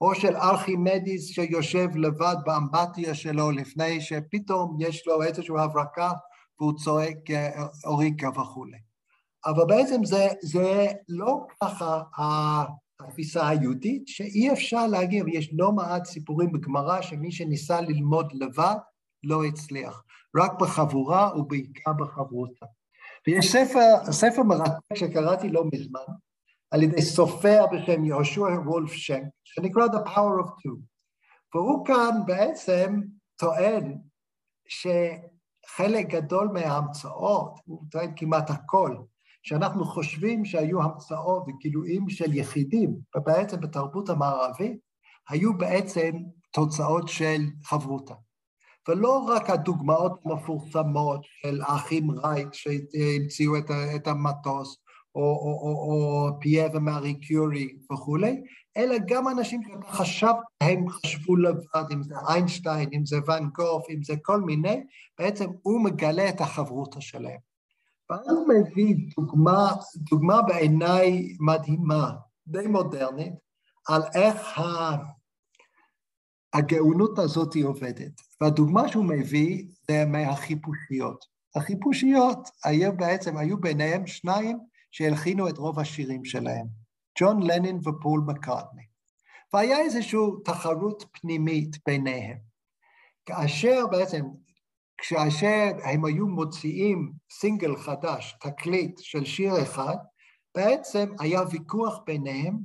או 0.01 0.15
של 0.15 0.37
ארכימדיס 0.37 1.27
שיושב 1.27 1.97
לבד 1.97 2.37
באמבטיה 2.45 3.15
שלו 3.15 3.51
לפני 3.51 4.01
שפתאום 4.01 4.77
יש 4.81 5.07
לו 5.07 5.23
איזושהי 5.23 5.55
הברקה 5.59 6.13
והוא 6.61 6.79
צועק 6.79 7.19
אוריקה 7.85 8.29
וכולי. 8.29 8.79
אבל 9.47 9.65
בעצם 9.65 10.05
זה, 10.05 10.29
זה 10.43 10.87
לא 11.09 11.47
ככה 11.63 12.03
התפיסה 13.05 13.49
היהודית, 13.49 14.09
שאי 14.09 14.53
אפשר 14.53 14.87
להגיד, 14.87 15.25
יש 15.29 15.51
לא 15.53 15.73
מעט 15.73 16.05
סיפורים 16.05 16.53
בגמרא 16.53 17.03
שמי 17.03 17.33
שניסה 17.33 17.81
ללמוד 17.81 18.33
לבד 18.33 18.77
לא 19.25 19.45
הצליח, 19.45 20.03
רק 20.37 20.61
בחבורה 20.61 21.39
ובעיקר 21.39 21.93
בחברותה. 21.93 22.67
ויש 23.27 23.53
ספר, 23.53 24.13
ספר 24.13 24.43
מרתק 24.43 24.95
שקראתי 24.95 25.49
לא 25.49 25.65
מזמן, 25.73 26.15
על 26.71 26.83
ידי 26.83 27.03
סופר 27.03 27.65
בשם 27.73 28.05
יהושע 28.05 28.41
וולף 28.41 28.93
שם, 28.93 29.21
שנקרא 29.45 29.87
The 29.87 30.09
Power 30.09 30.45
of 30.45 30.49
Two. 30.49 30.79
והוא 31.55 31.87
כאן 31.87 32.21
בעצם 32.27 33.01
טוען 33.37 33.99
שחלק 34.69 36.07
גדול 36.07 36.49
מההמצאות, 36.53 37.61
הוא 37.65 37.85
טוען 37.91 38.13
כמעט 38.17 38.51
הכל, 38.51 38.97
שאנחנו 39.43 39.85
חושבים 39.85 40.45
שהיו 40.45 40.83
המצאות 40.83 41.45
וגילויים 41.49 42.11
של 42.11 42.35
יחידים, 42.35 42.97
ובעצם 43.17 43.61
בתרבות 43.61 44.09
המערבית, 44.09 44.79
היו 45.29 45.59
בעצם 45.59 46.11
תוצאות 46.53 47.09
של 47.09 47.43
חברותה. 47.65 48.15
ולא 48.89 49.19
רק 49.19 49.51
הדוגמאות 49.51 50.21
המפורסמות 50.25 51.21
של 51.25 51.61
האחים 51.63 52.11
רייט 52.11 52.49
שהמציאו 52.53 53.53
את 53.97 54.07
המטוס, 54.07 54.77
או, 55.15 55.23
או, 55.23 55.61
או, 55.63 55.93
או 55.93 56.41
פייר 56.41 56.69
ומארי 56.75 57.15
קיורי 57.15 57.69
וכולי, 57.93 58.43
אלא 58.77 58.97
גם 59.09 59.29
אנשים 59.29 59.61
שחשב, 59.63 60.33
הם 60.61 60.89
חשבו 60.89 61.37
לבד, 61.37 61.85
אם 61.93 62.03
זה 62.03 62.15
איינשטיין, 62.29 62.89
אם 62.93 63.07
זה 63.07 63.17
ואן 63.27 63.49
גוף, 63.55 63.87
אם 63.91 64.03
זה 64.03 64.15
כל 64.23 64.41
מיני, 64.41 64.85
בעצם 65.19 65.47
הוא 65.63 65.85
מגלה 65.85 66.29
את 66.29 66.41
החברותה 66.41 67.01
שלהם. 67.01 67.50
ואז 68.11 68.29
הוא 68.29 68.49
מביא 68.49 68.97
דוגמה, 69.17 69.73
דוגמה 69.97 70.43
בעיניי 70.43 71.37
מדהימה, 71.41 72.11
די 72.47 72.67
מודרנית, 72.67 73.33
על 73.89 74.03
איך 74.15 74.59
ה... 74.59 74.97
הגאונות 76.55 77.19
הזאת 77.19 77.57
עובדת. 77.65 78.21
והדוגמה 78.41 78.89
שהוא 78.89 79.05
מביא 79.05 79.65
זה 79.89 80.05
מהחיפושיות. 80.07 81.25
החיפושיות 81.57 82.49
היו 82.65 82.97
בעצם, 82.97 83.37
היו 83.37 83.61
ביניהם 83.61 84.07
שניים 84.07 84.59
שהלחינו 84.91 85.49
את 85.49 85.59
רוב 85.59 85.79
השירים 85.79 86.25
שלהם, 86.25 86.67
ג'ון 87.19 87.43
לנין 87.43 87.81
ופול 87.85 88.21
מקארטני. 88.27 88.83
והיה 89.53 89.79
איזושהי 89.79 90.19
תחרות 90.45 91.05
פנימית 91.13 91.77
ביניהם. 91.87 92.39
כאשר 93.27 93.87
בעצם, 93.91 94.25
כאשר 95.09 95.71
הם 95.85 96.05
היו 96.05 96.29
מוציאים 96.29 97.13
סינגל 97.31 97.77
חדש, 97.77 98.37
תקליט 98.41 98.99
של 98.99 99.25
שיר 99.25 99.63
אחד, 99.63 99.97
בעצם 100.55 101.09
היה 101.21 101.41
ויכוח 101.51 102.01
ביניהם 102.07 102.59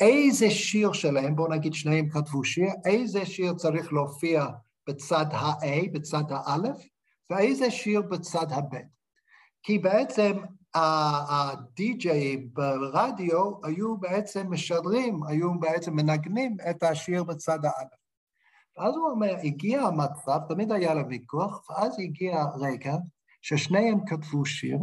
איזה 0.00 0.50
שיר 0.50 0.92
שלהם, 0.92 1.36
בואו 1.36 1.52
נגיד 1.52 1.74
שניהם 1.74 2.08
כתבו 2.10 2.44
שיר, 2.44 2.68
איזה 2.84 3.26
שיר 3.26 3.54
צריך 3.54 3.92
להופיע 3.92 4.46
בצד 4.88 5.26
ה-A, 5.30 5.90
בצד 5.92 6.24
האלף, 6.30 6.76
ואיזה 7.30 7.70
שיר 7.70 8.02
בצד 8.02 8.52
ה-B. 8.52 8.76
כי 9.62 9.78
בעצם 9.78 10.32
הדי-ג'אים 10.74 12.48
ברדיו 12.52 13.64
היו 13.64 13.96
בעצם 13.96 14.52
משדרים, 14.52 15.20
היו 15.24 15.60
בעצם 15.60 15.96
מנגנים 15.96 16.56
את 16.70 16.82
השיר 16.82 17.24
בצד 17.24 17.64
האלף. 17.64 18.07
ואז 18.78 18.96
הוא 18.96 19.10
אומר, 19.10 19.34
הגיע 19.42 19.82
המצב, 19.82 20.38
תמיד 20.48 20.72
היה 20.72 20.94
לה 20.94 21.02
ויכוח, 21.08 21.70
ואז 21.70 21.96
הגיע 21.98 22.44
רגע 22.60 22.96
ששניהם 23.42 23.98
כתבו 24.06 24.46
שיר, 24.46 24.78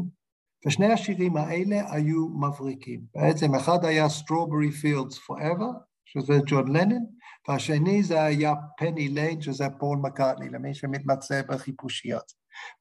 ושני 0.66 0.94
השירים 0.94 1.38
האלה 1.38 1.94
היו 1.94 2.28
מבריקים. 2.28 3.02
בעצם 3.16 3.56
אחד 3.56 3.86
היה 3.86 4.06
Strawberry 4.06 4.84
Fields 4.84 5.16
Forever, 5.16 5.74
שזה 6.06 6.40
ג'ון 6.48 6.78
לנון, 6.78 7.06
והשני 7.48 8.04
זה 8.04 8.24
היה 8.24 8.54
Penny 8.78 9.10
Lane, 9.10 9.42
שזה 9.42 9.66
פול 9.80 9.98
מקארטני, 9.98 10.50
למי 10.50 10.76
שמתמצא 10.76 11.42
בחיפושיות. 11.50 12.32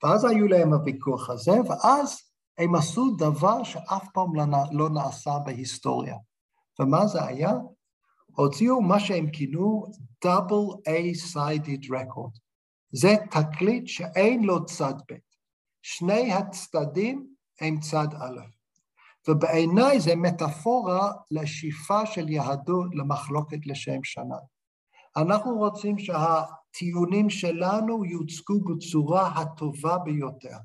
ואז 0.02 0.24
היו 0.24 0.48
להם 0.48 0.72
הוויכוח 0.72 1.30
הזה, 1.30 1.52
ואז 1.68 2.18
הם 2.58 2.74
עשו 2.74 3.16
דבר 3.18 3.62
שאף 3.62 4.06
פעם 4.14 4.34
לא, 4.34 4.44
לא 4.72 4.90
נעשה 4.90 5.38
בהיסטוריה. 5.38 6.16
ומה 6.80 7.06
זה 7.06 7.24
היה? 7.24 7.52
הוציאו 8.36 8.82
מה 8.82 9.00
שהם 9.00 9.30
כינו 9.30 9.86
Double 10.24 10.88
A-Sided 10.88 11.84
Record. 11.84 12.38
זה 12.92 13.14
תקליט 13.30 13.86
שאין 13.86 14.44
לו 14.44 14.64
צד 14.64 14.94
ב'. 15.12 15.14
שני 15.82 16.32
הצדדים 16.32 17.26
הם 17.60 17.80
צד 17.80 18.08
א'. 18.14 18.40
ובעיניי 19.28 20.00
זה 20.00 20.16
מטאפורה 20.16 21.12
לשאיפה 21.30 22.06
של 22.06 22.28
יהדות 22.28 22.94
למחלוקת 22.94 23.66
לשם 23.66 24.04
שנה. 24.04 24.36
אנחנו 25.16 25.54
רוצים 25.54 25.96
שהטיעונים 25.98 27.30
שלנו 27.30 28.04
יוצגו 28.04 28.60
בצורה 28.60 29.28
הטובה 29.28 29.98
ביותר, 29.98 30.56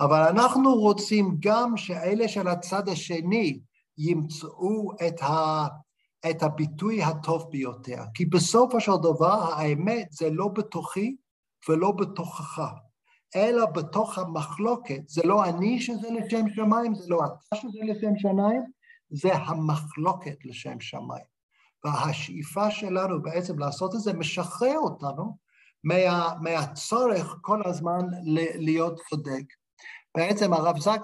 אבל 0.00 0.22
אנחנו 0.22 0.74
רוצים 0.74 1.36
גם 1.40 1.76
שאלה 1.76 2.28
של 2.28 2.48
הצד 2.48 2.88
השני 2.88 3.60
ימצאו 3.98 4.92
את, 5.08 5.22
ה, 5.22 5.66
את 6.30 6.42
הביטוי 6.42 7.02
הטוב 7.02 7.50
ביותר, 7.50 8.02
כי 8.14 8.24
בסופו 8.24 8.80
של 8.80 8.92
דבר 9.02 9.52
האמת 9.54 10.08
זה 10.10 10.30
לא 10.30 10.48
בתוכי 10.48 11.16
ולא 11.68 11.90
בתוכך. 11.90 12.60
אלא 13.36 13.66
בתוך 13.66 14.18
המחלוקת. 14.18 15.08
זה 15.08 15.22
לא 15.24 15.44
אני 15.44 15.80
שזה 15.80 16.08
לשם 16.10 16.48
שמיים, 16.48 16.94
זה 16.94 17.04
לא 17.08 17.20
אתה 17.24 17.56
שזה 17.56 17.78
לשם 17.82 18.16
שמיים, 18.16 18.62
זה 19.10 19.34
המחלוקת 19.34 20.36
לשם 20.44 20.80
שמיים. 20.80 21.24
והשאיפה 21.84 22.70
שלנו 22.70 23.22
בעצם 23.22 23.58
לעשות 23.58 23.94
את 23.94 24.00
זה 24.00 24.12
משחרר 24.12 24.78
אותנו 24.78 25.36
מה, 25.84 26.34
מהצורך 26.40 27.38
כל 27.40 27.62
הזמן 27.66 28.06
להיות 28.54 29.00
צודק. 29.10 29.44
בעצם 30.16 30.52
הרב 30.52 30.78
זק 30.78 31.00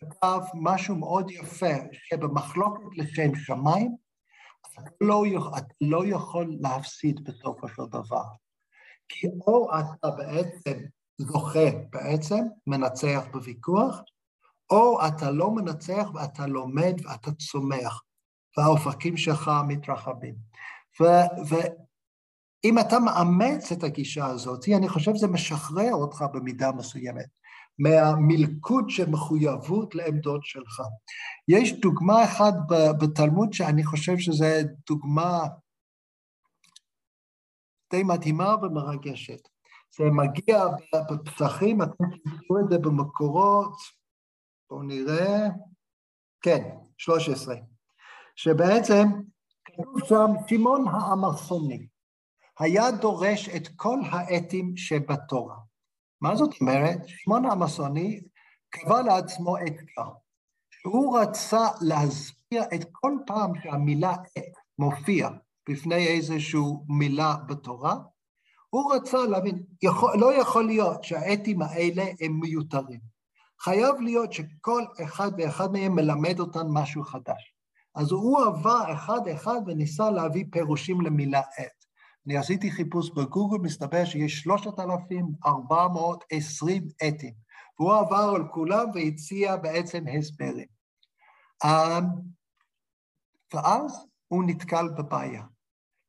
כתב 0.00 0.40
משהו 0.54 0.96
מאוד 0.96 1.30
יפה, 1.30 1.74
שבמחלוקת 1.92 2.82
לשם 2.96 3.34
שמיים, 3.34 3.96
לא, 5.00 5.24
אתה 5.58 5.74
לא 5.80 6.06
יכול 6.06 6.56
להפסיד 6.60 7.24
בסופו 7.24 7.68
של 7.68 7.82
דבר. 7.90 8.24
כי 9.08 9.26
או 9.46 9.70
אתה 9.78 10.10
בעצם 10.10 10.78
זוכה 11.18 11.70
בעצם, 11.90 12.44
מנצח 12.66 13.24
בוויכוח, 13.32 14.00
או 14.70 15.06
אתה 15.06 15.30
לא 15.30 15.50
מנצח 15.50 16.08
ואתה 16.14 16.46
לומד 16.46 16.94
ואתה 17.04 17.32
צומח, 17.32 18.02
והאופקים 18.58 19.16
שלך 19.16 19.50
מתרחבים. 19.68 20.34
ואם 21.48 22.78
אתה 22.78 22.98
מאמץ 22.98 23.72
את 23.72 23.84
הגישה 23.84 24.26
הזאת, 24.26 24.68
אני 24.76 24.88
חושב 24.88 25.14
שזה 25.14 25.26
משחרר 25.26 25.92
אותך 25.92 26.24
במידה 26.32 26.72
מסוימת 26.72 27.26
מהמלכוד 27.78 28.84
של 28.88 29.10
מחויבות 29.10 29.94
לעמדות 29.94 30.44
שלך. 30.44 30.82
יש 31.48 31.72
דוגמה 31.72 32.24
אחת 32.24 32.54
בתלמוד 33.00 33.52
שאני 33.52 33.84
חושב 33.84 34.18
שזו 34.18 34.46
דוגמה 34.88 35.40
די 37.90 38.02
מדהימה 38.02 38.54
ומרגשת. 38.62 39.48
זה 39.96 40.04
מגיע 40.04 40.64
בפסחים, 41.10 41.82
אתם 41.82 42.04
תראו 42.48 42.60
את 42.60 42.70
זה 42.70 42.78
במקורות, 42.78 43.76
בואו 44.70 44.82
נראה, 44.82 45.48
כן, 46.40 46.76
13, 46.98 47.56
שבעצם 48.36 49.04
כתוב 49.64 50.00
שם, 50.04 50.26
שמעון 50.48 50.84
האמרסוני 50.88 51.86
היה 52.58 52.90
דורש 52.90 53.48
את 53.48 53.68
כל 53.76 53.98
האתים 54.10 54.76
שבתורה. 54.76 55.56
מה 56.20 56.36
זאת 56.36 56.60
אומרת? 56.60 56.98
שמעון 57.06 57.44
האמרסוני 57.44 58.20
קבע 58.70 59.02
לעצמו 59.02 59.56
אתגר, 59.58 60.10
שהוא 60.70 61.18
רצה 61.18 61.66
להסביר 61.80 62.62
את 62.74 62.84
כל 62.92 63.12
פעם 63.26 63.52
שהמילה 63.62 64.12
עת 64.36 64.52
מופיע 64.78 65.28
בפני 65.68 66.06
איזושהי 66.06 66.60
מילה 66.88 67.34
בתורה, 67.46 67.96
הוא 68.70 68.94
רצה 68.94 69.18
להבין, 69.18 69.62
יכול, 69.82 70.18
לא 70.18 70.40
יכול 70.40 70.66
להיות 70.66 71.04
שהאתים 71.04 71.62
האלה 71.62 72.04
הם 72.20 72.40
מיותרים. 72.40 73.00
חייב 73.60 74.00
להיות 74.00 74.32
שכל 74.32 74.82
אחד 75.04 75.30
ואחד 75.38 75.72
מהם 75.72 75.94
מלמד 75.94 76.40
אותן 76.40 76.66
משהו 76.68 77.02
חדש. 77.02 77.54
אז 77.94 78.10
הוא 78.10 78.44
עבר 78.46 78.92
אחד-אחד 78.92 79.60
וניסה 79.66 80.10
להביא 80.10 80.44
פירושים 80.50 81.00
למילה 81.00 81.40
עת. 81.58 81.83
אני 82.26 82.36
עשיתי 82.36 82.70
חיפוש 82.70 83.10
בגוגל, 83.10 83.58
מסתבר 83.58 84.04
שיש 84.04 84.42
3,420 84.42 86.88
אתים. 87.08 87.34
והוא 87.78 87.94
עבר 87.94 88.32
על 88.36 88.48
כולם 88.52 88.86
והציע 88.94 89.56
בעצם 89.56 90.04
הסברים. 90.18 90.68
אמ, 91.64 92.04
ואז 93.54 94.06
הוא 94.28 94.44
נתקל 94.46 94.88
בבעיה, 94.88 95.42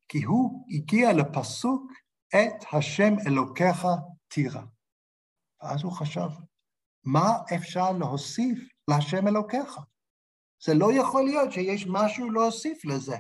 כי 0.07 0.24
הוא 0.24 0.66
הגיע 0.70 1.13
לפסוק 1.13 1.91
את 2.30 2.66
השם 2.74 3.13
אלוקיך 3.28 3.88
תירא. 4.28 4.61
ואז 5.61 5.84
הוא 5.84 5.91
חשב, 5.91 6.30
מה 7.03 7.38
אפשר 7.55 7.91
להוסיף 7.91 8.59
להשם 8.88 9.28
אלוקיך? 9.28 9.80
זה 10.63 10.74
לא 10.74 10.93
יכול 10.93 11.24
להיות 11.24 11.51
שיש 11.51 11.88
משהו 11.89 12.32
להוסיף 12.32 12.86
לזה. 12.86 13.18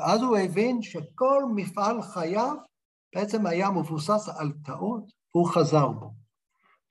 ואז 0.00 0.22
הוא 0.22 0.36
הבין 0.36 0.82
שכל 0.82 1.42
מפעל 1.54 2.02
חייו 2.02 2.54
בעצם 3.14 3.46
היה 3.46 3.70
מבוסס 3.70 4.28
על 4.38 4.52
טעות, 4.64 5.04
והוא 5.34 5.48
חזר 5.48 5.88
בו. 5.88 6.10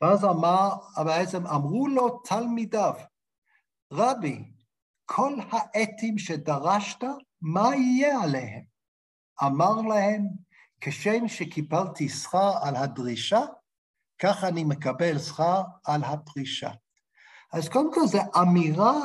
ואז 0.01 0.25
אמר, 0.25 0.69
בעצם 1.05 1.47
אמרו 1.47 1.87
לו 1.87 2.19
תלמידיו, 2.19 2.93
רבי, 3.93 4.43
כל 5.05 5.33
העטים 5.51 6.17
שדרשת, 6.17 7.03
מה 7.41 7.75
יהיה 7.75 8.21
עליהם? 8.23 8.63
אמר 9.43 9.81
להם, 9.81 10.21
כשם 10.81 11.27
שקיבלתי 11.27 12.09
שכר 12.09 12.53
על 12.61 12.75
הדרישה, 12.75 13.41
כך 14.21 14.43
אני 14.43 14.63
מקבל 14.63 15.19
שכר 15.19 15.61
על 15.85 16.03
הפרישה. 16.03 16.71
אז 17.53 17.69
קודם 17.69 17.93
כל 17.93 18.07
זו 18.07 18.19
אמירה 18.41 18.99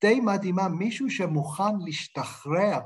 די 0.00 0.20
מדהימה, 0.20 0.68
מישהו 0.68 1.10
שמוכן 1.10 1.78
להשתחרר 1.78 2.80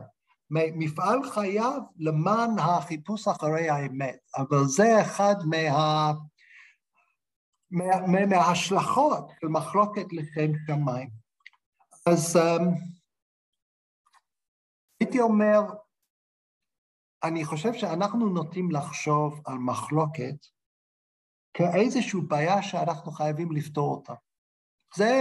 מפעל 0.51 1.31
חייו 1.31 1.81
למען 1.97 2.59
החיפוש 2.59 3.29
אחרי 3.29 3.71
האמת, 3.71 4.19
אבל 4.37 4.65
זה 4.65 5.03
אחד 5.03 5.35
מה... 5.47 6.13
מה... 7.71 8.27
מההשלכות 8.27 9.31
של 9.41 9.49
מחלוקת 9.49 10.13
לכם 10.13 10.53
שמיים. 10.67 11.11
אז 12.07 12.37
um, 12.37 12.63
הייתי 15.01 15.21
אומר, 15.21 15.61
אני 17.25 17.45
חושב 17.45 17.73
שאנחנו 17.73 18.29
נוטים 18.29 18.71
לחשוב 18.71 19.41
על 19.47 19.59
מחלוקת 19.59 20.47
כאיזושהי 21.55 22.21
בעיה 22.29 22.63
שאנחנו 22.63 23.13
חייבים 23.13 23.53
לפתור 23.53 23.95
אותה. 23.95 24.15
זה, 24.97 25.13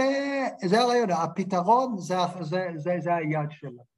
זה 0.64 0.80
הרעיון, 0.80 1.10
הפתרון 1.10 1.98
זה, 1.98 2.14
זה, 2.40 2.68
זה, 2.76 2.96
זה 3.00 3.14
היד 3.14 3.50
שלנו. 3.50 3.89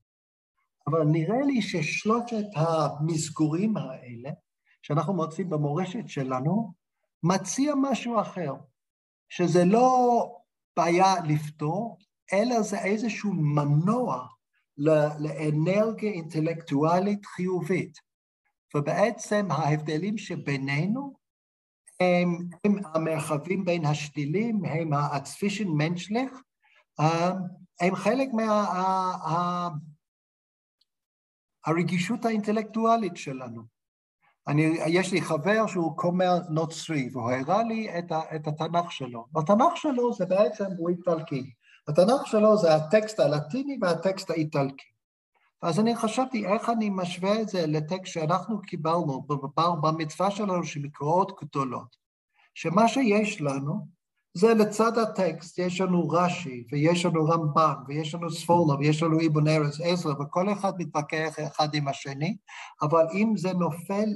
אבל 0.86 1.04
נראה 1.04 1.40
לי 1.40 1.62
ששלושת 1.62 2.44
המסגורים 2.56 3.76
האלה, 3.76 4.30
שאנחנו 4.82 5.14
מוצאים 5.14 5.50
במורשת 5.50 6.08
שלנו, 6.08 6.72
מציע 7.22 7.74
משהו 7.82 8.20
אחר, 8.20 8.54
שזה 9.28 9.64
לא 9.64 10.26
בעיה 10.76 11.14
לפתור, 11.24 11.98
אלא 12.32 12.62
זה 12.62 12.78
איזשהו 12.78 13.32
מנוע 13.32 14.26
לאנרגיה 15.18 16.12
אינטלקטואלית 16.12 17.26
חיובית. 17.26 17.98
ובעצם 18.74 19.48
ההבדלים 19.50 20.18
שבינינו 20.18 21.14
הם, 22.00 22.38
הם 22.64 22.78
המרחבים 22.94 23.64
בין 23.64 23.84
השתילים, 23.84 24.64
הם 24.64 24.92
הצפישן 24.92 25.68
מנשלך, 25.68 26.32
הם 27.80 27.94
חלק 27.94 28.28
מה... 28.32 29.68
הרגישות 31.66 32.24
האינטלקטואלית 32.24 33.16
שלנו. 33.16 33.62
אני, 34.48 34.62
יש 34.86 35.12
לי 35.12 35.22
חבר 35.22 35.66
שהוא 35.66 35.96
כומר 35.96 36.38
נוצרי, 36.50 37.08
והוא 37.12 37.30
הראה 37.30 37.62
לי 37.62 37.98
את, 37.98 38.12
ה, 38.12 38.20
את 38.36 38.46
התנ"ך 38.46 38.92
שלו. 38.92 39.26
התנ"ך 39.36 39.76
שלו 39.76 40.14
זה 40.14 40.26
בעצם, 40.26 40.64
הוא 40.78 40.90
איטלקי. 40.90 41.52
התנ"ך 41.88 42.26
שלו 42.26 42.56
זה 42.56 42.74
הטקסט 42.74 43.20
הלטיני 43.20 43.78
והטקסט 43.80 44.30
האיטלקי. 44.30 44.92
אז 45.62 45.80
אני 45.80 45.96
חשבתי 45.96 46.46
איך 46.46 46.68
אני 46.68 46.90
משווה 46.90 47.40
את 47.40 47.48
זה 47.48 47.66
לטקסט 47.66 48.12
שאנחנו 48.12 48.62
קיבלנו 48.62 49.26
במצווה 49.82 50.30
שלנו 50.30 50.64
של 50.64 50.80
מקראות 50.80 51.32
גדולות, 51.42 51.96
שמה 52.54 52.88
שיש 52.88 53.40
לנו 53.40 53.86
זה 54.34 54.54
לצד 54.54 54.98
הטקסט, 54.98 55.58
יש 55.58 55.80
לנו 55.80 56.08
רש"י, 56.08 56.64
ויש 56.72 57.06
לנו 57.06 57.24
רמב"ן, 57.24 57.74
ויש 57.88 58.14
לנו 58.14 58.30
ספורנו, 58.30 58.78
ויש 58.78 59.02
לנו 59.02 59.20
איבון 59.20 59.48
ארץ 59.48 59.80
עזרא, 59.84 60.12
וכל 60.12 60.52
אחד 60.52 60.72
מתווכח 60.78 61.34
אחד 61.46 61.74
עם 61.74 61.88
השני, 61.88 62.36
אבל 62.82 63.06
אם 63.14 63.32
זה 63.36 63.52
נופל 63.52 64.08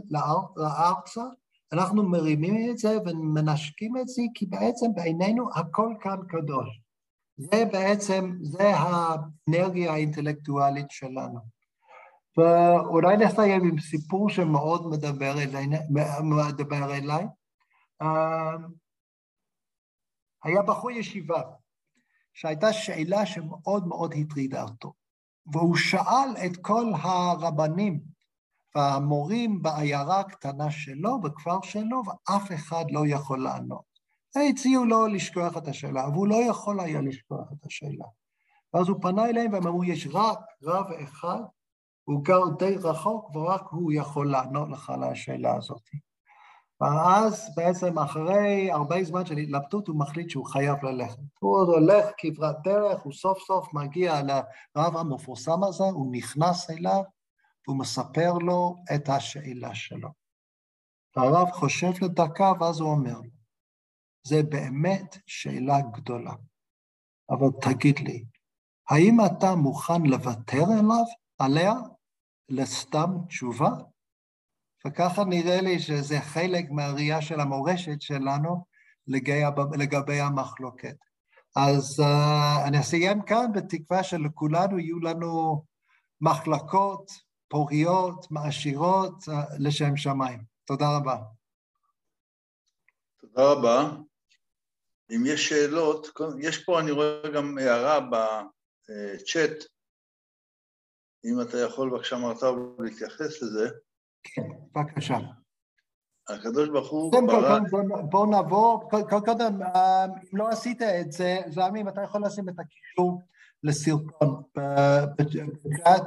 לארצה, 0.56 1.24
אנחנו 1.72 2.08
מרימים 2.08 2.70
את 2.70 2.78
זה 2.78 2.98
ומנשקים 3.06 3.96
את 3.96 4.08
זה, 4.08 4.22
כי 4.34 4.46
בעצם 4.46 4.86
בעינינו 4.94 5.50
הכל 5.54 5.94
כאן 6.00 6.18
קדוש. 6.28 6.80
זה 7.36 7.64
בעצם, 7.72 8.32
זה 8.42 8.72
האנרגיה 8.76 9.92
האינטלקטואלית 9.92 10.90
שלנו. 10.90 11.40
ואולי 12.36 13.16
נסיים 13.16 13.64
עם 13.64 13.80
סיפור 13.80 14.30
שמאוד 14.30 14.86
מדבר 14.90 15.32
אליי. 15.42 15.66
מדבר 16.22 16.94
אליי. 16.94 17.26
היה 20.46 20.62
בחור 20.62 20.90
ישיבה 20.90 21.42
שהייתה 22.34 22.72
שאלה 22.72 23.26
שמאוד 23.26 23.86
מאוד 23.86 24.14
הטרידה 24.16 24.62
אותו, 24.62 24.92
והוא 25.52 25.76
שאל 25.76 26.46
את 26.46 26.56
כל 26.56 26.92
הרבנים 27.02 28.00
והמורים 28.74 29.62
בעיירה 29.62 30.20
הקטנה 30.20 30.70
שלו, 30.70 31.20
בכפר 31.20 31.58
שלו, 31.62 32.02
ואף 32.06 32.52
אחד 32.52 32.84
לא 32.90 33.06
יכול 33.06 33.42
לענות. 33.42 33.96
הציעו 34.50 34.84
לו 34.84 35.06
לשכוח 35.06 35.56
את 35.56 35.68
השאלה, 35.68 36.08
והוא 36.08 36.28
לא 36.28 36.36
יכול 36.50 36.80
היה 36.80 37.00
לשכוח 37.00 37.52
את 37.52 37.66
השאלה. 37.66 38.04
ואז 38.74 38.88
הוא 38.88 39.02
פנה 39.02 39.26
אליהם 39.26 39.52
והם 39.52 39.66
אמרו, 39.66 39.84
יש 39.84 40.08
רק 40.12 40.38
רב 40.62 40.86
אחד, 41.02 41.40
הוא 42.04 42.24
גר 42.24 42.42
די 42.58 42.76
רחוק, 42.76 43.36
ורק 43.36 43.62
הוא 43.70 43.92
יכול 43.92 44.30
לענות 44.30 44.68
לך 44.70 44.90
על 44.90 45.04
השאלה 45.04 45.56
הזאת. 45.56 45.82
ואז 46.80 47.54
בעצם 47.56 47.98
אחרי 47.98 48.70
הרבה 48.70 49.04
זמן 49.04 49.26
של 49.26 49.36
התלבטות 49.36 49.88
הוא 49.88 49.98
מחליט 49.98 50.30
שהוא 50.30 50.46
חייב 50.46 50.84
ללכת. 50.84 51.18
הוא 51.40 51.56
עוד 51.56 51.68
הולך 51.68 52.06
כברת 52.18 52.56
דרך, 52.64 53.02
הוא 53.02 53.12
סוף 53.12 53.38
סוף 53.38 53.74
מגיע 53.74 54.20
לרב 54.22 54.96
המפורסם 54.96 55.64
הזה, 55.64 55.84
הוא 55.84 56.12
נכנס 56.12 56.70
אליו 56.70 57.02
והוא 57.66 57.78
מספר 57.78 58.32
לו 58.32 58.76
את 58.94 59.08
השאלה 59.08 59.74
שלו. 59.74 60.08
והרב 61.16 61.50
חושב 61.50 61.90
לדקה 62.02 62.52
ואז 62.60 62.80
הוא 62.80 62.90
אומר 62.90 63.20
לו, 63.20 63.30
זה 64.26 64.42
באמת 64.42 65.16
שאלה 65.26 65.80
גדולה, 65.92 66.32
אבל 67.30 67.48
תגיד 67.60 67.98
לי, 67.98 68.24
האם 68.90 69.16
אתה 69.26 69.54
מוכן 69.54 70.02
לוותר 70.02 70.62
אליו, 70.80 71.04
עליה, 71.38 71.72
לסתם 72.48 73.10
תשובה? 73.28 73.70
וככה 74.86 75.24
נראה 75.24 75.60
לי 75.60 75.78
שזה 75.78 76.20
חלק 76.20 76.64
מהראייה 76.70 77.22
של 77.22 77.40
המורשת 77.40 78.00
שלנו 78.00 78.64
לגבי, 79.06 79.62
לגבי 79.78 80.20
המחלוקת. 80.20 80.96
אז 81.56 82.00
uh, 82.00 82.68
אני 82.68 82.80
אסיים 82.80 83.22
כאן 83.22 83.46
בתקווה 83.54 84.02
שלכולנו 84.02 84.78
יהיו 84.78 85.00
לנו 85.00 85.64
מחלקות 86.20 87.10
פוריות, 87.48 88.30
מעשירות, 88.30 89.22
uh, 89.22 89.32
לשם 89.58 89.96
שמיים. 89.96 90.42
תודה 90.64 90.96
רבה. 90.96 91.16
תודה 93.20 93.52
רבה. 93.52 93.90
אם 95.10 95.22
יש 95.26 95.48
שאלות, 95.48 96.08
יש 96.40 96.64
פה, 96.64 96.80
אני 96.80 96.90
רואה 96.90 97.30
גם 97.34 97.58
הערה 97.58 98.00
בצ'אט, 98.00 99.64
אם 101.24 101.40
אתה 101.40 101.58
יכול 101.58 101.90
בבקשה 101.90 102.16
מרתיו 102.16 102.54
להתייחס 102.78 103.42
לזה. 103.42 103.68
כן, 104.34 104.48
בבקשה. 104.74 105.18
הקדוש 106.28 106.68
ברוך 106.68 106.90
הוא 106.90 107.26
ברא... 107.26 107.58
בואו 108.10 108.26
נעבור, 108.26 108.90
קודם, 109.08 109.62
אה, 109.62 110.04
אם 110.04 110.38
לא 110.38 110.48
עשית 110.48 110.82
את 110.82 111.12
זה, 111.12 111.38
זעמי, 111.48 111.80
אם 111.80 111.88
אתה 111.88 112.02
יכול 112.02 112.24
לשים 112.24 112.48
את 112.48 112.54
הקישור 112.58 113.22
לסרטון 113.62 114.42
בצ'אט, 115.18 116.02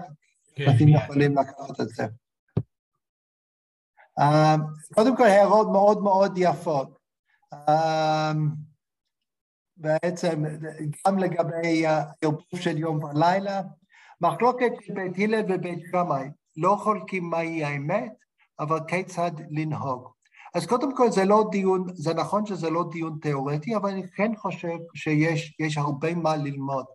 כן. 0.56 0.66
אתם 0.76 0.88
יכולים 0.88 1.38
לקחת 1.38 1.82
את 1.82 1.90
זה. 1.90 2.04
אה, 4.20 4.56
קודם 4.94 5.18
כל, 5.18 5.24
הערות 5.24 5.68
מאוד 5.72 6.04
מאוד 6.04 6.34
יפות. 6.38 7.00
אה, 7.54 8.32
בעצם, 9.78 10.44
גם 11.08 11.18
לגבי 11.18 11.88
הערבוב 11.88 12.60
של 12.60 12.78
יום 12.78 13.04
ולילה, 13.04 13.62
מחלוקת 14.22 14.72
בית 14.94 15.14
הלל 15.18 15.44
ובית 15.50 15.80
שמאי. 15.92 16.30
לא 16.62 16.78
חולקים 16.80 17.30
מהי 17.30 17.64
האמת, 17.64 18.14
אבל 18.60 18.80
כיצד 18.88 19.32
לנהוג. 19.50 20.08
אז 20.56 20.66
קודם 20.66 20.96
כל 20.96 21.12
זה 21.12 21.26
לא 21.26 21.48
דיון, 21.52 21.88
זה 21.94 22.14
נכון 22.14 22.46
שזה 22.46 22.70
לא 22.70 22.90
דיון 22.92 23.18
תיאורטי, 23.22 23.76
אבל 23.76 23.90
אני 23.90 24.08
כן 24.08 24.32
חושב 24.36 24.78
שיש 24.96 25.78
הרבה 25.78 26.16
מה 26.16 26.36
ללמוד. 26.36 26.86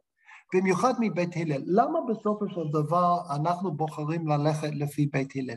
במיוחד 0.55 0.95
מבית 1.01 1.37
הלל. 1.37 1.63
למה 1.67 1.99
בסופו 2.09 2.49
של 2.49 2.69
דבר 2.73 3.19
אנחנו 3.37 3.73
בוחרים 3.73 4.29
ללכת 4.29 4.71
לפי 4.73 5.07
בית 5.07 5.33
הלל? 5.37 5.57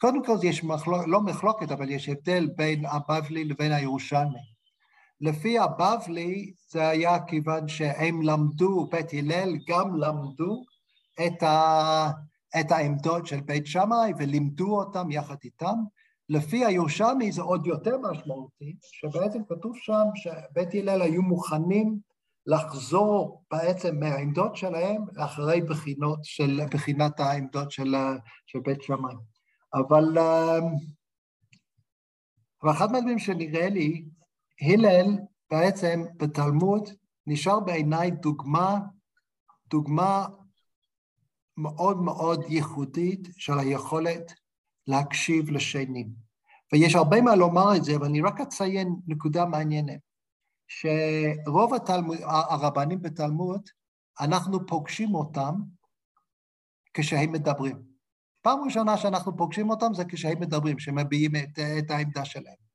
קודם 0.00 0.24
כל 0.24 0.36
יש 0.42 0.64
מחלוק, 0.64 1.02
לא 1.06 1.20
מחלוקת, 1.20 1.70
אבל 1.72 1.90
יש 1.90 2.08
הבדל 2.08 2.48
בין 2.56 2.84
הבבלי 2.86 3.44
לבין 3.44 3.72
הירושלמי. 3.72 4.56
לפי 5.20 5.58
הבבלי 5.58 6.52
זה 6.70 6.88
היה 6.88 7.18
כיוון 7.26 7.68
שהם 7.68 8.22
למדו, 8.22 8.88
בית 8.90 9.12
הלל 9.12 9.56
גם 9.68 9.96
למדו 9.96 10.64
את, 11.26 11.42
ה, 11.42 12.10
את 12.60 12.72
העמדות 12.72 13.26
של 13.26 13.40
בית 13.40 13.66
שמאי 13.66 14.12
ולימדו 14.18 14.78
אותם 14.78 15.10
יחד 15.10 15.36
איתם. 15.44 15.74
לפי 16.28 16.64
הירושלמי 16.64 17.32
זה 17.32 17.42
עוד 17.42 17.66
יותר 17.66 17.98
משמעותי, 17.98 18.76
שבעצם 18.82 19.38
כתוב 19.48 19.72
שם 19.76 20.04
שבית 20.14 20.68
הלל 20.74 21.02
היו 21.02 21.22
מוכנים 21.22 21.98
לחזור 22.46 23.42
בעצם 23.50 24.00
מהעמדות 24.00 24.56
שלהם 24.56 25.04
אחרי 25.18 25.60
בחינות 25.60 26.18
של, 26.22 26.60
בחינת 26.72 27.20
העמדות 27.20 27.70
של, 27.70 27.94
של 28.46 28.58
בית 28.60 28.82
שמאי. 28.82 29.14
אבל, 29.74 30.18
אבל 32.62 32.70
אחד 32.70 32.92
מהדברים 32.92 33.18
שנראה 33.18 33.68
לי, 33.68 34.04
הלל 34.62 35.18
בעצם 35.50 36.02
בתלמוד 36.16 36.88
נשאר 37.26 37.60
בעיניי 37.60 38.10
דוגמה, 38.10 38.78
דוגמה 39.70 40.26
מאוד 41.56 42.02
מאוד 42.02 42.44
ייחודית 42.48 43.28
של 43.36 43.58
היכולת 43.58 44.32
להקשיב 44.86 45.50
לשנים. 45.50 46.08
ויש 46.72 46.94
הרבה 46.94 47.20
מה 47.20 47.36
לומר 47.36 47.76
את 47.76 47.84
זה, 47.84 47.96
אבל 47.96 48.06
אני 48.06 48.20
רק 48.20 48.40
אציין 48.40 48.96
נקודה 49.06 49.44
מעניינת, 49.44 50.00
שרוב 50.68 51.74
התלמוד, 51.74 52.18
הרבנים 52.22 53.02
בתלמוד, 53.02 53.60
אנחנו 54.20 54.66
פוגשים 54.66 55.14
אותם 55.14 55.54
כשהם 56.94 57.32
מדברים. 57.32 57.82
פעם 58.42 58.58
ראשונה 58.64 58.96
שאנחנו 58.96 59.36
פוגשים 59.36 59.70
אותם 59.70 59.94
זה 59.94 60.04
כשהם 60.04 60.40
מדברים, 60.40 60.78
שמביעים 60.78 61.36
את, 61.36 61.58
את 61.78 61.90
העמדה 61.90 62.24
שלהם. 62.24 62.66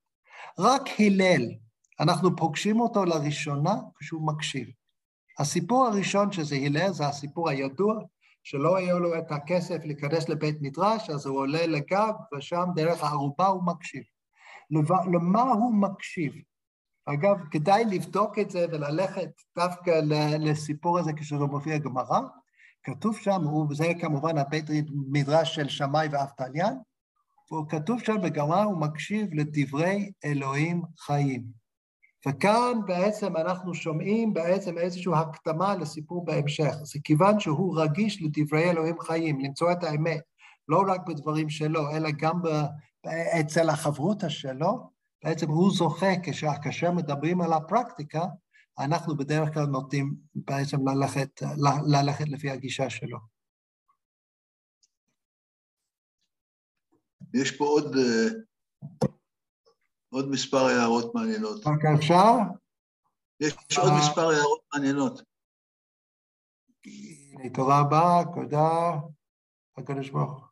רק 0.59 0.82
הלל, 0.99 1.51
אנחנו 1.99 2.36
פוגשים 2.36 2.79
אותו 2.79 3.05
לראשונה 3.05 3.75
כשהוא 3.99 4.27
מקשיב. 4.27 4.67
הסיפור 5.39 5.88
הראשון 5.88 6.32
שזה 6.32 6.55
הלל 6.55 6.91
זה 6.91 7.07
הסיפור 7.07 7.49
הידוע, 7.49 7.95
שלא 8.43 8.77
היה 8.77 8.93
לו 8.93 9.17
את 9.17 9.31
הכסף 9.31 9.77
להיכנס 9.83 10.29
לבית 10.29 10.57
מדרש, 10.61 11.09
אז 11.09 11.25
הוא 11.25 11.37
עולה 11.37 11.67
לגב, 11.67 12.13
ושם 12.33 12.65
דרך 12.75 13.03
הערובה 13.03 13.47
הוא 13.47 13.63
מקשיב. 13.63 14.03
למה 15.13 15.41
הוא 15.41 15.73
מקשיב? 15.75 16.33
אגב, 17.05 17.37
כדאי 17.51 17.85
לבדוק 17.85 18.39
את 18.39 18.49
זה 18.49 18.65
וללכת 18.71 19.29
דווקא 19.57 19.91
לסיפור 20.39 20.99
הזה 20.99 21.13
כשזה 21.13 21.45
מופיע 21.45 21.77
גמרא. 21.77 22.19
כתוב 22.83 23.17
שם, 23.17 23.41
וזה 23.69 23.91
כמובן 24.01 24.37
הבית 24.37 24.65
מדרש 25.11 25.55
של 25.55 25.69
שמאי 25.69 26.07
ואבטליין, 26.11 26.73
וכתוב 27.53 28.01
שם 28.01 28.15
בגמרא, 28.23 28.63
הוא 28.63 28.81
מקשיב 28.81 29.33
לדברי 29.33 30.11
אלוהים 30.25 30.81
חיים. 30.99 31.61
וכאן 32.28 32.80
בעצם 32.88 33.38
אנחנו 33.38 33.74
שומעים 33.74 34.34
בעצם 34.34 34.78
איזושהי 34.78 35.13
הקדמה 35.15 35.76
לסיפור 35.76 36.26
בהמשך. 36.26 36.74
זה 36.84 36.99
כיוון 37.03 37.39
שהוא 37.39 37.82
רגיש 37.82 38.22
לדברי 38.22 38.69
אלוהים 38.69 38.99
חיים, 38.99 39.39
למצוא 39.39 39.72
את 39.72 39.84
האמת, 39.84 40.22
לא 40.67 40.84
רק 40.88 41.01
בדברים 41.07 41.49
שלו, 41.49 41.91
אלא 41.91 42.09
גם 42.17 42.41
אצל 43.41 43.69
החברותא 43.69 44.30
שלו, 44.30 44.89
בעצם 45.24 45.49
הוא 45.49 45.72
זוכה, 45.72 46.19
כאשר 46.63 46.91
מדברים 46.91 47.41
על 47.41 47.53
הפרקטיקה, 47.53 48.26
אנחנו 48.80 49.17
בדרך 49.17 49.53
כלל 49.53 49.65
נוטים 49.65 50.15
בעצם 50.36 50.88
ללכת, 50.88 51.41
ללכת 51.88 52.30
לפי 52.30 52.49
הגישה 52.49 52.89
שלו. 52.89 53.17
יש 57.34 57.57
פה 57.57 57.65
עוד 57.65 57.95
עוד 60.12 60.30
מספר 60.30 60.66
הערות 60.66 61.16
מעניינות. 61.16 61.68
רק 61.68 61.86
אפשר? 61.95 62.34
יש 63.39 63.78
עוד 63.78 63.89
אה. 63.89 63.97
מספר 63.97 64.30
הערות 64.30 64.62
מעניינות. 64.74 65.22
תודה 67.53 67.80
רבה, 67.80 68.22
תודה, 68.36 68.91
הקדוש 69.78 70.09
ברוך 70.09 70.51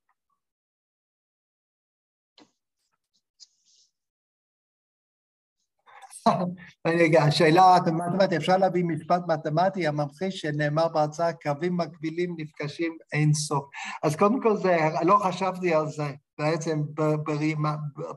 השאלה 7.27 7.75
המתמטית, 7.75 8.33
אפשר 8.37 8.57
להביא 8.57 8.83
משפט 8.83 9.21
מתמטי 9.27 9.87
הממחיש 9.87 10.41
שנאמר 10.41 10.87
בהרצאה, 10.87 11.33
קווים 11.33 11.77
מקבילים 11.77 12.35
נפגשים 12.37 12.97
אין 13.13 13.33
סוף. 13.33 13.65
אז 14.03 14.15
קודם 14.15 14.41
כל 14.41 14.57
זה, 14.57 14.77
לא 15.05 15.17
חשבתי 15.17 15.73
על 15.73 15.87
זה 15.87 16.13
בעצם 16.37 16.81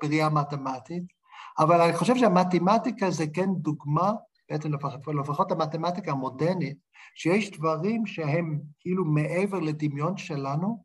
בראייה 0.00 0.28
מתמטית. 0.28 1.21
אבל 1.58 1.80
אני 1.80 1.92
חושב 1.92 2.16
שהמתמטיקה 2.16 3.10
זה 3.10 3.26
כן 3.26 3.48
דוגמה, 3.54 4.12
בעצם 4.50 4.74
לפחות, 4.74 5.14
לפחות 5.14 5.52
המתמטיקה 5.52 6.12
המודרנית, 6.12 6.76
שיש 7.14 7.50
דברים 7.50 8.06
שהם 8.06 8.60
כאילו 8.80 9.04
מעבר 9.04 9.58
לדמיון 9.58 10.16
שלנו, 10.16 10.82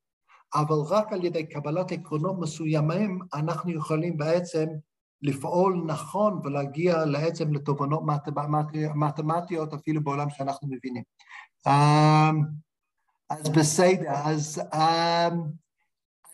אבל 0.56 0.76
רק 0.90 1.14
על 1.14 1.26
ידי 1.26 1.48
קבלת 1.48 1.92
עקרונות 1.92 2.40
מסוימים 2.40 3.20
אנחנו 3.34 3.72
יכולים 3.72 4.18
בעצם 4.18 4.66
לפעול 5.22 5.84
נכון 5.86 6.40
ולהגיע 6.44 7.06
בעצם 7.06 7.54
לתובנות 7.54 8.02
מתמטיות 8.96 9.74
אפילו 9.74 10.04
בעולם 10.04 10.30
שאנחנו 10.30 10.68
מבינים. 10.68 11.04
אמ, 11.68 12.42
אז 13.30 13.50
בסדר, 13.50 14.12
אז 14.12 14.62
אמ, 14.74 15.42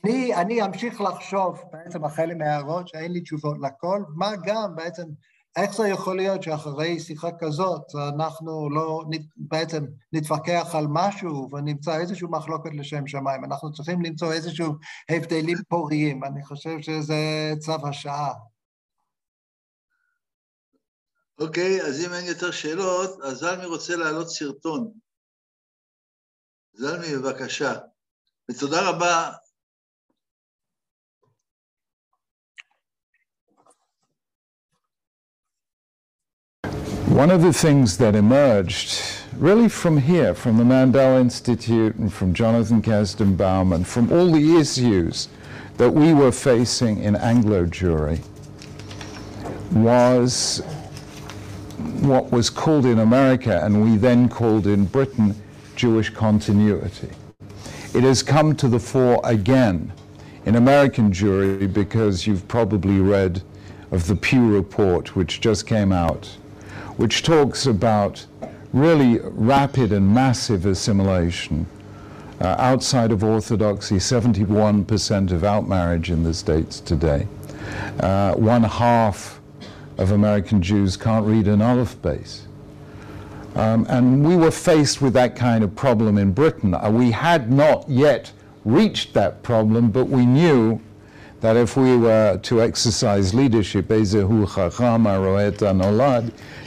אני, 0.06 0.36
אני 0.36 0.66
אמשיך 0.66 1.01
לחשוב 1.01 1.64
בעצם 1.72 2.06
החל 2.06 2.30
מההערות 2.38 2.88
שאין 2.88 3.12
לי 3.12 3.22
תשובות 3.22 3.58
לכל, 3.62 4.04
מה 4.16 4.32
גם 4.45 4.76
בעצם, 4.76 5.04
איך 5.56 5.74
זה 5.74 5.88
יכול 5.88 6.18
להיות 6.18 6.43
שאחרי 6.43 6.99
שיחה 6.99 7.30
כזאת 7.39 7.82
אנחנו 8.16 8.70
לא 8.70 9.04
בעצם 9.36 9.86
נתווכח 10.14 10.76
על 10.78 10.86
משהו 10.89 11.49
ונמצא 11.51 11.99
איזושהי 11.99 12.28
מחלוקת 12.32 12.70
לשם 12.74 13.08
שמיים, 13.08 13.43
אנחנו 13.45 13.74
צריכים 13.74 14.01
למצוא 14.01 14.34
איזשהו 14.34 14.74
הבדלים 15.10 15.58
פוריים, 15.70 16.24
אני 16.24 16.43
חושב 16.43 16.82
שזה 16.82 17.51
צו 17.60 17.88
השעה. 17.88 18.34
אוקיי, 21.39 21.82
okay, 21.82 21.86
אז 21.86 22.06
אם 22.06 22.14
אין 22.14 22.26
יותר 22.26 22.51
שאלות, 22.51 23.22
אז 23.24 23.38
זלמי 23.38 23.66
רוצה 23.66 23.95
להעלות 23.95 24.30
סרטון. 24.30 24.91
זלמי, 26.74 27.18
בבקשה. 27.18 27.74
ותודה 28.51 28.89
רבה 28.89 29.32
One 37.14 37.30
of 37.30 37.43
the 37.43 37.53
things 37.53 37.97
that 37.99 38.16
emerged 38.16 38.99
really 39.38 39.70
from 39.70 39.97
here, 39.97 40.34
from 40.34 40.57
the 40.57 40.66
Mandel 40.66 41.18
Institute 41.18 41.93
and 41.97 42.11
from 42.11 42.34
Jonathan 42.34 42.82
Kasdan 42.82 43.72
and 43.72 43.88
from 43.88 44.11
all 44.11 44.32
the 44.32 44.57
issues 44.57 45.30
that 45.78 45.91
we 45.91 46.16
were 46.16 46.32
facing 46.32 47.03
in 47.03 47.16
Anglo 47.16 47.68
Jury, 47.68 48.20
was 49.74 50.64
what 52.01 52.32
was 52.32 52.49
called 52.49 52.88
in 52.88 52.97
America 52.97 53.64
and 53.64 53.84
we 53.84 53.95
then 53.95 54.28
called 54.28 54.66
in 54.66 54.86
Britain 54.86 55.36
Jewish 55.76 56.09
continuity. 56.09 57.11
It 57.93 58.01
has 58.01 58.24
come 58.24 58.55
to 58.55 58.68
the 58.68 58.80
fore 58.80 59.22
again 59.24 59.93
in 60.47 60.55
American 60.55 61.14
jury 61.14 61.68
because 61.68 62.26
you've 62.26 62.47
probably 62.47 63.01
read 63.01 63.43
of 63.91 64.07
the 64.07 64.16
Pew 64.16 64.51
Report, 64.51 65.16
which 65.16 65.41
just 65.41 65.68
came 65.68 65.91
out 65.91 66.38
which 66.98 67.24
talks 67.24 67.66
about 67.66 68.26
really 68.72 69.20
rapid 69.24 69.91
and 69.91 70.14
massive 70.14 70.66
assimilation. 70.66 71.66
Uh, 72.41 72.56
outside 72.58 73.12
of 73.12 73.24
Orthodoxy, 73.24 73.96
71% 73.96 75.32
of 75.32 75.44
outmarriage 75.44 76.10
in 76.10 76.24
the 76.24 76.34
States 76.34 76.80
today. 76.80 77.28
Uh, 78.00 78.34
one 78.34 78.64
half 78.64 79.39
of 79.98 80.12
American 80.12 80.62
Jews 80.62 80.98
can't 80.98 81.26
read 81.26 81.48
an 81.48 81.62
aleph 81.62 82.02
base. 82.02 82.48
Um, 83.56 83.86
and 83.88 84.28
we 84.28 84.36
were 84.36 84.52
faced 84.52 85.02
with 85.02 85.14
that 85.14 85.36
kind 85.36 85.64
of 85.64 85.76
problem 85.76 86.18
in 86.18 86.34
Britain. 86.34 86.74
Uh, 86.74 86.89
we 86.91 87.12
had 87.12 87.52
not 87.52 87.88
yet 87.88 88.32
reached 88.66 89.14
that 89.14 89.44
problem, 89.44 89.91
but 89.91 90.06
we 90.06 90.26
knew 90.26 90.82
that 91.41 91.56
if 91.56 91.78
we 91.78 91.98
were 91.98 92.39
to 92.39 92.62
exercise 92.62 93.34
leadership, 93.34 93.91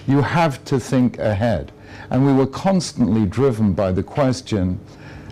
You 0.07 0.23
have 0.23 0.65
to 0.67 0.79
think 0.79 1.19
ahead. 1.19 1.73
And 2.11 2.25
we 2.25 2.33
were 2.33 2.47
constantly 2.47 3.27
driven 3.27 3.73
by 3.73 3.93
the 3.93 4.03
question, 4.03 4.79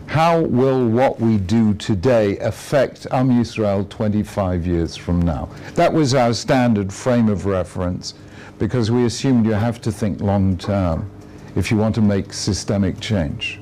how 0.06 0.40
will 0.40 0.86
what 0.88 1.20
we 1.20 1.38
do 1.38 1.74
today 1.74 2.38
affect 2.38 3.06
Am 3.10 3.30
Yisrael 3.30 3.88
25 3.88 4.66
years 4.66 4.96
from 4.96 5.22
now? 5.22 5.48
That 5.74 5.92
was 5.92 6.14
our 6.14 6.34
standard 6.34 6.92
frame 6.92 7.28
of 7.28 7.46
reference 7.46 8.14
because 8.58 8.90
we 8.90 9.04
assumed 9.04 9.46
you 9.46 9.52
have 9.52 9.80
to 9.82 9.92
think 9.92 10.20
long 10.20 10.56
term 10.56 11.10
if 11.56 11.70
you 11.70 11.76
want 11.76 11.94
to 11.94 12.00
make 12.00 12.32
systemic 12.32 13.00
change. 13.00 13.60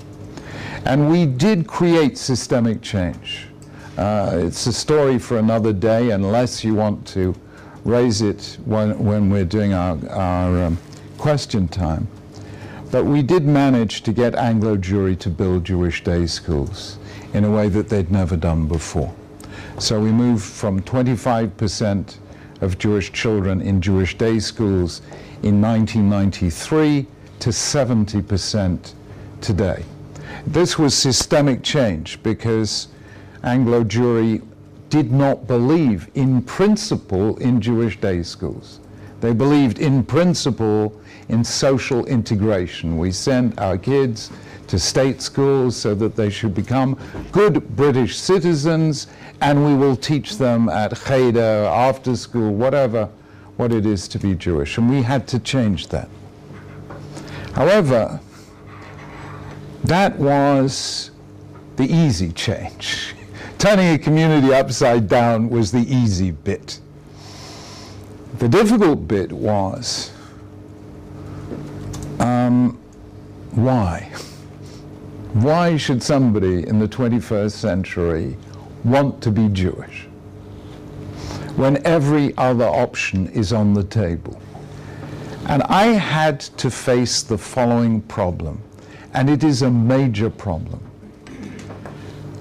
And 0.85 1.11
we 1.11 1.27
did 1.27 1.67
create 1.67 2.19
systemic 2.19 2.83
change. 2.83 3.47
Uh, 3.97 4.33
it's 4.35 4.67
a 4.67 4.73
story 4.73 5.19
for 5.19 5.39
another 5.39 5.73
day, 5.73 6.11
unless 6.11 6.65
you 6.65 6.75
want 6.75 7.07
to 7.09 7.35
raise 7.85 8.23
it 8.23 8.59
when, 8.65 8.99
when 8.99 9.31
we're 9.31 9.45
doing 9.45 9.75
our, 9.75 9.99
our 10.09 10.65
um, 10.65 10.79
question 11.23 11.68
time. 11.68 12.09
But 12.91 13.05
we 13.05 13.23
did 13.23 13.45
manage 13.45 14.03
to 14.03 14.12
get 14.12 14.35
Anglo 14.35 14.77
Jewry 14.77 15.16
to 15.20 15.31
build 15.31 15.62
Jewish 15.62 16.03
day 16.03 16.27
schools 16.27 16.99
in 17.33 17.45
a 17.45 17.51
way 17.51 17.68
that 17.68 17.89
they'd 17.89 18.11
never 18.11 18.37
done 18.37 18.66
before. 18.66 19.14
So 19.79 20.01
we 20.01 20.11
moved 20.11 20.43
from 20.43 20.83
25% 20.83 22.16
of 22.61 22.77
Jewish 22.77 23.12
children 23.12 23.61
in 23.61 23.81
Jewish 23.81 24.18
day 24.18 24.41
schools 24.41 25.01
in 25.45 25.62
1993 25.62 27.07
to 27.39 27.51
70% 27.51 28.95
today. 29.41 29.85
This 30.45 30.77
was 30.77 30.93
systemic 30.93 31.62
change 31.62 32.20
because 32.25 32.89
Anglo 33.45 33.85
Jewry 33.85 34.43
did 34.91 35.12
not 35.12 35.47
believe 35.47 36.11
in 36.14 36.43
principle 36.43 37.37
in 37.37 37.61
Jewish 37.61 38.01
day 38.01 38.25
schools. 38.25 38.81
They 39.23 39.33
believed 39.33 39.79
in 39.79 40.03
principle 40.03 41.01
in 41.29 41.45
social 41.45 42.05
integration. 42.07 42.99
We 42.99 43.12
sent 43.12 43.57
our 43.61 43.79
kids 43.79 44.33
to 44.66 44.81
state 44.81 45.23
schools 45.23 45.77
so 45.77 45.95
that 45.95 46.16
they 46.16 46.29
should 46.29 46.55
become 46.57 46.99
good 47.31 47.77
British 47.77 48.18
citizens, 48.18 49.07
and 49.41 49.64
we 49.64 49.75
will 49.75 49.95
teach 49.95 50.39
them 50.39 50.68
at 50.68 50.97
cheder, 51.07 51.68
after 51.70 52.16
school, 52.16 52.53
whatever, 52.53 53.09
what 53.59 53.73
it 53.73 53.87
is 53.87 54.09
to 54.09 54.18
be 54.18 54.35
Jewish. 54.35 54.77
And 54.77 54.91
we 54.91 55.03
had 55.03 55.29
to 55.29 55.39
change 55.39 55.87
that. 55.89 56.09
However, 57.55 58.18
that 59.85 60.18
was 60.18 61.12
the 61.77 61.85
easy 61.85 62.33
change. 62.33 63.14
Turning 63.59 63.95
a 63.95 63.99
community 63.99 64.53
upside 64.53 65.09
down 65.09 65.49
was 65.49 65.70
the 65.70 65.87
easy 65.89 66.33
bit. 66.33 66.81
The 68.39 68.49
difficult 68.49 69.07
bit 69.07 69.30
was 69.30 70.11
um, 72.18 72.78
why? 73.51 74.11
Why 75.35 75.76
should 75.76 76.03
somebody 76.03 76.66
in 76.66 76.78
the 76.78 76.89
21st 76.89 77.53
century 77.53 78.37
want 78.85 79.22
to 79.22 79.30
be 79.30 79.49
Jewish 79.49 80.07
when 81.57 81.85
every 81.87 82.35
other 82.37 82.64
option 82.64 83.28
is 83.28 83.53
on 83.53 83.74
the 83.74 83.85
table? 83.85 84.41
And 85.47 85.62
I 85.64 85.87
had 85.87 86.41
to 86.41 86.70
face 86.70 87.22
the 87.22 87.37
following 87.37 88.01
problem, 88.03 88.62
and 89.12 89.28
it 89.28 89.45
is 89.45 89.62
a 89.62 89.70
major 89.70 90.30
problem. 90.30 90.80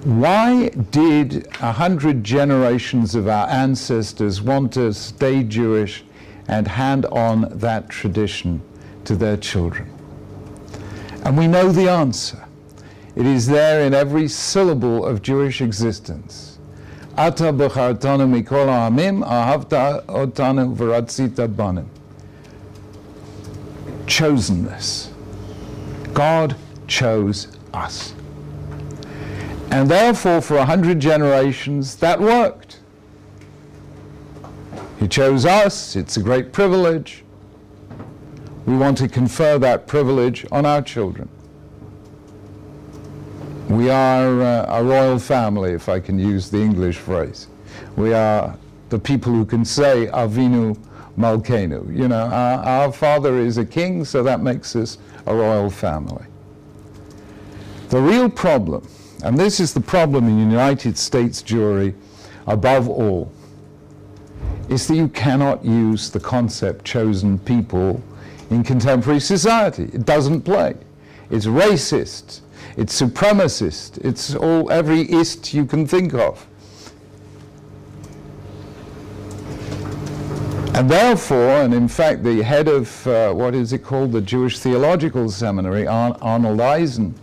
Why 0.03 0.69
did 0.69 1.47
a 1.61 1.71
hundred 1.71 2.23
generations 2.23 3.13
of 3.13 3.27
our 3.27 3.47
ancestors 3.47 4.41
want 4.41 4.73
to 4.73 4.95
stay 4.95 5.43
Jewish 5.43 6.03
and 6.47 6.67
hand 6.67 7.05
on 7.05 7.55
that 7.59 7.87
tradition 7.87 8.63
to 9.05 9.15
their 9.15 9.37
children? 9.37 9.91
And 11.23 11.37
we 11.37 11.45
know 11.45 11.71
the 11.71 11.87
answer. 11.87 12.43
It 13.15 13.27
is 13.27 13.45
there 13.45 13.81
in 13.81 13.93
every 13.93 14.27
syllable 14.27 15.05
of 15.05 15.21
Jewish 15.21 15.61
existence. 15.61 16.57
Ata 17.15 17.53
b'chartanu 17.53 18.43
mikol 18.43 18.65
ha'amim, 18.65 19.23
ahavta 19.23 20.03
otanu 20.07 20.75
v'ratzita 20.75 21.55
banim. 21.55 21.87
Chosenness. 24.07 25.09
God 26.15 26.55
chose 26.87 27.55
us. 27.71 28.15
And 29.71 29.89
therefore, 29.89 30.41
for 30.41 30.57
a 30.57 30.65
hundred 30.65 30.99
generations, 30.99 31.95
that 31.95 32.19
worked. 32.19 32.79
He 34.99 35.07
chose 35.07 35.45
us, 35.45 35.95
it's 35.95 36.17
a 36.17 36.21
great 36.21 36.51
privilege. 36.51 37.23
We 38.65 38.77
want 38.77 38.97
to 38.99 39.07
confer 39.07 39.57
that 39.57 39.87
privilege 39.87 40.45
on 40.51 40.65
our 40.65 40.81
children. 40.81 41.27
We 43.69 43.89
are 43.89 44.41
uh, 44.41 44.65
a 44.67 44.83
royal 44.83 45.17
family, 45.17 45.71
if 45.71 45.87
I 45.89 45.99
can 45.99 46.19
use 46.19 46.51
the 46.51 46.59
English 46.59 46.97
phrase. 46.97 47.47
We 47.95 48.13
are 48.13 48.55
the 48.89 48.99
people 48.99 49.31
who 49.31 49.45
can 49.45 49.63
say 49.63 50.07
Avinu 50.07 50.77
Malkenu. 51.17 51.97
You 51.97 52.09
know, 52.09 52.25
our, 52.25 52.59
our 52.59 52.91
father 52.91 53.39
is 53.39 53.57
a 53.57 53.65
king, 53.65 54.03
so 54.03 54.21
that 54.23 54.41
makes 54.41 54.75
us 54.75 54.97
a 55.25 55.33
royal 55.33 55.69
family. 55.69 56.25
The 57.89 58.01
real 58.01 58.29
problem, 58.29 58.87
and 59.23 59.37
this 59.37 59.59
is 59.59 59.73
the 59.73 59.81
problem 59.81 60.27
in 60.27 60.39
United 60.39 60.97
States 60.97 61.41
jury 61.41 61.93
above 62.47 62.89
all, 62.89 63.31
is 64.69 64.87
that 64.87 64.95
you 64.95 65.07
cannot 65.09 65.63
use 65.63 66.09
the 66.09 66.19
concept 66.19 66.85
chosen 66.85 67.37
people 67.39 68.01
in 68.49 68.63
contemporary 68.63 69.19
society. 69.19 69.83
It 69.93 70.05
doesn't 70.05 70.41
play. 70.41 70.75
It's 71.29 71.45
racist. 71.45 72.41
It's 72.77 72.99
supremacist. 72.99 73.97
It's 73.99 74.35
all 74.35 74.71
every 74.71 75.01
ist 75.01 75.53
you 75.53 75.65
can 75.65 75.85
think 75.87 76.13
of. 76.13 76.47
And 80.73 80.89
therefore, 80.89 81.61
and 81.61 81.73
in 81.73 81.87
fact, 81.87 82.23
the 82.23 82.41
head 82.41 82.67
of 82.67 83.05
uh, 83.05 83.33
what 83.33 83.53
is 83.53 83.73
it 83.73 83.83
called, 83.83 84.13
the 84.13 84.21
Jewish 84.21 84.57
Theological 84.57 85.29
Seminary, 85.29 85.85
Ar- 85.85 86.17
Arnold 86.21 86.61
Eisen, 86.61 87.13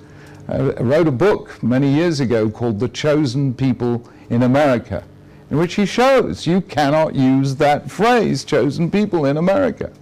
uh, 0.49 0.73
wrote 0.81 1.09
a 1.09 1.13
book 1.13 1.63
many 1.63 1.93
years 1.93 2.21
ago 2.21 2.49
called 2.49 2.81
The 2.81 2.89
Chosen 2.89 3.55
People 3.55 4.09
in 4.31 4.43
America, 4.43 5.05
in 5.51 5.59
which 5.59 5.75
he 5.75 5.87
shows 5.87 6.47
you 6.47 6.61
cannot 6.61 7.15
use 7.15 7.57
that 7.57 7.91
phrase, 7.91 8.45
chosen 8.45 8.91
people 8.91 9.25
in 9.25 9.37
America. 9.37 9.93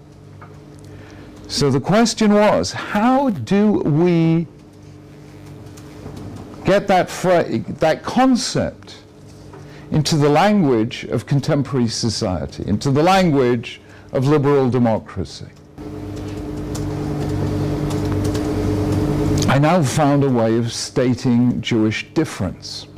So 1.49 1.71
the 1.71 1.81
question 1.81 2.35
was, 2.35 2.73
how 2.73 3.31
do 3.31 3.73
we 3.73 4.47
get 6.65 6.89
that, 6.89 7.09
fra- 7.09 7.47
that 7.47 8.03
concept 8.03 8.97
into 9.91 10.17
the 10.17 10.29
language 10.29 11.05
of 11.05 11.27
contemporary 11.27 11.89
society, 11.89 12.65
into 12.67 12.91
the 12.91 13.03
language 13.03 13.81
of 14.13 14.27
liberal 14.27 14.69
democracy. 14.69 15.47
I 19.57 19.59
now 19.59 19.83
found 19.83 20.23
a 20.23 20.29
way 20.29 20.59
of 20.59 20.71
stating 20.71 21.63
Jewish 21.63 22.13
difference. 22.13 22.89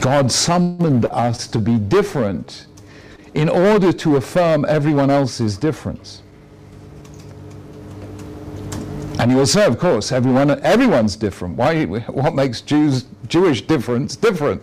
God 0.00 0.32
summoned 0.32 1.04
us 1.04 1.46
to 1.46 1.60
be 1.60 1.78
different 1.78 2.66
in 3.34 3.48
order 3.48 3.92
to 3.92 4.16
affirm 4.16 4.64
everyone 4.68 5.08
else's 5.08 5.56
difference. 5.56 6.24
And 9.20 9.30
you 9.30 9.36
will 9.36 9.46
say, 9.46 9.66
of 9.66 9.78
course, 9.78 10.10
everyone, 10.10 10.50
everyone's 10.64 11.14
different. 11.14 11.56
Why, 11.56 11.84
what 11.84 12.34
makes 12.34 12.60
Jews, 12.60 13.04
Jewish 13.28 13.62
difference 13.62 14.16
different? 14.16 14.62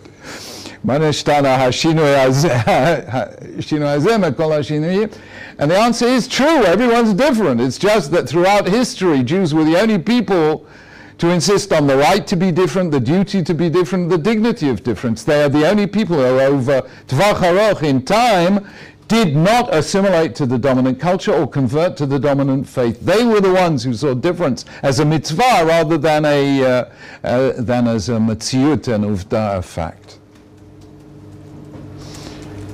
And 5.60 5.70
the 5.70 5.78
answer 5.78 6.06
is 6.06 6.26
true, 6.30 6.64
everyone's 6.64 7.14
different. 7.14 7.60
It's 7.60 7.78
just 7.78 8.12
that 8.12 8.30
throughout 8.30 8.66
history, 8.66 9.24
Jews 9.24 9.54
were 9.54 9.66
the 9.66 9.78
only 9.78 10.00
people 10.00 10.66
to 11.18 11.30
insist 11.30 11.74
on 11.74 11.86
the 11.86 11.98
right 11.98 12.26
to 12.28 12.38
be 12.38 12.50
different, 12.50 12.92
the 12.92 13.00
duty 13.02 13.44
to 13.44 13.54
be 13.54 13.70
different, 13.70 14.10
the 14.10 14.18
dignity 14.18 14.70
of 14.70 14.84
difference. 14.84 15.26
They 15.26 15.44
are 15.44 15.50
the 15.50 15.70
only 15.70 15.86
people 15.86 16.16
who 16.16 16.40
over 16.40 16.82
Tvach 17.08 17.84
in 17.84 18.06
time 18.06 18.66
did 19.10 19.36
not 19.36 19.74
assimilate 19.76 20.34
to 20.36 20.46
the 20.46 20.58
dominant 20.58 20.98
culture 20.98 21.34
or 21.34 21.46
convert 21.46 21.98
to 21.98 22.06
the 22.06 22.20
dominant 22.20 22.66
faith. 22.66 23.02
They 23.02 23.26
were 23.26 23.42
the 23.42 23.52
ones 23.52 23.84
who 23.84 23.94
saw 23.94 24.14
difference 24.14 24.64
as 24.82 25.00
a 25.00 25.06
mitzvah 25.06 25.66
rather 25.66 25.98
than, 25.98 26.24
a, 26.24 26.64
uh, 26.64 26.90
uh, 27.24 27.52
than 27.58 27.88
as 27.88 28.08
a 28.08 28.14
metziut 28.14 28.88
and 28.88 29.04
uvda, 29.04 29.62
fact. 29.62 30.19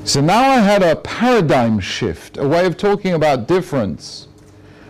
So 0.05 0.21
now 0.21 0.51
I 0.51 0.59
had 0.59 0.83
a 0.83 0.95
paradigm 0.97 1.79
shift, 1.79 2.37
a 2.37 2.47
way 2.47 2.67
of 2.67 2.77
talking 2.77 3.13
about 3.13 3.47
difference, 3.47 4.27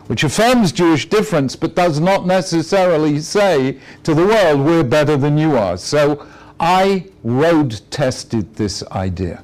which 0.07 0.25
affirms 0.25 0.73
Jewish 0.73 1.09
difference 1.09 1.55
but 1.55 1.73
does 1.73 2.01
not 2.01 2.27
necessarily 2.27 3.21
say 3.21 3.79
to 4.03 4.13
the 4.13 4.25
world, 4.25 4.59
we're 4.59 4.83
better 4.83 5.15
than 5.15 5.37
you 5.37 5.55
are. 5.55 5.77
So 5.77 6.27
I 6.59 7.05
road 7.23 7.79
tested 7.91 8.55
this 8.55 8.83
idea. 8.91 9.41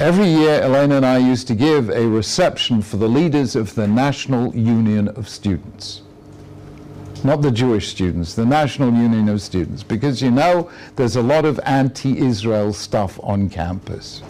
Every 0.00 0.28
year, 0.28 0.62
Elena 0.62 0.96
and 0.96 1.06
I 1.06 1.18
used 1.18 1.46
to 1.48 1.54
give 1.54 1.90
a 1.90 2.08
reception 2.08 2.80
for 2.80 2.96
the 2.96 3.06
leaders 3.06 3.54
of 3.54 3.74
the 3.74 3.86
National 3.86 4.56
Union 4.56 5.08
of 5.08 5.28
Students. 5.28 6.03
Not 7.24 7.40
the 7.40 7.50
Jewish 7.50 7.88
students, 7.88 8.34
the 8.34 8.44
National 8.44 8.92
Union 8.92 9.30
of 9.30 9.40
Students, 9.40 9.82
because 9.82 10.20
you 10.20 10.30
know 10.30 10.70
there's 10.96 11.16
a 11.16 11.22
lot 11.22 11.46
of 11.46 11.58
anti 11.64 12.18
Israel 12.18 12.74
stuff 12.74 13.18
on 13.22 13.48
campus. 13.48 14.22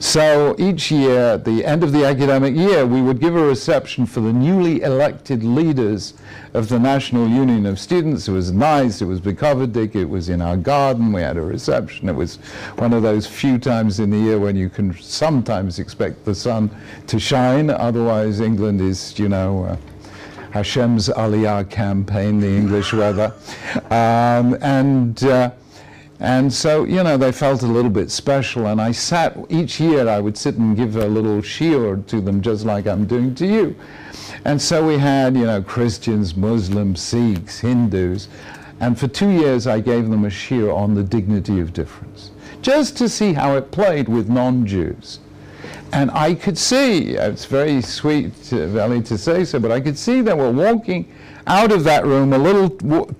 So 0.00 0.54
each 0.58 0.90
year, 0.90 1.34
at 1.34 1.44
the 1.44 1.66
end 1.66 1.82
of 1.84 1.92
the 1.92 2.06
academic 2.06 2.54
year, 2.54 2.86
we 2.86 3.02
would 3.02 3.20
give 3.20 3.36
a 3.36 3.42
reception 3.42 4.06
for 4.06 4.20
the 4.20 4.32
newly 4.32 4.80
elected 4.80 5.42
leaders 5.42 6.14
of 6.54 6.68
the 6.70 6.78
National 6.78 7.28
Union 7.28 7.66
of 7.66 7.78
Students. 7.78 8.26
It 8.26 8.32
was 8.32 8.52
nice, 8.52 9.02
it 9.02 9.06
was 9.06 9.20
Bukovic, 9.20 9.94
it 9.94 10.04
was 10.04 10.30
in 10.30 10.40
our 10.40 10.56
garden, 10.56 11.12
we 11.12 11.20
had 11.20 11.36
a 11.36 11.42
reception. 11.42 12.08
It 12.08 12.14
was 12.14 12.36
one 12.76 12.94
of 12.94 13.02
those 13.02 13.26
few 13.26 13.58
times 13.58 13.98
in 14.00 14.08
the 14.08 14.18
year 14.18 14.38
when 14.38 14.56
you 14.56 14.70
can 14.70 14.94
sometimes 14.94 15.78
expect 15.78 16.24
the 16.24 16.34
sun 16.34 16.70
to 17.08 17.18
shine, 17.18 17.68
otherwise 17.68 18.40
England 18.40 18.80
is, 18.80 19.18
you 19.18 19.28
know, 19.28 19.64
uh, 19.64 19.76
Hashem's 20.50 21.08
Aliyah 21.08 21.68
campaign, 21.70 22.40
the 22.40 22.48
English 22.48 22.92
weather. 22.92 23.32
Um, 23.90 24.56
and 24.60 25.22
uh, 25.24 25.50
and 26.20 26.52
so, 26.52 26.82
you 26.84 27.02
know, 27.04 27.16
they 27.16 27.30
felt 27.30 27.62
a 27.62 27.66
little 27.66 27.90
bit 27.90 28.10
special. 28.10 28.66
And 28.66 28.80
I 28.80 28.90
sat, 28.90 29.36
each 29.48 29.78
year 29.78 30.08
I 30.08 30.18
would 30.18 30.36
sit 30.36 30.56
and 30.56 30.76
give 30.76 30.96
a 30.96 31.06
little 31.06 31.40
shiur 31.40 32.04
to 32.08 32.20
them, 32.20 32.42
just 32.42 32.64
like 32.64 32.88
I'm 32.88 33.06
doing 33.06 33.36
to 33.36 33.46
you. 33.46 33.76
And 34.44 34.60
so 34.60 34.84
we 34.84 34.98
had, 34.98 35.36
you 35.36 35.44
know, 35.44 35.62
Christians, 35.62 36.36
Muslims, 36.36 37.00
Sikhs, 37.00 37.60
Hindus. 37.60 38.28
And 38.80 38.98
for 38.98 39.06
two 39.06 39.28
years 39.28 39.66
I 39.68 39.80
gave 39.80 40.08
them 40.08 40.24
a 40.24 40.28
shiur 40.28 40.74
on 40.74 40.94
the 40.94 41.04
dignity 41.04 41.60
of 41.60 41.72
difference, 41.72 42.32
just 42.62 42.96
to 42.98 43.08
see 43.08 43.32
how 43.32 43.56
it 43.56 43.70
played 43.70 44.08
with 44.08 44.28
non-Jews. 44.28 45.20
And 45.92 46.10
I 46.10 46.34
could 46.34 46.58
see, 46.58 47.14
it's 47.14 47.46
very 47.46 47.80
sweet, 47.80 48.52
uh, 48.52 48.66
Valley, 48.66 49.02
to 49.02 49.16
say 49.16 49.44
so, 49.44 49.58
but 49.58 49.70
I 49.70 49.80
could 49.80 49.98
see 49.98 50.20
they 50.20 50.34
were 50.34 50.50
walking 50.50 51.10
out 51.46 51.72
of 51.72 51.82
that 51.84 52.04
room 52.04 52.32
a 52.34 52.38
little 52.38 52.68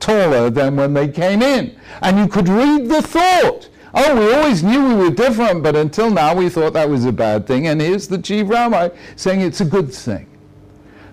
taller 0.01 0.51
than 0.51 0.77
when 0.77 0.93
they 0.93 1.09
came 1.09 1.41
in. 1.41 1.75
And 2.03 2.19
you 2.19 2.29
could 2.29 2.49
read 2.49 2.89
the 2.89 3.01
thought. 3.01 3.71
Oh, 3.95 4.14
we 4.21 4.35
always 4.35 4.62
knew 4.62 4.87
we 4.87 4.95
were 4.95 5.11
different, 5.11 5.62
but 5.62 5.75
until 5.75 6.11
now 6.11 6.35
we 6.35 6.51
thought 6.51 6.75
that 6.75 6.89
was 6.89 7.07
a 7.07 7.12
bad 7.12 7.47
thing. 7.47 7.69
And 7.69 7.81
here's 7.81 8.07
the 8.07 8.19
chief 8.19 8.49
rabbi 8.49 8.91
saying 9.16 9.41
it's 9.41 9.62
a 9.62 9.64
good 9.64 9.93
thing. 9.93 10.27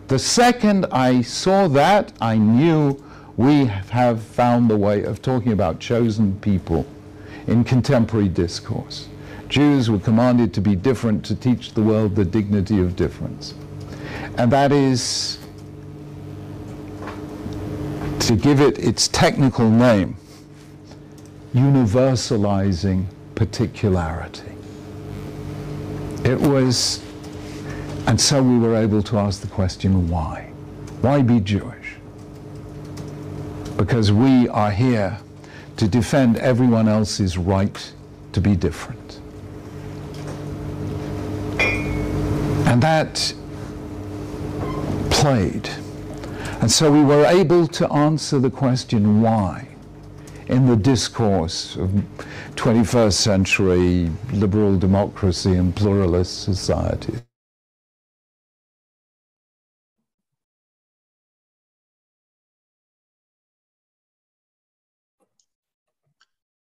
The 0.08 0.20
second 0.20 0.86
I 0.91 1.22
saw 1.22 1.68
that, 1.70 2.12
I 2.20 2.38
knew 2.38 3.01
we 3.38 3.66
have 3.66 4.22
found 4.22 4.70
the 4.70 4.78
way 4.78 5.03
of 5.03 5.22
talking 5.22 5.53
about 5.53 5.80
chosen 5.80 6.38
people 6.41 6.86
in 7.47 7.64
contemporary 7.64 8.28
discourse. 8.28 9.08
Jews 9.50 9.89
were 9.89 10.00
commanded 10.00 10.54
to 10.56 10.62
be 10.62 10.76
different 10.76 11.24
to 11.26 11.36
teach 11.36 11.74
the 11.74 11.82
world 11.82 12.16
the 12.16 12.26
dignity 12.26 12.80
of 12.80 12.96
difference. 12.96 13.54
And 14.38 14.52
that 14.52 14.72
is 14.72 15.39
to 18.22 18.36
give 18.36 18.60
it 18.60 18.80
its 18.80 19.08
technical 19.08 19.70
name, 19.70 20.18
universalizing 21.54 23.06
particularity. 23.36 24.52
It 26.24 26.39
was, 26.41 27.04
and 28.08 28.20
so 28.20 28.41
we 28.41 28.58
were 28.58 28.76
able 28.76 29.04
to 29.04 29.20
ask 29.20 29.41
the 29.41 29.48
question 29.48 30.10
why? 30.10 30.52
Why 31.02 31.22
be 31.22 31.39
Jewish? 31.39 31.98
Because 33.78 34.12
we 34.12 34.48
are 34.50 34.72
here 34.72 35.20
to 35.78 35.88
defend 35.88 36.38
everyone 36.38 36.88
else's 36.88 37.38
right 37.38 37.93
to 38.32 38.41
be 38.41 38.56
different. 38.56 39.05
And 42.74 42.83
that 42.83 43.35
played 45.11 45.68
and 46.61 46.70
so 46.70 46.93
we 46.93 47.03
were 47.03 47.24
able 47.24 47.66
to 47.68 47.91
answer 47.91 48.39
the 48.39 48.51
question 48.51 49.22
why 49.22 49.66
in 50.49 50.66
the 50.66 50.76
discourse 50.76 51.74
of 51.76 51.89
21st 52.57 53.14
century 53.14 54.11
liberal 54.35 54.76
democracy 54.78 55.55
and 55.55 55.74
pluralist 55.74 56.43
society. 56.43 57.14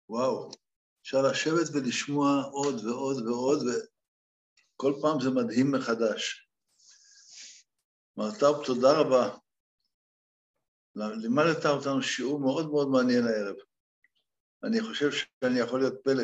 וואו, 0.09 0.51
אפשר 1.03 1.23
לשבת 1.23 1.69
ולשמוע 1.75 2.43
עוד 2.53 2.85
ועוד 2.85 3.27
ועוד, 3.27 3.67
וכל 4.78 4.94
פעם 5.02 5.20
זה 5.20 5.30
מדהים 5.30 5.72
מחדש. 5.72 6.50
מר 8.18 8.40
טאוב, 8.40 8.66
תודה 8.66 9.00
רבה. 9.00 9.38
לימדת 10.96 11.66
אותנו 11.66 12.02
שיעור 12.02 12.40
מאוד 12.40 12.70
מאוד 12.70 12.88
מעניין 12.88 13.28
הערב. 13.28 13.56
אני 14.64 14.82
חושב 14.82 15.12
שאני 15.12 15.60
יכול 15.60 15.80
להיות 15.80 15.94
פלא 16.04 16.24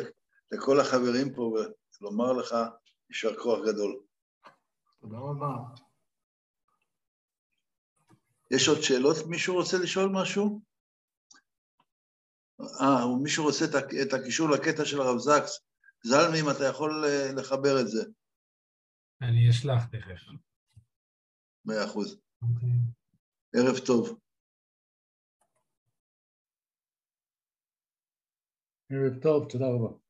לכל 0.52 0.80
החברים 0.80 1.34
פה 1.34 1.54
ולומר 2.00 2.32
לך 2.32 2.54
יישר 3.10 3.42
כוח 3.42 3.58
גדול. 3.66 4.00
תודה 5.00 5.16
רבה. 5.16 5.54
יש 8.50 8.68
עוד 8.68 8.82
שאלות? 8.82 9.16
מישהו 9.26 9.54
רוצה 9.54 9.76
לשאול 9.82 10.08
משהו? 10.12 10.60
אה, 12.60 13.16
מישהו 13.22 13.44
רוצה 13.44 13.64
את 14.02 14.12
הקישור 14.12 14.50
לקטע 14.50 14.84
של 14.84 15.00
הרב 15.00 15.18
זקס. 15.18 15.60
זלמי, 16.04 16.40
אם 16.40 16.50
אתה 16.50 16.64
יכול 16.64 17.04
אה, 17.04 17.32
לחבר 17.32 17.80
את 17.80 17.88
זה. 17.88 18.04
אני 19.28 19.50
אשלח 19.50 19.84
תכף. 19.86 20.22
מאה 21.64 21.84
אחוז. 21.84 22.14
Okay. 22.14 22.18
אוקיי. 22.42 22.68
ערב 23.54 23.78
טוב. 23.86 24.18
ערב 28.90 29.22
טוב, 29.22 29.50
תודה 29.52 29.64
רבה. 29.66 30.03